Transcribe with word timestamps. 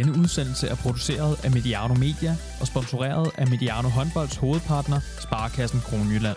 Denne 0.00 0.18
udsendelse 0.18 0.68
er 0.68 0.74
produceret 0.74 1.44
af 1.44 1.50
Mediano 1.50 1.94
Media 1.94 2.32
og 2.60 2.66
sponsoreret 2.66 3.30
af 3.38 3.46
Mediano 3.48 3.88
Håndbolds 3.88 4.36
hovedpartner, 4.36 5.00
Sparkassen 5.20 5.80
Kronjylland. 5.80 6.36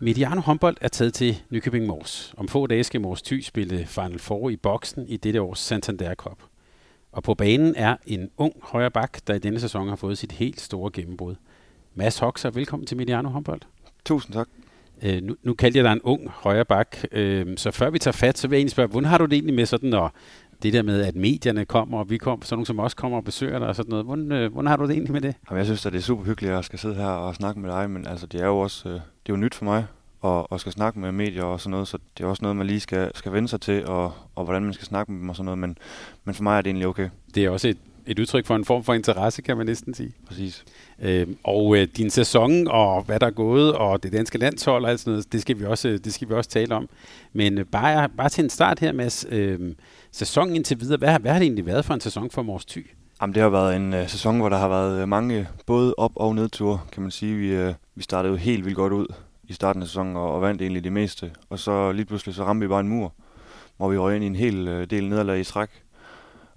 Mediano 0.00 0.40
håndbold 0.40 0.76
er 0.80 0.88
taget 0.88 1.14
til 1.14 1.42
Nykøbing 1.50 1.86
Mors. 1.86 2.34
Om 2.36 2.48
få 2.48 2.66
dage 2.66 2.84
skal 2.84 3.00
Mors 3.00 3.22
Thy 3.22 3.42
spille 3.42 3.86
Final 3.86 4.18
Four 4.18 4.50
i 4.50 4.56
boksen 4.56 5.08
i 5.08 5.16
dette 5.16 5.40
års 5.40 5.58
Santander 5.58 6.14
Cup. 6.14 6.38
Og 7.12 7.22
på 7.22 7.34
banen 7.34 7.74
er 7.76 7.96
en 8.06 8.30
ung 8.36 8.52
højre 8.62 8.90
bak, 8.90 9.18
der 9.26 9.34
i 9.34 9.38
denne 9.38 9.60
sæson 9.60 9.88
har 9.88 9.96
fået 9.96 10.18
sit 10.18 10.32
helt 10.32 10.60
store 10.60 10.90
gennembrud. 10.92 11.34
Mads 11.94 12.18
Hoxer, 12.18 12.50
velkommen 12.50 12.86
til 12.86 12.96
Mediano 12.96 13.28
håndbold. 13.28 13.60
Tusind 14.04 14.34
tak. 14.34 14.48
Øh, 15.02 15.22
nu, 15.22 15.36
nu 15.42 15.54
kaldte 15.54 15.76
jeg 15.76 15.84
dig 15.84 15.92
en 15.92 16.02
ung 16.02 16.28
højre 16.28 16.64
bak, 16.64 16.96
øh, 17.12 17.46
så 17.56 17.70
før 17.70 17.90
vi 17.90 17.98
tager 17.98 18.12
fat, 18.12 18.38
så 18.38 18.48
vil 18.48 18.56
jeg 18.56 18.60
egentlig 18.60 18.70
spørge, 18.70 18.88
hvordan 18.88 19.08
har 19.08 19.18
du 19.18 19.24
det 19.24 19.32
egentlig 19.32 19.54
med 19.54 19.66
sådan, 19.66 19.94
og 19.94 20.12
det 20.62 20.72
der 20.72 20.82
med, 20.82 21.02
at 21.02 21.16
medierne 21.16 21.64
kommer, 21.64 21.98
og 21.98 22.10
vi 22.10 22.18
kommer, 22.18 22.44
sådan 22.44 22.56
nogle 22.56 22.66
som 22.66 22.80
os 22.80 22.94
kommer 22.94 23.18
og 23.18 23.24
besøger 23.24 23.58
dig 23.58 23.68
og 23.68 23.76
sådan 23.76 23.90
noget. 23.90 24.04
Hvordan, 24.04 24.32
øh, 24.32 24.52
hvordan 24.52 24.66
har 24.66 24.76
du 24.76 24.84
det 24.84 24.90
egentlig 24.90 25.12
med 25.12 25.20
det? 25.20 25.34
Jamen, 25.50 25.58
jeg 25.58 25.66
synes 25.66 25.86
at 25.86 25.92
det 25.92 25.98
er 25.98 26.02
super 26.02 26.24
hyggeligt, 26.24 26.50
at 26.50 26.56
jeg 26.56 26.64
skal 26.64 26.78
sidde 26.78 26.94
her 26.94 27.06
og 27.06 27.34
snakke 27.34 27.60
med 27.60 27.70
dig, 27.70 27.90
men 27.90 28.06
altså, 28.06 28.26
det 28.26 28.40
er 28.40 28.46
jo 28.46 28.58
også 28.58 28.88
øh, 28.88 28.94
det 28.94 29.00
er 29.00 29.36
jo 29.36 29.36
nyt 29.36 29.54
for 29.54 29.64
mig 29.64 29.86
at, 30.24 30.46
at 30.52 30.60
skal 30.60 30.72
snakke 30.72 30.98
med 30.98 31.12
medier 31.12 31.44
og 31.44 31.60
sådan 31.60 31.70
noget, 31.70 31.88
så 31.88 31.98
det 32.18 32.24
er 32.24 32.28
også 32.28 32.42
noget, 32.42 32.56
man 32.56 32.66
lige 32.66 32.80
skal, 32.80 33.10
skal 33.14 33.32
vende 33.32 33.48
sig 33.48 33.60
til, 33.60 33.86
og, 33.86 34.12
og 34.34 34.44
hvordan 34.44 34.62
man 34.62 34.72
skal 34.72 34.86
snakke 34.86 35.12
med 35.12 35.20
dem 35.20 35.28
og 35.28 35.36
sådan 35.36 35.44
noget, 35.44 35.58
men, 35.58 35.78
men 36.24 36.34
for 36.34 36.42
mig 36.42 36.58
er 36.58 36.62
det 36.62 36.68
egentlig 36.68 36.86
okay. 36.86 37.08
Det 37.34 37.44
er 37.44 37.50
også 37.50 37.68
et, 37.68 37.78
et 38.06 38.18
udtryk 38.18 38.46
for 38.46 38.56
en 38.56 38.64
form 38.64 38.84
for 38.84 38.94
interesse, 38.94 39.42
kan 39.42 39.56
man 39.56 39.66
næsten 39.66 39.94
sige. 39.94 40.12
Præcis. 40.26 40.64
Øh, 41.02 41.26
og 41.44 41.76
øh, 41.76 41.88
din 41.96 42.10
sæson, 42.10 42.68
og 42.68 43.02
hvad 43.02 43.20
der 43.20 43.26
er 43.26 43.30
gået, 43.30 43.72
og 43.72 44.02
det 44.02 44.12
danske 44.12 44.38
landshold 44.38 44.84
og 44.84 44.90
alt 44.90 45.00
sådan 45.00 45.10
noget, 45.10 45.32
det 45.32 45.42
skal 45.42 45.58
vi 45.58 45.64
også, 45.64 45.88
det 45.88 46.14
skal 46.14 46.28
vi 46.28 46.34
også 46.34 46.50
tale 46.50 46.74
om. 46.74 46.88
Men 47.32 47.58
øh, 47.58 47.64
bare, 47.64 48.08
bare 48.08 48.28
til 48.28 48.44
en 48.44 48.50
start 48.50 48.78
her, 48.78 48.92
Mads. 48.92 49.26
Øh, 49.30 49.74
sæsonen 50.12 50.56
indtil 50.56 50.80
videre, 50.80 50.98
hvad, 50.98 51.18
hvad 51.20 51.32
har 51.32 51.38
det 51.38 51.46
egentlig 51.46 51.66
været 51.66 51.84
for 51.84 51.94
en 51.94 52.00
sæson 52.00 52.30
for 52.30 52.42
Mors 52.42 52.64
Thy? 52.64 52.90
Jamen, 53.20 53.34
det 53.34 53.42
har 53.42 53.48
været 53.48 53.76
en 53.76 53.92
uh, 53.94 54.08
sæson, 54.08 54.38
hvor 54.38 54.48
der 54.48 54.58
har 54.58 54.68
været 54.68 55.02
uh, 55.02 55.08
mange 55.08 55.48
både 55.66 55.94
op- 55.98 56.16
og 56.16 56.34
nedture, 56.34 56.80
kan 56.92 57.02
man 57.02 57.10
sige. 57.10 57.34
Vi, 57.36 57.68
uh, 57.68 57.74
vi 57.94 58.02
startede 58.02 58.32
jo 58.32 58.36
helt 58.36 58.64
vildt 58.64 58.76
godt 58.76 58.92
ud 58.92 59.06
i 59.44 59.52
starten 59.52 59.82
af 59.82 59.88
sæsonen 59.88 60.16
og, 60.16 60.34
og 60.34 60.42
vandt 60.42 60.62
egentlig 60.62 60.84
det 60.84 60.92
meste. 60.92 61.32
Og 61.50 61.58
så 61.58 61.92
lige 61.92 62.04
pludselig 62.04 62.34
så 62.34 62.44
ramte 62.44 62.64
vi 62.64 62.68
bare 62.68 62.80
en 62.80 62.88
mur, 62.88 63.12
hvor 63.76 63.88
vi 63.88 63.98
røg 63.98 64.16
ind 64.16 64.24
i 64.24 64.26
en 64.26 64.36
hel 64.36 64.68
uh, 64.68 64.84
del 64.84 65.08
nederlag 65.08 65.40
i 65.40 65.44
træk. 65.44 65.68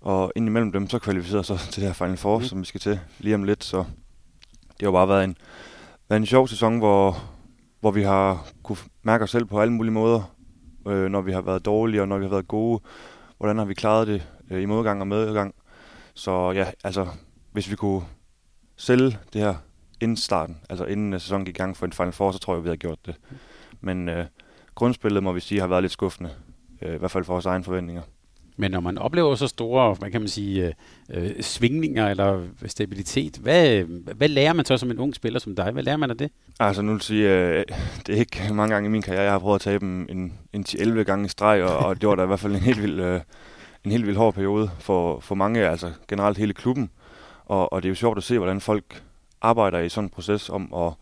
Og 0.02 0.32
indimellem 0.36 0.72
dem 0.72 0.90
så 0.90 1.00
kvalificerede 1.00 1.44
så 1.44 1.58
til 1.72 1.82
det 1.82 1.90
her 1.90 1.94
Final 1.94 2.18
Four, 2.18 2.40
mm. 2.40 2.44
som 2.44 2.60
vi 2.60 2.66
skal 2.66 2.82
til 2.82 3.00
lige 3.20 3.36
om 3.36 3.44
lidt. 3.44 3.64
Så 3.64 3.84
det 4.80 4.86
har 4.86 4.92
bare 4.92 5.08
været 5.08 5.24
en, 5.24 5.36
været 6.10 6.20
en 6.20 6.26
sjov 6.26 6.48
sæson, 6.48 6.78
hvor, 6.78 7.18
hvor 7.80 7.92
vi 7.92 8.04
har 8.04 8.48
kunne 8.64 8.78
mærke 9.04 9.24
os 9.24 9.32
selv 9.32 9.46
på 9.46 9.62
alle 9.62 9.74
mulige 9.74 9.94
måder. 9.94 10.36
Øh, 10.88 11.10
når 11.10 11.22
vi 11.22 11.32
har 11.32 11.42
været 11.42 11.66
dårlige 11.66 12.02
og 12.02 12.08
når 12.08 12.18
vi 12.18 12.26
har 12.26 12.30
været 12.30 12.48
gode. 12.48 12.82
Hvordan 13.42 13.58
har 13.58 13.66
vi 13.66 13.74
klaret 13.74 14.08
det 14.08 14.28
øh, 14.52 14.62
i 14.62 14.66
modgang 14.66 15.02
og 15.02 15.08
medgang. 15.08 15.56
Så 16.14 16.52
ja, 16.52 16.72
altså 16.84 17.08
hvis 17.52 17.72
vi 17.72 17.76
kunne 17.76 18.02
sælge 18.78 19.18
det 19.34 19.42
her 19.42 19.56
inden 20.02 20.18
starten, 20.18 20.58
altså 20.70 20.86
inden 20.86 21.14
øh, 21.14 21.20
sæsonen 21.20 21.46
gik 21.46 21.56
i 21.56 21.58
gang 21.58 21.78
for 21.78 21.86
en 21.86 21.92
Final 21.94 22.12
Four, 22.12 22.32
så 22.32 22.40
tror 22.40 22.54
jeg, 22.54 22.64
vi 22.64 22.68
havde 22.68 22.78
gjort 22.78 23.06
det. 23.06 23.16
Men 23.82 24.10
øh, 24.10 24.26
grundspillet, 24.76 25.24
må 25.24 25.32
vi 25.32 25.40
sige, 25.40 25.60
har 25.60 25.68
været 25.68 25.84
lidt 25.84 25.92
skuffende. 25.92 26.30
Øh, 26.82 26.96
I 26.96 26.98
hvert 26.98 27.12
fald 27.12 27.24
for 27.24 27.34
vores 27.34 27.46
egne 27.46 27.64
forventninger. 27.64 28.02
Men 28.62 28.72
når 28.72 28.80
man 28.80 28.98
oplever 28.98 29.36
så 29.36 29.48
store, 29.48 29.94
hvad 29.94 30.12
kan 30.12 30.22
man 30.22 30.28
sige, 30.28 30.68
øh, 30.68 30.74
øh, 31.24 31.42
svingninger 31.42 32.10
eller 32.10 32.42
stabilitet, 32.66 33.38
hvad, 33.38 33.84
hvad 34.16 34.28
lærer 34.28 34.54
man 34.54 34.66
så 34.66 34.78
som 34.78 34.92
en 34.92 35.00
ung 35.00 35.16
spiller 35.16 35.40
som 35.40 35.56
dig? 35.56 35.72
Hvad 35.72 35.84
lærer 35.84 35.98
man 35.98 36.10
af 36.10 36.18
det? 36.18 36.32
Altså 36.60 36.82
nu 36.82 36.92
vil 36.92 37.02
sige, 37.02 37.30
øh, 37.30 37.64
det 38.08 38.16
er 38.16 38.20
ikke 38.20 38.54
mange 38.54 38.74
gange 38.74 38.88
i 38.88 38.92
min 38.92 39.02
karriere, 39.02 39.24
jeg 39.24 39.32
har 39.32 39.40
prøvet 39.40 39.56
at 39.56 39.62
tabe 39.62 39.86
en, 39.86 40.08
en, 40.10 40.34
en 40.54 40.66
10-11 40.70 41.04
gange 41.04 41.26
i 41.26 41.28
streg, 41.28 41.64
og, 41.64 41.78
og 41.78 42.02
det 42.02 42.10
var 42.10 42.16
da 42.16 42.24
i 42.24 42.28
hvert 42.28 42.40
fald 42.40 42.56
en 42.56 42.60
helt 42.60 42.82
vild, 42.82 43.00
øh, 43.00 43.22
en 43.86 43.92
helt 43.92 44.08
vild 44.08 44.18
hård 44.18 44.34
periode 44.34 44.70
for, 44.80 45.20
for 45.20 45.36
mange, 45.36 45.70
altså 45.70 45.92
generelt 46.08 46.38
hele 46.38 46.54
klubben. 46.54 46.90
Og, 47.46 47.74
og 47.74 47.84
det 47.84 47.88
er 47.88 47.92
jo 47.92 47.96
sjovt 47.96 48.18
at 48.18 48.24
se, 48.24 48.38
hvordan 48.38 48.62
folk 48.62 49.04
arbejder 49.42 49.80
i 49.80 49.90
sådan 49.90 50.06
en 50.06 50.10
proces 50.10 50.50
om 50.50 50.74
at 50.74 50.94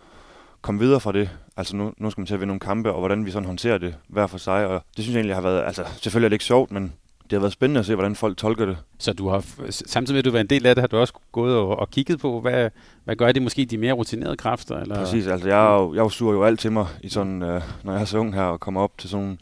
komme 0.62 0.80
videre 0.80 1.00
fra 1.00 1.12
det. 1.12 1.30
Altså 1.58 1.76
nu, 1.76 1.94
nu 1.98 2.10
skal 2.10 2.22
man 2.22 2.28
til 2.28 2.34
at 2.34 2.40
vinde 2.40 2.50
nogle 2.50 2.60
kampe, 2.60 2.92
og 2.92 3.00
hvordan 3.00 3.26
vi 3.26 3.32
sådan 3.32 3.46
håndterer 3.46 3.78
det 3.78 3.96
hver 4.08 4.28
for 4.28 4.38
sig. 4.38 4.68
Og 4.68 4.84
det 4.96 5.04
synes 5.04 5.14
jeg 5.14 5.20
egentlig 5.20 5.36
har 5.36 5.42
været, 5.42 5.64
altså 5.64 5.84
selvfølgelig 6.02 6.26
er 6.26 6.30
det 6.30 6.36
ikke 6.36 6.46
sjovt, 6.46 6.72
men 6.72 6.94
det 7.30 7.36
har 7.36 7.40
været 7.40 7.54
spændende 7.54 7.80
at 7.80 7.86
se, 7.86 7.96
hvordan 7.96 8.16
folk 8.16 8.38
tolker 8.38 8.66
det. 8.66 8.78
Så 9.00 9.14
du 9.14 9.30
har, 9.30 9.46
samtidig 9.70 10.14
med 10.14 10.20
at 10.20 10.26
du 10.26 10.32
var 10.32 10.40
en 10.40 10.48
del 10.48 10.66
af 10.66 10.76
det, 10.76 10.82
har 10.82 10.88
du 10.88 10.98
også 10.98 11.14
gået 11.32 11.56
og, 11.56 11.80
og 11.80 11.90
kigget 11.90 12.20
på, 12.20 12.42
hvad, 12.42 12.70
hvad 13.04 13.16
gør 13.16 13.32
det 13.32 13.42
måske 13.42 13.66
de 13.66 13.78
mere 13.78 13.94
rutinerede 13.94 14.38
kræfter? 14.38 14.78
Eller? 14.80 14.96
Præcis, 14.96 15.28
altså 15.28 15.48
jeg, 15.48 15.78
jo, 15.80 15.94
jeg 15.94 16.12
suger 16.12 16.34
jo 16.34 16.44
alt 16.44 16.60
til 16.60 16.72
mig, 16.72 16.88
i 17.04 17.10
sådan, 17.10 17.42
øh, 17.42 17.62
når 17.84 17.94
jeg 17.94 18.02
er 18.02 18.06
så 18.06 18.18
ung 18.18 18.34
her 18.34 18.42
og 18.42 18.60
kommer 18.60 18.82
op 18.82 18.98
til 18.98 19.10
sådan 19.10 19.40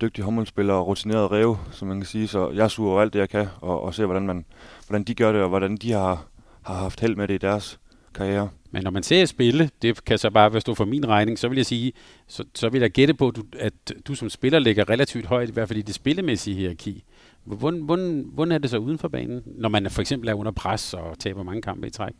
dygtige 0.00 0.24
håndboldspillere 0.24 0.76
og 0.76 0.86
rutinerede 0.86 1.26
rev, 1.26 1.56
som 1.70 1.88
man 1.88 2.00
kan 2.00 2.06
sige. 2.06 2.28
Så 2.28 2.50
jeg 2.50 2.70
suger 2.70 2.92
jo 2.92 3.00
alt 3.00 3.12
det, 3.12 3.18
jeg 3.18 3.28
kan, 3.28 3.46
og, 3.60 3.82
og 3.82 3.94
ser, 3.94 4.06
hvordan, 4.06 4.26
man, 4.26 4.44
hvordan 4.88 5.04
de 5.04 5.14
gør 5.14 5.32
det, 5.32 5.42
og 5.42 5.48
hvordan 5.48 5.76
de 5.76 5.92
har, 5.92 6.26
har 6.62 6.74
haft 6.74 7.00
held 7.00 7.16
med 7.16 7.28
det 7.28 7.34
i 7.34 7.38
deres 7.38 7.78
karriere. 8.14 8.48
Men 8.70 8.82
når 8.82 8.90
man 8.90 9.02
ser 9.02 9.24
spille, 9.24 9.70
det 9.82 10.04
kan 10.04 10.18
så 10.18 10.30
bare 10.30 10.60
stå 10.60 10.74
for 10.74 10.84
min 10.84 11.08
regning, 11.08 11.38
så 11.38 11.48
vil 11.48 11.56
jeg 11.56 11.66
sige, 11.66 11.92
så, 12.26 12.44
så 12.54 12.68
vil 12.68 12.80
jeg 12.80 12.90
gætte 12.90 13.14
på, 13.14 13.28
at 13.28 13.36
du, 13.36 13.42
at 13.58 13.72
du 14.08 14.14
som 14.14 14.30
spiller 14.30 14.58
ligger 14.58 14.90
relativt 14.90 15.26
højt, 15.26 15.48
i 15.48 15.52
hvert 15.52 15.68
fald 15.68 15.78
i 15.78 15.82
det 15.82 15.94
spillemæssige 15.94 16.56
hierarki. 16.56 17.04
Hvordan, 17.44 17.80
hvordan, 17.80 18.30
hvordan 18.32 18.52
er 18.52 18.58
det 18.58 18.70
så 18.70 18.78
uden 18.78 18.98
for 18.98 19.08
banen, 19.08 19.42
når 19.46 19.68
man 19.68 19.90
for 19.90 20.00
eksempel 20.00 20.28
er 20.28 20.34
under 20.34 20.52
pres 20.52 20.94
og 20.94 21.18
taber 21.18 21.42
mange 21.42 21.62
kampe 21.62 21.86
i 21.86 21.90
træk? 21.90 22.12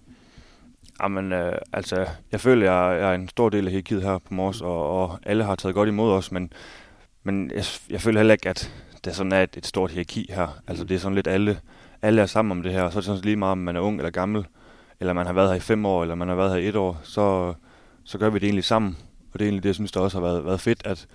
Jamen, 1.03 1.32
øh, 1.32 1.53
altså, 1.72 2.06
jeg 2.32 2.41
føler, 2.41 2.72
jeg 2.72 2.98
er 3.10 3.14
en 3.14 3.28
stor 3.28 3.48
del 3.48 3.66
af 3.66 3.70
hierarkiet 3.70 4.03
her 4.03 4.19
på 4.19 4.34
Mors, 4.34 4.60
og, 4.60 5.03
og 5.03 5.19
alle 5.22 5.44
har 5.44 5.54
taget 5.54 5.75
godt 5.75 5.88
imod 5.88 6.12
os, 6.12 6.32
men, 6.32 6.53
men 7.22 7.50
jeg, 7.54 7.64
jeg 7.91 8.00
føler 8.00 8.20
heller 8.20 8.34
ikke, 8.34 8.48
at 8.48 8.72
det 9.04 9.14
sådan 9.14 9.32
er 9.32 9.42
et, 9.42 9.56
et 9.56 9.66
stort 9.66 9.91
hierarki 9.91 10.30
her. 10.34 10.48
Altså, 10.66 10.84
det 10.84 10.94
er 10.94 10.98
sådan 10.98 11.14
lidt 11.14 11.26
alle, 11.26 11.60
alle 12.03 12.22
er 12.22 12.26
sammen 12.26 12.53
om 12.53 12.62
det 12.62 12.72
her, 12.72 12.82
og 12.82 12.92
så 12.92 12.98
er 12.98 13.00
det 13.00 13.06
sådan 13.06 13.25
lige 13.25 13.36
meget, 13.36 13.53
om 13.53 13.59
man 13.59 13.76
er 13.76 13.80
ung 13.80 13.98
eller 13.98 14.10
gammel, 14.10 14.47
eller 15.00 15.12
man 15.12 15.26
har 15.26 15.32
været 15.32 15.48
her 15.48 15.56
i 15.56 15.60
fem 15.60 15.86
år, 15.86 16.03
eller 16.03 16.14
man 16.14 16.28
har 16.28 16.34
været 16.34 16.50
her 16.50 16.59
i 16.59 16.69
et 16.69 16.76
år, 16.76 17.00
så, 17.03 17.54
så 18.04 18.19
gør 18.19 18.30
vi 18.30 18.38
det 18.38 18.47
egentlig 18.47 18.64
sammen. 18.64 18.97
Og 19.32 19.38
det 19.38 19.44
er 19.44 19.47
egentlig 19.47 19.62
det, 19.62 19.69
jeg 19.69 19.75
synes, 19.75 19.92
der 19.92 20.00
også 20.00 20.20
har 20.20 20.26
været, 20.26 20.44
været 20.44 20.60
fedt, 20.60 20.86
at 20.86 21.06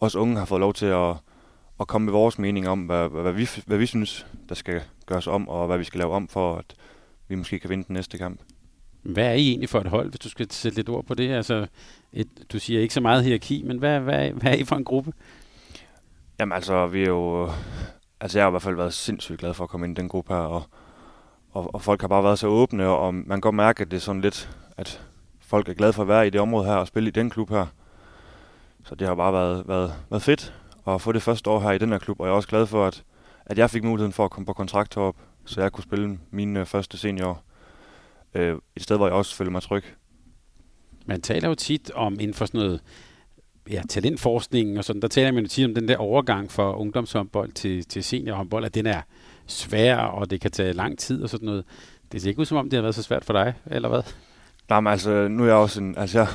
os 0.00 0.16
unge 0.16 0.38
har 0.38 0.44
fået 0.44 0.60
lov 0.60 0.74
til 0.74 0.86
at, 0.86 1.16
at 1.80 1.86
komme 1.86 2.04
med 2.04 2.12
vores 2.12 2.38
mening 2.38 2.68
om, 2.68 2.80
hvad, 2.80 3.08
hvad, 3.08 3.32
vi, 3.32 3.48
hvad 3.66 3.78
vi 3.78 3.86
synes, 3.86 4.26
der 4.48 4.54
skal 4.54 4.82
gøres 5.06 5.26
om, 5.26 5.48
og 5.48 5.66
hvad 5.66 5.78
vi 5.78 5.84
skal 5.84 5.98
lave 5.98 6.12
om 6.12 6.28
for, 6.28 6.56
at 6.56 6.74
vi 7.28 7.34
måske 7.34 7.58
kan 7.58 7.70
vinde 7.70 7.84
den 7.84 7.94
næste 7.94 8.18
kamp. 8.18 8.40
Hvad 9.02 9.26
er 9.26 9.32
I 9.32 9.48
egentlig 9.48 9.68
for 9.68 9.80
et 9.80 9.86
hold, 9.86 10.08
hvis 10.08 10.20
du 10.20 10.28
skal 10.28 10.50
sætte 10.50 10.76
lidt 10.76 10.88
ord 10.88 11.04
på 11.04 11.14
det? 11.14 11.30
Altså, 11.30 11.66
et, 12.12 12.28
du 12.52 12.58
siger 12.58 12.80
ikke 12.80 12.94
så 12.94 13.00
meget 13.00 13.24
hierarki, 13.24 13.62
men 13.62 13.78
hvad, 13.78 14.00
hvad, 14.00 14.30
hvad 14.30 14.52
er 14.52 14.56
I 14.56 14.64
for 14.64 14.76
en 14.76 14.84
gruppe? 14.84 15.12
Jamen 16.40 16.52
altså, 16.52 16.86
vi 16.86 17.02
er 17.02 17.08
jo... 17.08 17.50
Altså, 18.20 18.38
jeg 18.38 18.44
har 18.44 18.50
i 18.50 18.52
hvert 18.52 18.62
fald 18.62 18.76
været 18.76 18.94
sindssygt 18.94 19.38
glad 19.38 19.54
for 19.54 19.64
at 19.64 19.70
komme 19.70 19.86
ind 19.86 19.98
i 19.98 20.00
den 20.00 20.08
gruppe 20.08 20.34
her, 20.34 20.40
og, 20.40 20.62
og, 21.50 21.74
og 21.74 21.82
folk 21.82 22.00
har 22.00 22.08
bare 22.08 22.24
været 22.24 22.38
så 22.38 22.46
åbne, 22.46 22.86
og 22.86 23.14
man 23.14 23.26
kan 23.28 23.40
godt 23.40 23.54
mærke, 23.54 23.80
at 23.80 23.90
det 23.90 23.96
er 23.96 24.00
sådan 24.00 24.20
lidt, 24.20 24.56
at 24.76 25.02
folk 25.40 25.68
er 25.68 25.74
glade 25.74 25.92
for 25.92 26.02
at 26.02 26.08
være 26.08 26.26
i 26.26 26.30
det 26.30 26.40
område 26.40 26.66
her 26.66 26.74
og 26.74 26.86
spille 26.86 27.08
i 27.08 27.12
den 27.12 27.30
klub 27.30 27.50
her. 27.50 27.66
Så 28.84 28.94
det 28.94 29.08
har 29.08 29.14
bare 29.14 29.32
været, 29.32 29.68
været, 29.68 29.94
været 30.10 30.22
fedt 30.22 30.54
at 30.86 31.00
få 31.00 31.12
det 31.12 31.22
første 31.22 31.50
år 31.50 31.60
her 31.60 31.70
i 31.70 31.78
den 31.78 31.88
her 31.88 31.98
klub, 31.98 32.20
og 32.20 32.26
jeg 32.26 32.32
er 32.32 32.36
også 32.36 32.48
glad 32.48 32.66
for, 32.66 32.86
at, 32.86 33.04
at 33.46 33.58
jeg 33.58 33.70
fik 33.70 33.84
muligheden 33.84 34.12
for 34.12 34.24
at 34.24 34.30
komme 34.30 34.46
på 34.46 34.52
kontrakt 34.52 34.94
herop, 34.94 35.16
så 35.44 35.60
jeg 35.60 35.72
kunne 35.72 35.84
spille 35.84 36.18
mine 36.30 36.66
første 36.66 36.98
senior 36.98 37.42
øh, 38.34 38.58
et 38.76 38.82
sted, 38.82 38.96
hvor 38.96 39.06
jeg 39.06 39.14
også 39.14 39.36
føler 39.36 39.50
mig 39.50 39.62
tryg. 39.62 39.84
Man 41.06 41.20
taler 41.20 41.48
jo 41.48 41.54
tit 41.54 41.90
om 41.90 42.12
inden 42.12 42.34
for 42.34 42.46
sådan 42.46 42.60
noget 42.60 42.80
ja, 43.70 43.82
talentforskning 43.88 44.78
og 44.78 44.84
sådan, 44.84 45.02
der 45.02 45.08
taler 45.08 45.32
man 45.32 45.42
jo 45.42 45.48
tit 45.48 45.66
om 45.66 45.74
den 45.74 45.88
der 45.88 45.96
overgang 45.96 46.50
fra 46.50 46.78
ungdomshåndbold 46.78 47.52
til, 47.52 47.84
til 47.84 48.04
seniorhåndbold, 48.04 48.64
at 48.64 48.74
den 48.74 48.86
er 48.86 49.02
svær, 49.46 49.96
og 49.96 50.30
det 50.30 50.40
kan 50.40 50.50
tage 50.50 50.72
lang 50.72 50.98
tid 50.98 51.22
og 51.22 51.28
sådan 51.28 51.46
noget. 51.46 51.64
Det 52.12 52.22
ser 52.22 52.28
ikke 52.28 52.40
ud 52.40 52.46
som 52.46 52.58
om, 52.58 52.70
det 52.70 52.76
har 52.76 52.82
været 52.82 52.94
så 52.94 53.02
svært 53.02 53.24
for 53.24 53.32
dig, 53.32 53.54
eller 53.66 53.88
hvad? 53.88 54.02
Nej, 54.68 54.80
men 54.80 54.90
altså, 54.90 55.28
nu 55.28 55.42
er 55.42 55.46
jeg 55.46 55.56
også 55.56 55.80
en, 55.80 55.98
altså 55.98 56.18
jeg, 56.18 56.28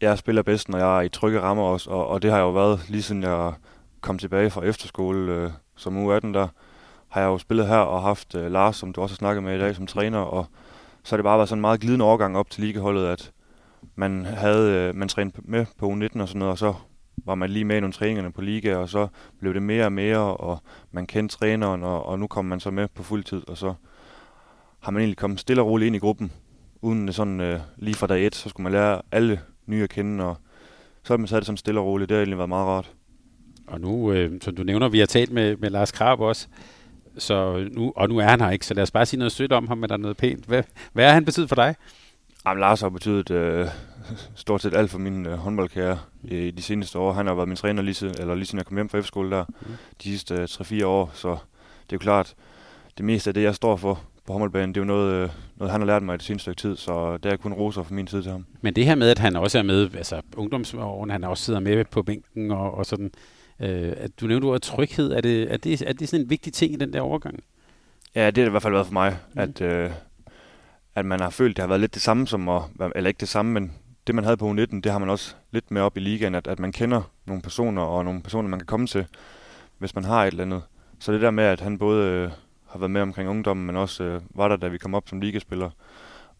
jeg 0.00 0.18
spiller 0.18 0.42
bedst, 0.42 0.68
når 0.68 0.78
jeg 0.78 0.98
er 0.98 1.00
i 1.00 1.08
trygge 1.08 1.40
rammer 1.40 1.64
også, 1.64 1.90
og, 1.90 2.08
og 2.08 2.22
det 2.22 2.30
har 2.30 2.38
jeg 2.38 2.44
jo 2.44 2.50
været 2.50 2.80
lige 2.88 3.02
siden 3.02 3.22
jeg 3.22 3.52
kom 4.00 4.18
tilbage 4.18 4.50
fra 4.50 4.64
efterskole 4.64 5.32
øh, 5.32 5.50
som 5.76 6.06
U18 6.06 6.32
der, 6.32 6.48
har 7.08 7.20
jeg 7.20 7.28
jo 7.28 7.38
spillet 7.38 7.66
her 7.66 7.76
og 7.76 8.02
haft 8.02 8.34
øh, 8.34 8.50
Lars, 8.52 8.76
som 8.76 8.92
du 8.92 9.00
også 9.00 9.12
har 9.12 9.16
snakket 9.16 9.42
med 9.42 9.56
i 9.56 9.58
dag, 9.58 9.76
som 9.76 9.86
træner, 9.86 10.18
og 10.18 10.46
så 11.04 11.12
har 11.12 11.16
det 11.16 11.24
bare 11.24 11.38
været 11.38 11.48
sådan 11.48 11.58
en 11.58 11.60
meget 11.60 11.80
glidende 11.80 12.04
overgang 12.04 12.36
op 12.36 12.50
til 12.50 12.64
ligeholdet, 12.64 13.06
at 13.06 13.32
man 13.94 14.24
havde, 14.24 14.72
øh, 14.72 14.94
man 14.94 15.08
trænede 15.08 15.36
med 15.44 15.66
på 15.78 15.86
U19 15.92 16.20
og 16.20 16.28
sådan 16.28 16.38
noget, 16.38 16.52
og 16.52 16.58
så 16.58 16.74
var 17.16 17.34
man 17.34 17.50
lige 17.50 17.64
med 17.64 17.76
i 17.76 17.80
nogle 17.80 17.92
træningerne 17.92 18.32
på 18.32 18.40
liga, 18.40 18.76
og 18.76 18.88
så 18.88 19.08
blev 19.40 19.54
det 19.54 19.62
mere 19.62 19.84
og 19.84 19.92
mere, 19.92 20.36
og 20.36 20.58
man 20.92 21.06
kendte 21.06 21.36
træneren, 21.36 21.82
og, 21.82 22.06
og 22.06 22.18
nu 22.18 22.26
kom 22.26 22.44
man 22.44 22.60
så 22.60 22.70
med 22.70 22.88
på 22.88 23.02
fuld 23.02 23.24
tid, 23.24 23.48
og 23.48 23.56
så 23.56 23.74
har 24.80 24.92
man 24.92 25.00
egentlig 25.00 25.18
kommet 25.18 25.40
stille 25.40 25.62
og 25.62 25.68
roligt 25.68 25.86
ind 25.86 25.96
i 25.96 25.98
gruppen, 25.98 26.32
uden 26.82 27.12
sådan 27.12 27.40
øh, 27.40 27.60
lige 27.76 27.94
fra 27.94 28.06
dag 28.06 28.26
et, 28.26 28.34
så 28.34 28.48
skulle 28.48 28.64
man 28.64 28.72
lære 28.72 29.02
alle 29.12 29.40
nye 29.68 29.82
at 29.82 29.90
kende, 29.90 30.24
og 30.24 30.36
så 31.02 31.12
har 31.12 31.18
man 31.18 31.26
taget 31.26 31.40
det 31.40 31.46
sådan 31.46 31.56
stille 31.56 31.80
og 31.80 31.86
roligt. 31.86 32.08
Det 32.08 32.14
har 32.14 32.20
egentlig 32.20 32.38
været 32.38 32.48
meget 32.48 32.66
rart. 32.66 32.90
Og 33.66 33.80
nu, 33.80 34.12
øh, 34.12 34.40
som 34.40 34.56
du 34.56 34.62
nævner, 34.62 34.88
vi 34.88 34.98
har 34.98 35.06
talt 35.06 35.32
med, 35.32 35.56
med 35.56 35.70
Lars 35.70 35.92
Krab 35.92 36.20
også, 36.20 36.46
så 37.18 37.68
nu, 37.72 37.92
og 37.96 38.08
nu 38.08 38.18
er 38.18 38.24
han 38.24 38.40
her 38.40 38.50
ikke, 38.50 38.66
så 38.66 38.74
lad 38.74 38.82
os 38.82 38.90
bare 38.90 39.06
sige 39.06 39.18
noget 39.18 39.32
sødt 39.32 39.52
om 39.52 39.68
ham, 39.68 39.82
eller 39.82 39.96
noget 39.96 40.16
pænt. 40.16 40.44
Hvad, 40.44 40.62
hvad 40.92 41.04
er 41.04 41.12
han 41.12 41.24
betydet 41.24 41.48
for 41.48 41.56
dig? 41.56 41.74
Jamen, 42.46 42.60
Lars 42.60 42.80
har 42.80 42.88
betydet 42.88 43.30
øh, 43.30 43.66
stort 44.34 44.62
set 44.62 44.74
alt 44.74 44.90
for 44.90 44.98
min 44.98 45.26
øh, 45.26 45.38
håndboldkarriere 45.38 45.98
i 46.24 46.50
de 46.50 46.62
seneste 46.62 46.98
år. 46.98 47.12
Han 47.12 47.26
har 47.26 47.34
været 47.34 47.48
min 47.48 47.56
træner 47.56 47.82
lige 47.82 47.94
siden, 47.94 48.14
eller 48.18 48.34
lige 48.34 48.46
siden 48.46 48.58
jeg 48.58 48.66
kom 48.66 48.76
hjem 48.76 48.88
fra 48.88 48.98
efterskole 48.98 49.30
der, 49.30 49.44
mm. 49.60 49.72
de 50.02 50.08
sidste 50.08 50.34
øh, 50.34 50.44
3-4 50.44 50.84
år, 50.84 51.10
så 51.14 51.28
det 51.28 51.92
er 51.92 51.92
jo 51.92 51.98
klart, 51.98 52.34
det 52.98 53.04
meste 53.04 53.30
af 53.30 53.34
det, 53.34 53.42
jeg 53.42 53.54
står 53.54 53.76
for 53.76 54.00
på 54.26 54.32
håndboldbanen, 54.32 54.74
det 54.74 54.76
er 54.76 54.84
jo 54.84 54.86
noget, 54.86 55.12
øh, 55.12 55.30
noget 55.58 55.72
han 55.72 55.80
har 55.80 55.86
lært 55.86 56.02
mig 56.02 56.14
i 56.14 56.18
det 56.18 56.26
seneste 56.26 56.42
stykke 56.42 56.60
tid, 56.60 56.76
så 56.76 57.16
det 57.16 57.32
er 57.32 57.36
kun 57.36 57.52
roser 57.52 57.82
fra 57.82 57.94
min 57.94 58.06
side 58.06 58.22
til 58.22 58.32
ham. 58.32 58.46
Men 58.60 58.74
det 58.74 58.84
her 58.84 58.94
med, 58.94 59.10
at 59.10 59.18
han 59.18 59.36
også 59.36 59.58
er 59.58 59.62
med, 59.62 59.94
altså 59.94 60.20
ungdomsåren, 60.36 61.10
han 61.10 61.24
også 61.24 61.44
sidder 61.44 61.60
med 61.60 61.84
på 61.84 62.02
bænken 62.02 62.50
og, 62.50 62.74
og 62.74 62.86
sådan, 62.86 63.10
øh, 63.60 63.92
at 63.96 64.20
du 64.20 64.26
nævnte 64.26 64.44
ordet 64.44 64.62
tryghed, 64.62 65.12
er 65.12 65.20
det, 65.20 65.52
er, 65.52 65.56
det, 65.56 65.82
er 65.82 65.92
det 65.92 66.08
sådan 66.08 66.24
en 66.24 66.30
vigtig 66.30 66.52
ting 66.52 66.72
i 66.72 66.76
den 66.76 66.92
der 66.92 67.00
overgang? 67.00 67.40
Ja, 68.14 68.20
det 68.20 68.24
har 68.24 68.30
det 68.30 68.46
i 68.46 68.50
hvert 68.50 68.62
fald 68.62 68.72
været 68.72 68.86
for 68.86 68.92
mig, 68.92 69.16
mm. 69.34 69.40
at, 69.40 69.60
øh, 69.60 69.90
at 70.94 71.06
man 71.06 71.20
har 71.20 71.30
følt, 71.30 71.56
det 71.56 71.62
har 71.62 71.68
været 71.68 71.80
lidt 71.80 71.94
det 71.94 72.02
samme 72.02 72.26
som, 72.26 72.48
at, 72.48 72.62
eller 72.94 73.08
ikke 73.08 73.20
det 73.20 73.28
samme, 73.28 73.52
men 73.52 73.72
det 74.06 74.14
man 74.14 74.24
havde 74.24 74.36
på 74.36 74.50
U19, 74.50 74.80
det 74.80 74.92
har 74.92 74.98
man 74.98 75.10
også 75.10 75.34
lidt 75.50 75.70
med 75.70 75.82
op 75.82 75.96
i 75.96 76.00
ligaen, 76.00 76.34
at, 76.34 76.46
at 76.46 76.58
man 76.58 76.72
kender 76.72 77.02
nogle 77.26 77.42
personer, 77.42 77.82
og 77.82 78.04
nogle 78.04 78.22
personer, 78.22 78.48
man 78.48 78.58
kan 78.58 78.66
komme 78.66 78.86
til, 78.86 79.06
hvis 79.78 79.94
man 79.94 80.04
har 80.04 80.24
et 80.24 80.30
eller 80.30 80.44
andet. 80.44 80.62
Så 80.98 81.12
det 81.12 81.20
der 81.20 81.30
med, 81.30 81.44
at 81.44 81.60
han 81.60 81.78
både 81.78 82.10
øh, 82.10 82.30
har 82.70 82.78
været 82.78 82.90
med 82.90 83.00
omkring 83.00 83.28
ungdommen, 83.28 83.66
men 83.66 83.76
også 83.76 84.04
øh, 84.04 84.20
var 84.30 84.48
der, 84.48 84.56
da 84.56 84.68
vi 84.68 84.78
kom 84.78 84.94
op 84.94 85.08
som 85.08 85.20
ligaspiller. 85.20 85.70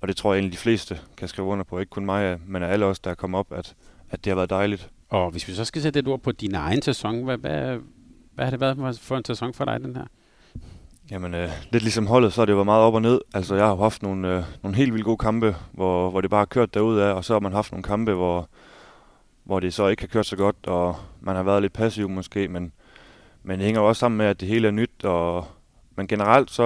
Og 0.01 0.09
det 0.09 0.17
tror 0.17 0.33
jeg 0.33 0.39
egentlig, 0.39 0.53
de 0.53 0.63
fleste 0.63 1.01
kan 1.17 1.29
skrive 1.29 1.49
under 1.49 1.65
på. 1.65 1.79
Ikke 1.79 1.91
kun 1.91 2.05
mig, 2.05 2.39
men 2.47 2.63
alle 2.63 2.87
os, 2.87 3.01
der 3.01 3.11
er 3.11 3.15
kommet 3.15 3.39
op, 3.39 3.53
at, 3.53 3.75
at 4.11 4.25
det 4.25 4.31
har 4.31 4.35
været 4.35 4.51
dejligt. 4.51 4.91
Og 5.09 5.31
hvis 5.31 5.49
vi 5.49 5.53
så 5.53 5.65
skal 5.65 5.83
sætte 5.83 5.99
et 5.99 6.09
ord 6.09 6.21
på 6.21 6.33
din 6.33 6.55
egen 6.55 6.83
sæson, 6.83 7.25
hvad, 7.25 7.39
hvad, 7.39 7.79
hvad 8.35 8.45
har 8.45 8.51
det 8.51 8.61
været 8.61 8.99
for 8.99 9.17
en 9.17 9.25
sæson 9.25 9.55
for 9.55 9.65
dig, 9.65 9.81
den 9.81 9.97
her? 9.97 10.05
Jamen, 11.11 11.35
øh, 11.35 11.51
lidt 11.71 11.83
ligesom 11.83 12.07
holdet, 12.07 12.33
så 12.33 12.41
har 12.41 12.47
det 12.47 12.55
været 12.55 12.67
meget 12.67 12.83
op 12.83 12.95
og 12.95 13.03
ned. 13.03 13.21
Altså, 13.35 13.55
jeg 13.55 13.67
har 13.67 13.77
haft 13.77 14.03
nogle, 14.03 14.37
øh, 14.37 14.45
nogle 14.63 14.77
helt 14.77 14.93
vildt 14.93 15.05
gode 15.05 15.17
kampe, 15.17 15.57
hvor, 15.73 16.11
hvor 16.11 16.21
det 16.21 16.31
bare 16.31 16.41
har 16.41 16.45
kørt 16.47 16.75
derudad, 16.75 17.13
og 17.13 17.25
så 17.25 17.33
har 17.33 17.41
man 17.41 17.53
haft 17.53 17.73
nogle 17.73 17.83
kampe, 17.83 18.13
hvor, 18.13 18.49
hvor 19.45 19.61
det 19.61 19.75
så 19.75 19.87
ikke 19.89 20.03
har 20.03 20.09
kørt 20.09 20.27
så 20.27 20.37
godt, 20.37 20.57
og 20.67 20.97
man 21.21 21.37
har 21.37 21.43
været 21.43 21.63
lidt 21.63 21.73
passiv 21.73 22.09
måske, 22.09 22.49
men, 22.49 22.73
men 23.43 23.59
det 23.59 23.65
hænger 23.65 23.81
også 23.81 24.01
sammen 24.01 24.19
med, 24.19 24.27
at 24.27 24.41
det 24.41 24.49
hele 24.49 24.69
er 24.69 24.73
nyt, 24.73 25.05
og, 25.05 25.47
men 25.99 26.07
generelt 26.07 26.51
så 26.51 26.63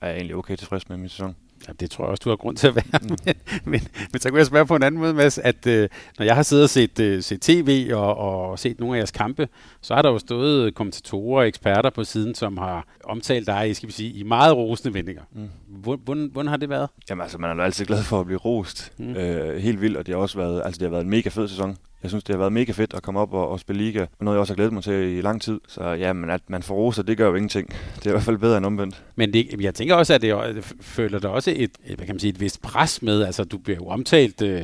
er 0.00 0.06
jeg 0.06 0.16
egentlig 0.16 0.36
okay 0.36 0.56
tilfreds 0.56 0.88
med 0.88 0.96
min 0.96 1.08
sæson. 1.08 1.36
Ja, 1.68 1.72
det 1.80 1.90
tror 1.90 2.04
jeg 2.04 2.10
også, 2.10 2.20
du 2.24 2.28
har 2.28 2.36
grund 2.36 2.56
til 2.56 2.66
at 2.66 2.74
være. 2.74 3.00
Mm. 3.02 3.08
men, 3.08 3.34
men, 3.72 3.80
men 4.12 4.20
så 4.20 4.28
kunne 4.28 4.38
jeg 4.38 4.46
spørge 4.46 4.66
på 4.66 4.76
en 4.76 4.82
anden 4.82 5.00
måde, 5.00 5.14
Mads, 5.14 5.38
at 5.38 5.66
øh, 5.66 5.88
når 6.18 6.24
jeg 6.24 6.34
har 6.34 6.42
siddet 6.42 6.64
og 6.64 6.70
set, 6.70 7.00
øh, 7.00 7.22
set 7.22 7.40
tv 7.40 7.90
og, 7.94 8.16
og 8.16 8.58
set 8.58 8.80
nogle 8.80 8.96
af 8.96 8.98
jeres 8.98 9.10
kampe, 9.10 9.48
så 9.80 9.94
har 9.94 10.02
der 10.02 10.10
jo 10.10 10.18
stået 10.18 10.74
kommentatorer 10.74 11.40
og 11.40 11.48
eksperter 11.48 11.90
på 11.90 12.04
siden, 12.04 12.34
som 12.34 12.58
har 12.58 12.86
omtalt 13.04 13.46
dig 13.46 13.76
skal 13.76 13.86
vi 13.86 13.92
sige, 13.92 14.10
i 14.12 14.22
meget 14.22 14.56
rosende 14.56 14.94
vendinger. 14.94 15.22
Mm. 15.32 15.48
Hvordan, 15.68 16.30
hvordan 16.32 16.48
har 16.48 16.56
det 16.56 16.68
været? 16.68 16.88
Jamen 17.10 17.22
altså, 17.22 17.38
man 17.38 17.50
er 17.50 17.54
jo 17.54 17.62
altid 17.62 17.86
glad 17.86 18.02
for 18.02 18.20
at 18.20 18.26
blive 18.26 18.38
rost. 18.38 18.92
Mm. 18.98 19.16
Øh, 19.16 19.56
helt 19.62 19.80
vildt, 19.80 19.96
og 19.96 20.06
det 20.06 20.14
har 20.14 20.22
også 20.22 20.38
været, 20.38 20.62
altså, 20.64 20.78
det 20.78 20.86
har 20.86 20.90
været 20.90 21.04
en 21.04 21.10
mega 21.10 21.28
fed 21.28 21.48
sæson. 21.48 21.76
Jeg 22.04 22.10
synes, 22.10 22.24
det 22.24 22.34
har 22.34 22.38
været 22.38 22.52
mega 22.52 22.72
fedt 22.72 22.94
at 22.94 23.02
komme 23.02 23.20
op 23.20 23.32
og, 23.32 23.48
og 23.48 23.60
spille 23.60 23.82
liga, 23.82 24.00
og 24.00 24.24
noget 24.24 24.36
jeg 24.36 24.40
også 24.40 24.52
har 24.52 24.56
glædet 24.56 24.72
mig 24.72 24.82
til 24.82 25.18
i 25.18 25.20
lang 25.20 25.42
tid. 25.42 25.60
Så 25.68 25.84
ja, 25.84 26.12
men 26.12 26.30
at 26.30 26.40
man 26.48 26.62
får 26.62 26.74
roser, 26.74 27.02
det 27.02 27.16
gør 27.16 27.28
jo 27.28 27.34
ingenting. 27.34 27.68
Det 27.96 28.06
er 28.06 28.10
i 28.10 28.12
hvert 28.12 28.22
fald 28.22 28.38
bedre 28.38 28.56
end 28.56 28.66
omvendt. 28.66 29.04
Men 29.16 29.32
det, 29.32 29.60
jeg 29.60 29.74
tænker 29.74 29.94
også, 29.94 30.14
at 30.14 30.22
det 30.22 30.74
føler 30.80 31.18
der 31.18 31.28
også 31.28 31.52
et, 31.56 31.70
hvad 31.86 32.06
kan 32.06 32.14
man 32.14 32.18
sige, 32.18 32.30
et 32.30 32.40
vist 32.40 32.62
pres 32.62 33.02
med. 33.02 33.22
Altså, 33.22 33.44
du 33.44 33.58
bliver 33.58 33.76
jo 33.76 33.86
omtalt, 33.86 34.42
øh, 34.42 34.62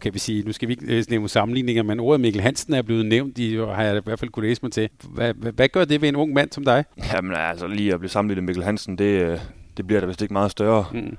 kan 0.00 0.14
vi 0.14 0.18
sige, 0.18 0.42
nu 0.42 0.52
skal 0.52 0.68
vi 0.68 0.72
ikke 0.72 1.10
nævne 1.10 1.28
sammenligninger, 1.28 1.82
men 1.82 2.00
ordet 2.00 2.20
Mikkel 2.20 2.42
Hansen 2.42 2.74
er 2.74 2.82
blevet 2.82 3.06
nævnt, 3.06 3.38
i, 3.38 3.56
har 3.56 3.82
jeg 3.82 3.96
i 3.96 4.00
hvert 4.04 4.18
fald 4.18 4.30
kunne 4.30 4.46
læse 4.46 4.62
mig 4.62 4.72
til. 4.72 4.88
Hvad, 5.04 5.34
hvad, 5.34 5.52
hvad 5.52 5.68
gør 5.68 5.84
det 5.84 6.02
ved 6.02 6.08
en 6.08 6.16
ung 6.16 6.32
mand 6.32 6.52
som 6.52 6.64
dig? 6.64 6.84
Jamen 7.12 7.34
altså, 7.34 7.66
lige 7.66 7.94
at 7.94 8.00
blive 8.00 8.10
sammenlignet 8.10 8.44
med 8.44 8.46
Mikkel 8.46 8.64
Hansen, 8.64 8.98
det, 8.98 9.04
øh, 9.04 9.38
det 9.76 9.86
bliver 9.86 10.00
da 10.00 10.06
vist 10.06 10.22
ikke 10.22 10.34
meget 10.34 10.50
større. 10.50 10.86
Mm. 10.92 11.16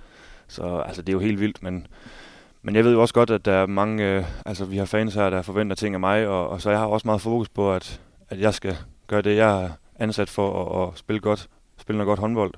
Så 0.48 0.84
altså, 0.86 1.02
det 1.02 1.10
er 1.10 1.14
jo 1.14 1.20
helt 1.20 1.40
vildt, 1.40 1.64
men 1.64 1.88
men 2.62 2.76
jeg 2.76 2.84
ved 2.84 2.92
jo 2.94 3.02
også 3.02 3.14
godt, 3.14 3.30
at 3.30 3.46
der 3.46 3.54
er 3.54 3.66
mange, 3.66 4.04
øh, 4.04 4.26
altså 4.46 4.66
vi 4.66 4.78
har 4.78 4.86
fans 4.86 5.16
her, 5.16 5.30
der 5.30 5.42
forventer 5.42 5.76
ting 5.76 5.96
af 5.96 6.00
mig, 6.00 6.28
og, 6.28 6.50
og 6.50 6.62
så 6.62 6.70
jeg 6.70 6.80
har 6.80 6.86
også 6.86 7.08
meget 7.08 7.22
fokus 7.22 7.50
på, 7.50 7.74
at, 7.74 8.02
at 8.30 8.40
jeg 8.40 8.54
skal 8.54 8.78
gøre 9.08 9.22
det, 9.22 9.36
jeg 9.36 9.64
er 9.64 9.70
ansat 9.96 10.30
for 10.30 10.82
at, 10.84 10.88
at 10.88 10.98
spille 11.00 11.20
godt, 11.20 11.50
spille 11.78 11.98
noget 11.98 12.08
godt 12.08 12.20
håndbold. 12.20 12.54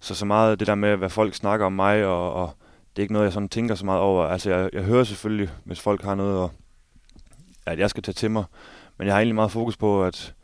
Så 0.00 0.14
så 0.14 0.26
meget 0.26 0.60
det 0.60 0.66
der 0.66 0.74
med, 0.74 0.96
hvad 0.96 1.10
folk 1.10 1.34
snakker 1.34 1.66
om 1.66 1.72
mig, 1.72 2.04
og, 2.06 2.32
og 2.32 2.56
det 2.96 3.02
er 3.02 3.04
ikke 3.04 3.12
noget, 3.12 3.24
jeg 3.24 3.32
sådan 3.32 3.48
tænker 3.48 3.74
så 3.74 3.84
meget 3.84 4.00
over. 4.00 4.24
Altså 4.24 4.50
jeg, 4.50 4.70
jeg 4.72 4.82
hører 4.82 5.04
selvfølgelig, 5.04 5.50
hvis 5.64 5.80
folk 5.80 6.02
har 6.02 6.14
noget, 6.14 6.38
og, 6.38 6.50
at 7.66 7.78
jeg 7.78 7.90
skal 7.90 8.02
tage 8.02 8.12
til 8.12 8.30
mig, 8.30 8.44
men 8.98 9.06
jeg 9.06 9.14
har 9.14 9.20
egentlig 9.20 9.34
meget 9.34 9.50
fokus 9.50 9.76
på, 9.76 10.04
at, 10.04 10.34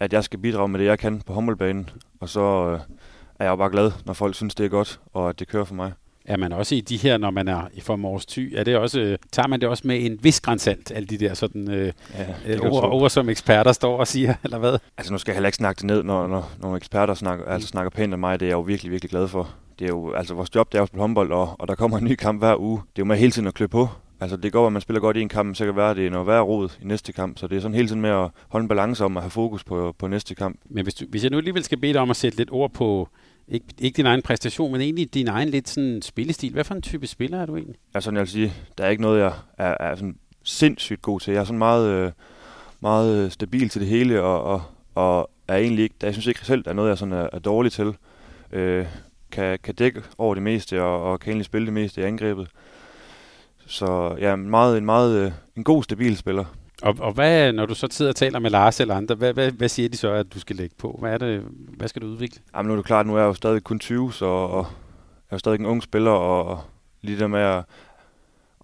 at 0.00 0.12
jeg 0.12 0.24
skal 0.24 0.38
bidrage 0.38 0.68
med 0.68 0.80
det, 0.80 0.86
jeg 0.86 0.98
kan 0.98 1.20
på 1.20 1.32
håndboldbanen, 1.32 1.90
og 2.20 2.28
så 2.28 2.40
øh, 2.40 2.80
er 3.38 3.44
jeg 3.44 3.50
jo 3.50 3.56
bare 3.56 3.70
glad, 3.70 3.92
når 4.06 4.12
folk 4.12 4.34
synes, 4.34 4.54
det 4.54 4.66
er 4.66 4.70
godt, 4.70 5.00
og 5.12 5.28
at 5.28 5.38
det 5.38 5.48
kører 5.48 5.64
for 5.64 5.74
mig. 5.74 5.92
Er 6.24 6.36
man 6.36 6.52
også 6.52 6.74
i 6.74 6.80
de 6.80 6.96
her, 6.96 7.18
når 7.18 7.30
man 7.30 7.48
er 7.48 7.62
i 7.74 7.96
Mors 7.96 8.26
Ty, 8.26 8.48
er 8.54 8.64
det 8.64 8.76
også, 8.76 9.00
øh, 9.00 9.18
tager 9.32 9.48
man 9.48 9.60
det 9.60 9.68
også 9.68 9.82
med 9.86 10.06
en 10.06 10.18
vis 10.22 10.40
grænsalt, 10.40 10.92
alle 10.94 11.06
de 11.06 11.18
der 11.18 11.34
sådan, 11.34 11.70
øh, 11.70 11.92
ja, 12.46 12.54
øh, 12.54 12.60
ord, 12.60 12.84
ord, 12.92 13.10
som 13.10 13.28
eksperter 13.28 13.72
står 13.72 13.98
og 13.98 14.06
siger, 14.06 14.34
eller 14.44 14.58
hvad? 14.58 14.78
Altså 14.98 15.12
nu 15.12 15.18
skal 15.18 15.32
jeg 15.32 15.36
heller 15.36 15.48
ikke 15.48 15.56
snakke 15.56 15.78
det 15.78 15.86
ned, 15.86 16.02
når, 16.02 16.26
når 16.26 16.50
nogle 16.60 16.76
eksperter 16.76 17.14
snakker, 17.14 17.44
altså 17.44 17.68
snakker 17.68 17.90
pænt 17.90 18.14
om 18.14 18.20
mig, 18.20 18.40
det 18.40 18.46
er 18.46 18.50
jeg 18.50 18.56
jo 18.56 18.60
virkelig, 18.60 18.92
virkelig 18.92 19.10
glad 19.10 19.28
for. 19.28 19.50
Det 19.78 19.84
er 19.84 19.88
jo, 19.88 20.12
altså 20.12 20.34
vores 20.34 20.54
job, 20.54 20.72
det 20.72 20.78
er 20.78 20.82
at 20.82 20.88
spille 20.88 21.00
håndbold, 21.00 21.32
og, 21.32 21.56
og 21.58 21.68
der 21.68 21.74
kommer 21.74 21.98
en 21.98 22.04
ny 22.04 22.14
kamp 22.14 22.40
hver 22.40 22.60
uge. 22.60 22.76
Det 22.76 23.02
er 23.02 23.04
jo 23.04 23.04
med 23.04 23.16
hele 23.16 23.32
tiden 23.32 23.48
at 23.48 23.54
klø 23.54 23.66
på. 23.66 23.88
Altså 24.20 24.36
det 24.36 24.52
går, 24.52 24.66
at 24.66 24.72
man 24.72 24.82
spiller 24.82 25.00
godt 25.00 25.16
i 25.16 25.20
en 25.20 25.28
kamp, 25.28 25.56
så 25.56 25.64
kan 25.64 25.68
det 25.68 25.76
være, 25.76 25.90
at 25.90 25.96
det 25.96 26.06
er 26.06 26.10
noget 26.10 26.26
værre 26.26 26.42
rod 26.42 26.68
i 26.82 26.84
næste 26.84 27.12
kamp. 27.12 27.38
Så 27.38 27.46
det 27.46 27.56
er 27.56 27.60
sådan 27.60 27.74
hele 27.74 27.88
tiden 27.88 28.00
med 28.00 28.10
at 28.10 28.30
holde 28.48 28.64
en 28.64 28.68
balance 28.68 29.04
om 29.04 29.16
at 29.16 29.22
have 29.22 29.30
fokus 29.30 29.64
på, 29.64 29.94
på 29.98 30.06
næste 30.06 30.34
kamp. 30.34 30.60
Men 30.70 30.82
hvis, 30.82 30.94
du, 30.94 31.04
hvis 31.08 31.22
jeg 31.22 31.30
nu 31.30 31.36
alligevel 31.36 31.64
skal 31.64 31.78
bede 31.78 31.92
dig 31.92 32.00
om 32.00 32.10
at 32.10 32.16
sætte 32.16 32.38
lidt 32.38 32.48
ord 32.52 32.72
på, 32.72 33.08
ikke, 33.48 33.66
ikke 33.78 33.96
din 33.96 34.06
egen 34.06 34.22
præstation, 34.22 34.72
men 34.72 34.80
egentlig 34.80 35.14
din 35.14 35.28
egen 35.28 35.48
lidt 35.48 35.68
sådan 35.68 36.02
spillestil. 36.02 36.52
Hvad 36.52 36.64
for 36.64 36.74
en 36.74 36.82
type 36.82 37.06
spiller 37.06 37.40
er 37.40 37.46
du 37.46 37.56
egentlig? 37.56 37.76
Altså, 37.94 38.10
jeg 38.10 38.20
vil 38.20 38.28
sige, 38.28 38.52
der 38.78 38.84
er 38.84 38.88
ikke 38.88 39.02
noget, 39.02 39.20
jeg 39.20 39.32
er, 39.58 39.76
er 39.80 39.94
sådan 39.94 40.18
sindssygt 40.42 41.02
god 41.02 41.20
til. 41.20 41.32
Jeg 41.32 41.40
er 41.40 41.44
sådan 41.44 41.58
meget, 41.58 41.88
øh, 41.88 42.12
meget 42.80 43.24
øh, 43.24 43.30
stabil 43.30 43.68
til 43.68 43.80
det 43.80 43.88
hele, 43.88 44.22
og, 44.22 44.42
og, 44.42 44.62
og 44.94 45.30
er 45.48 45.56
egentlig 45.56 45.82
ikke, 45.82 45.94
jeg 46.02 46.12
synes 46.12 46.26
ikke 46.26 46.46
selv, 46.46 46.64
der 46.64 46.70
er 46.70 46.74
noget, 46.74 46.88
jeg 46.88 46.98
sådan 46.98 47.14
er, 47.14 47.28
er 47.32 47.38
dårlig 47.38 47.72
til. 47.72 47.96
Øh, 48.52 48.86
kan, 49.30 49.58
kan 49.62 49.74
dække 49.74 50.02
over 50.18 50.34
det 50.34 50.42
meste, 50.42 50.82
og, 50.82 51.12
og 51.12 51.20
kan 51.20 51.30
egentlig 51.30 51.46
spille 51.46 51.66
det 51.66 51.74
meste 51.74 52.00
i 52.00 52.04
angrebet. 52.04 52.48
Så 53.66 54.16
ja, 54.20 54.36
meget, 54.36 54.78
en 54.78 54.84
meget 54.84 55.26
øh, 55.26 55.32
en 55.56 55.64
god, 55.64 55.82
stabil 55.82 56.16
spiller. 56.16 56.44
Og, 56.82 56.96
og 56.98 57.12
hvad, 57.12 57.52
når 57.52 57.66
du 57.66 57.74
så 57.74 57.88
sidder 57.90 58.10
og 58.10 58.16
taler 58.16 58.38
med 58.38 58.50
Lars 58.50 58.80
eller 58.80 58.94
andre, 58.94 59.14
hvad, 59.14 59.32
hvad, 59.34 59.50
hvad 59.50 59.68
siger 59.68 59.88
de 59.88 59.96
så, 59.96 60.12
at 60.12 60.34
du 60.34 60.40
skal 60.40 60.56
lægge 60.56 60.74
på? 60.78 60.96
Hvad, 61.00 61.12
er 61.12 61.18
det, 61.18 61.42
hvad 61.76 61.88
skal 61.88 62.02
du 62.02 62.06
udvikle? 62.06 62.40
Jamen 62.56 62.68
nu 62.68 62.72
er 62.72 62.76
det 62.76 62.86
klart, 62.86 63.06
nu 63.06 63.14
er 63.14 63.18
jeg 63.18 63.26
jo 63.26 63.34
stadig 63.34 63.64
kun 63.64 63.78
20, 63.78 64.12
så 64.12 64.24
og 64.24 64.66
jeg 65.30 65.30
er 65.30 65.36
jo 65.36 65.38
stadig 65.38 65.60
en 65.60 65.66
ung 65.66 65.82
spiller, 65.82 66.10
og, 66.10 66.60
lige 67.02 67.18
der 67.18 67.26
med 67.26 67.40
at, 67.40 67.64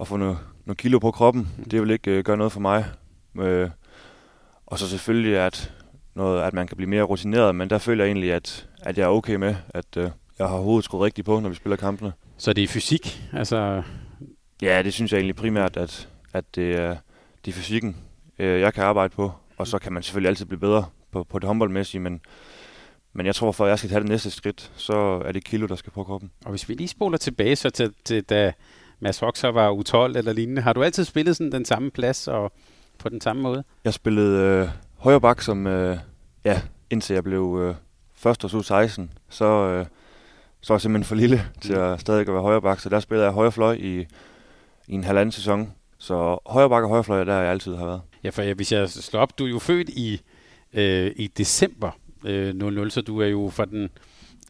at 0.01 0.09
få 0.09 0.17
noget, 0.17 0.39
noget 0.67 0.79
kilo 0.79 0.99
på 0.99 1.11
kroppen, 1.11 1.49
mm. 1.59 1.65
det 1.65 1.83
vil 1.83 1.91
ikke 1.91 2.19
uh, 2.19 2.25
gøre 2.25 2.37
noget 2.37 2.53
for 2.53 2.61
mig. 2.61 2.85
Uh, 3.35 3.71
og 4.67 4.79
så 4.79 4.89
selvfølgelig, 4.89 5.39
at, 5.39 5.73
noget, 6.15 6.43
at 6.43 6.55
man 6.55 6.67
kan 6.67 6.77
blive 6.77 6.91
mere 6.91 7.03
rutineret, 7.03 7.55
men 7.55 7.71
der 7.71 7.79
føler 7.79 8.05
jeg 8.05 8.09
egentlig, 8.09 8.33
at, 8.33 8.69
at 8.83 8.99
jeg 8.99 9.05
er 9.05 9.09
okay 9.09 9.35
med, 9.35 9.55
at 9.69 9.97
uh, 9.97 10.03
jeg 10.39 10.49
har 10.49 10.57
hovedet 10.57 10.85
skruet 10.85 11.05
rigtigt 11.05 11.27
på, 11.27 11.41
når 11.41 11.49
vi 11.49 11.55
spiller 11.55 11.77
kampene. 11.77 12.13
Så 12.39 12.53
det 12.53 12.65
er 12.65 12.69
fysik? 12.69 13.23
Altså... 13.33 13.83
Ja, 14.63 14.83
det 14.83 14.93
synes 14.93 15.13
jeg 15.13 15.19
egentlig 15.19 15.37
primært, 15.37 15.77
at, 15.77 16.09
at 16.33 16.45
det 16.55 16.73
er, 16.73 16.97
det 17.45 17.51
er 17.51 17.55
fysikken, 17.55 17.97
øh, 18.41 18.61
jeg 18.61 18.75
kan 18.75 18.85
arbejde 18.85 19.15
på. 19.15 19.33
Og 19.57 19.67
så 19.67 19.79
kan 19.79 19.93
man 19.93 20.03
selvfølgelig 20.03 20.29
altid 20.29 20.47
blive 20.47 20.61
bedre 20.61 20.85
på, 21.13 21.25
på 21.25 21.39
det 21.39 21.47
håndboldmæssige, 21.47 22.01
men, 22.01 22.21
men 23.13 23.27
jeg 23.27 23.35
tror, 23.35 23.53
for 23.53 23.65
at 23.65 23.71
jeg 23.71 23.79
skal 23.79 23.91
tage 23.91 24.01
det 24.01 24.09
næste 24.09 24.31
skridt, 24.31 24.73
så 24.77 25.23
er 25.25 25.33
det 25.33 25.45
kilo, 25.45 25.67
der 25.67 25.77
skal 25.77 25.93
på 25.93 26.05
kroppen. 26.05 26.31
Og 26.45 26.51
hvis 26.51 26.69
vi 26.69 26.75
lige 26.75 26.89
spoler 26.89 27.19
tilbage 27.19 27.57
så 27.57 27.71
til, 27.71 27.93
til 28.05 28.23
da 28.23 28.53
Mads 29.01 29.19
Hoxer 29.19 29.49
var 29.49 29.73
U12 29.73 30.19
eller 30.19 30.33
lignende, 30.33 30.63
har 30.63 30.73
du 30.73 30.83
altid 30.83 31.05
spillet 31.05 31.37
sådan 31.37 31.53
den 31.53 31.65
samme 31.65 31.91
plads 31.91 32.29
og 32.29 32.53
på 32.99 33.09
den 33.09 33.21
samme 33.21 33.43
måde? 33.43 33.65
Jeg 33.85 33.95
spillede 33.95 34.45
øh, 34.45 34.69
højre 34.97 35.21
bak, 35.21 35.41
som, 35.41 35.67
øh, 35.67 35.99
ja, 36.45 36.63
indtil 36.91 37.15
jeg 37.15 37.25
blev 37.25 37.59
øh, 37.61 37.75
først 38.15 38.45
og 38.45 38.65
16, 38.65 39.13
så, 39.29 39.45
øh, 39.45 39.87
så 40.61 40.73
var 40.73 40.77
jeg 40.77 40.81
simpelthen 40.81 41.09
for 41.09 41.15
lille 41.15 41.45
til 41.61 41.73
at 41.73 42.01
stadig 42.01 42.21
at 42.21 42.35
være 42.35 42.43
højre 42.43 42.63
bak, 42.63 42.81
så 42.81 42.89
der 42.89 43.01
spillede 43.01 43.25
jeg 43.25 43.35
højre 43.35 43.53
fløj 43.53 43.73
i, 43.73 44.07
i 44.87 44.95
en 44.95 45.05
halvanden 45.05 45.33
sæson. 45.33 45.73
Så 46.01 46.39
højre 46.47 46.69
bakke 46.69 46.87
og 46.87 46.91
højre 46.91 47.05
fløj, 47.05 47.25
der 47.25 47.41
jeg 47.41 47.51
altid 47.51 47.75
har 47.75 47.87
været. 47.87 48.01
Ja, 48.25 48.31
for 48.31 48.43
ja, 48.43 48.55
hvis 48.55 48.73
jeg 48.73 48.91
slår 48.91 49.21
op, 49.21 49.39
du 49.39 49.45
er 49.45 49.49
jo 49.49 49.59
født 49.59 49.89
i, 49.89 50.21
øh, 50.75 51.13
i 51.17 51.27
december 51.27 51.91
øh, 52.25 52.55
00, 52.55 52.91
så 52.91 53.01
du 53.01 53.21
er 53.21 53.27
jo 53.27 53.51
fra 53.53 53.65
den, 53.65 53.89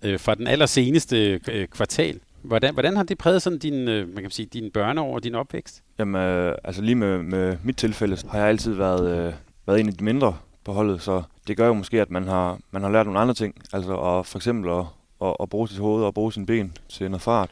øh, 0.02 0.20
fra 0.20 0.34
den 0.34 0.46
allerseneste 0.46 1.40
øh, 1.50 1.68
kvartal. 1.68 2.20
Hvordan, 2.42 2.72
hvordan 2.72 2.96
har 2.96 3.02
det 3.02 3.18
præget 3.18 3.42
sådan 3.42 3.58
din, 3.58 3.88
øh, 3.88 4.14
man 4.14 4.22
kan 4.22 4.30
sige, 4.30 4.46
din 4.46 4.70
børneår 4.70 5.14
og 5.14 5.24
din 5.24 5.34
opvækst? 5.34 5.82
Jamen, 5.98 6.22
øh, 6.22 6.54
altså 6.64 6.82
lige 6.82 6.94
med, 6.94 7.22
med 7.22 7.56
mit 7.64 7.76
tilfælde, 7.76 8.16
har 8.30 8.38
jeg 8.38 8.48
altid 8.48 8.74
været, 8.74 9.26
øh, 9.26 9.32
været 9.66 9.80
en 9.80 9.88
af 9.88 9.94
de 9.94 10.04
mindre 10.04 10.36
på 10.64 10.72
holdet, 10.72 11.02
så 11.02 11.22
det 11.46 11.56
gør 11.56 11.66
jo 11.66 11.72
måske, 11.72 12.00
at 12.00 12.10
man 12.10 12.28
har, 12.28 12.58
man 12.70 12.82
har 12.82 12.90
lært 12.90 13.06
nogle 13.06 13.20
andre 13.20 13.34
ting. 13.34 13.54
Altså 13.72 13.96
at 13.96 14.26
for 14.26 14.38
eksempel 14.38 14.70
at, 14.70 14.84
at, 15.22 15.36
at 15.40 15.48
bruge 15.48 15.68
sit 15.68 15.78
hoved 15.78 16.04
og 16.04 16.14
bruge 16.14 16.32
sine 16.32 16.46
ben 16.46 16.72
til 16.88 17.10
noget 17.10 17.22
fart. 17.22 17.50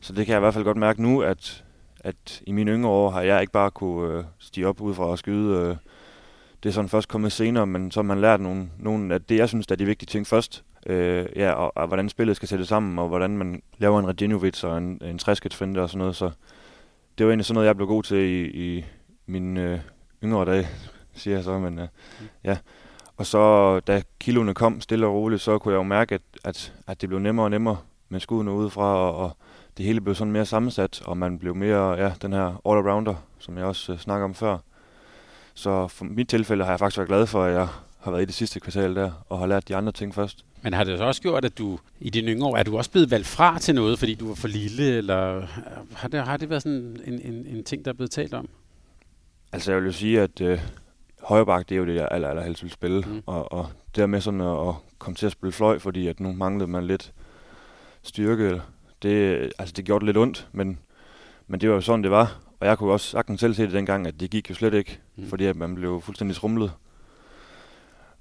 Så 0.00 0.12
det 0.12 0.26
kan 0.26 0.32
jeg 0.32 0.38
i 0.38 0.40
hvert 0.40 0.54
fald 0.54 0.64
godt 0.64 0.76
mærke 0.76 1.02
nu, 1.02 1.22
at 1.22 1.64
at 2.00 2.42
i 2.46 2.52
mine 2.52 2.70
yngre 2.70 2.90
år 2.90 3.10
har 3.10 3.22
jeg 3.22 3.40
ikke 3.40 3.52
bare 3.52 3.70
kunne 3.70 4.18
øh, 4.18 4.24
stige 4.38 4.68
op 4.68 4.80
ud 4.80 4.94
fra 4.94 5.12
at 5.12 5.18
skyde. 5.18 5.56
Øh, 5.56 5.76
det 6.62 6.68
er 6.68 6.72
sådan 6.72 6.88
først 6.88 7.08
kommet 7.08 7.32
senere, 7.32 7.66
men 7.66 7.90
så 7.90 8.00
har 8.00 8.02
man 8.02 8.20
lært 8.20 8.40
nogle, 8.40 8.68
nogle 8.78 9.14
af 9.14 9.22
det, 9.22 9.36
jeg 9.36 9.48
synes, 9.48 9.66
der 9.66 9.74
er 9.74 9.76
de 9.76 9.84
vigtige 9.84 10.06
ting 10.06 10.26
først. 10.26 10.64
Øh, 10.86 11.26
ja, 11.36 11.52
og, 11.52 11.72
og, 11.76 11.86
hvordan 11.86 12.08
spillet 12.08 12.36
skal 12.36 12.48
sættes 12.48 12.68
sammen, 12.68 12.98
og 12.98 13.08
hvordan 13.08 13.30
man 13.38 13.62
laver 13.78 14.00
en 14.00 14.08
Radinovic 14.08 14.64
og 14.64 14.78
en, 14.78 15.00
en 15.04 15.18
træsketsfinde 15.18 15.80
og 15.80 15.90
sådan 15.90 15.98
noget. 15.98 16.16
Så 16.16 16.30
det 17.18 17.26
var 17.26 17.32
egentlig 17.32 17.46
sådan 17.46 17.54
noget, 17.54 17.66
jeg 17.66 17.76
blev 17.76 17.88
god 17.88 18.02
til 18.02 18.18
i, 18.18 18.44
i 18.44 18.84
mine 19.26 19.62
øh, 19.62 19.78
yngre 20.24 20.44
dage, 20.44 20.68
siger 21.14 21.36
jeg 21.36 21.44
så. 21.44 21.58
Men 21.58 21.78
øh, 21.78 21.88
ja. 22.44 22.58
Og 23.16 23.26
så 23.26 23.80
da 23.80 24.02
kiloene 24.20 24.54
kom 24.54 24.80
stille 24.80 25.06
og 25.06 25.14
roligt, 25.14 25.42
så 25.42 25.58
kunne 25.58 25.72
jeg 25.72 25.78
jo 25.78 25.82
mærke, 25.82 26.14
at, 26.14 26.22
at, 26.44 26.74
at 26.86 27.00
det 27.00 27.08
blev 27.08 27.18
nemmere 27.18 27.46
og 27.46 27.50
nemmere 27.50 27.76
med 28.08 28.20
skuddene 28.20 28.52
udefra, 28.52 28.96
og, 28.96 29.16
og 29.16 29.36
det 29.76 29.86
hele 29.86 30.00
blev 30.00 30.14
sådan 30.14 30.32
mere 30.32 30.46
sammensat, 30.46 31.02
og 31.04 31.16
man 31.16 31.38
blev 31.38 31.54
mere, 31.54 31.90
ja, 31.92 32.12
den 32.22 32.32
her 32.32 32.60
all-arounder, 32.66 33.14
som 33.38 33.58
jeg 33.58 33.64
også 33.64 33.92
uh, 33.92 33.98
snakker 33.98 34.24
om 34.24 34.34
før. 34.34 34.58
Så 35.54 35.88
for 35.88 36.04
mit 36.04 36.28
tilfælde 36.28 36.64
har 36.64 36.72
jeg 36.72 36.78
faktisk 36.78 36.98
været 36.98 37.08
glad 37.08 37.26
for, 37.26 37.44
at 37.44 37.54
jeg 37.54 37.68
har 37.98 38.10
været 38.10 38.22
i 38.22 38.24
det 38.24 38.34
sidste 38.34 38.60
kvartal 38.60 38.96
der, 38.96 39.24
og 39.28 39.38
har 39.38 39.46
lært 39.46 39.68
de 39.68 39.76
andre 39.76 39.92
ting 39.92 40.14
først. 40.14 40.44
Men 40.62 40.72
har 40.72 40.84
det 40.84 40.98
så 40.98 41.04
også 41.04 41.22
gjort, 41.22 41.44
at 41.44 41.58
du 41.58 41.78
i 42.00 42.10
dine 42.10 42.32
yngre 42.32 42.48
år, 42.48 42.56
er 42.56 42.62
du 42.62 42.76
også 42.76 42.90
blevet 42.90 43.10
valgt 43.10 43.26
fra 43.26 43.58
til 43.58 43.74
noget, 43.74 43.98
fordi 43.98 44.14
du 44.14 44.28
var 44.28 44.34
for 44.34 44.48
lille, 44.48 44.96
eller 44.96 45.46
har 45.94 46.08
det, 46.08 46.24
har 46.24 46.36
det 46.36 46.50
været 46.50 46.62
sådan 46.62 46.96
en, 47.04 47.20
en, 47.20 47.46
en 47.46 47.64
ting, 47.64 47.84
der 47.84 47.90
er 47.90 47.94
blevet 47.94 48.10
talt 48.10 48.34
om? 48.34 48.48
Altså 49.52 49.72
jeg 49.72 49.80
vil 49.80 49.86
jo 49.86 49.92
sige, 49.92 50.20
at 50.20 50.40
øh, 50.40 50.60
højreback, 51.22 51.68
det 51.68 51.74
er 51.74 51.78
jo 51.78 51.86
det, 51.86 51.94
jeg 51.94 52.08
aller, 52.10 52.28
aller 52.28 52.42
helst 52.42 52.62
vil 52.62 52.70
spille. 52.70 53.04
Mm. 53.06 53.22
Og, 53.26 53.52
og 53.52 53.66
dermed 53.96 54.20
sådan 54.20 54.40
at, 54.40 54.68
at 54.68 54.74
komme 54.98 55.16
til 55.16 55.26
at 55.26 55.32
spille 55.32 55.52
fløj, 55.52 55.78
fordi 55.78 56.08
at 56.08 56.20
nu 56.20 56.32
manglede 56.32 56.70
man 56.70 56.86
lidt 56.86 57.12
styrke. 58.02 58.62
Det, 59.02 59.52
altså 59.58 59.74
det 59.76 59.84
gjorde 59.84 60.00
det 60.00 60.06
lidt 60.06 60.16
ondt, 60.16 60.48
men, 60.52 60.78
men 61.46 61.60
det 61.60 61.68
var 61.68 61.74
jo 61.74 61.80
sådan, 61.80 62.02
det 62.02 62.10
var. 62.10 62.40
Og 62.60 62.66
jeg 62.66 62.78
kunne 62.78 62.92
også 62.92 63.10
sagtens 63.10 63.40
selv 63.40 63.54
se 63.54 63.62
det 63.62 63.72
dengang, 63.72 64.06
at 64.06 64.20
det 64.20 64.30
gik 64.30 64.50
jo 64.50 64.54
slet 64.54 64.74
ikke, 64.74 65.00
mm. 65.16 65.28
fordi 65.28 65.44
at 65.44 65.56
man 65.56 65.74
blev 65.74 66.00
fuldstændig 66.00 66.42
rumlet. 66.42 66.72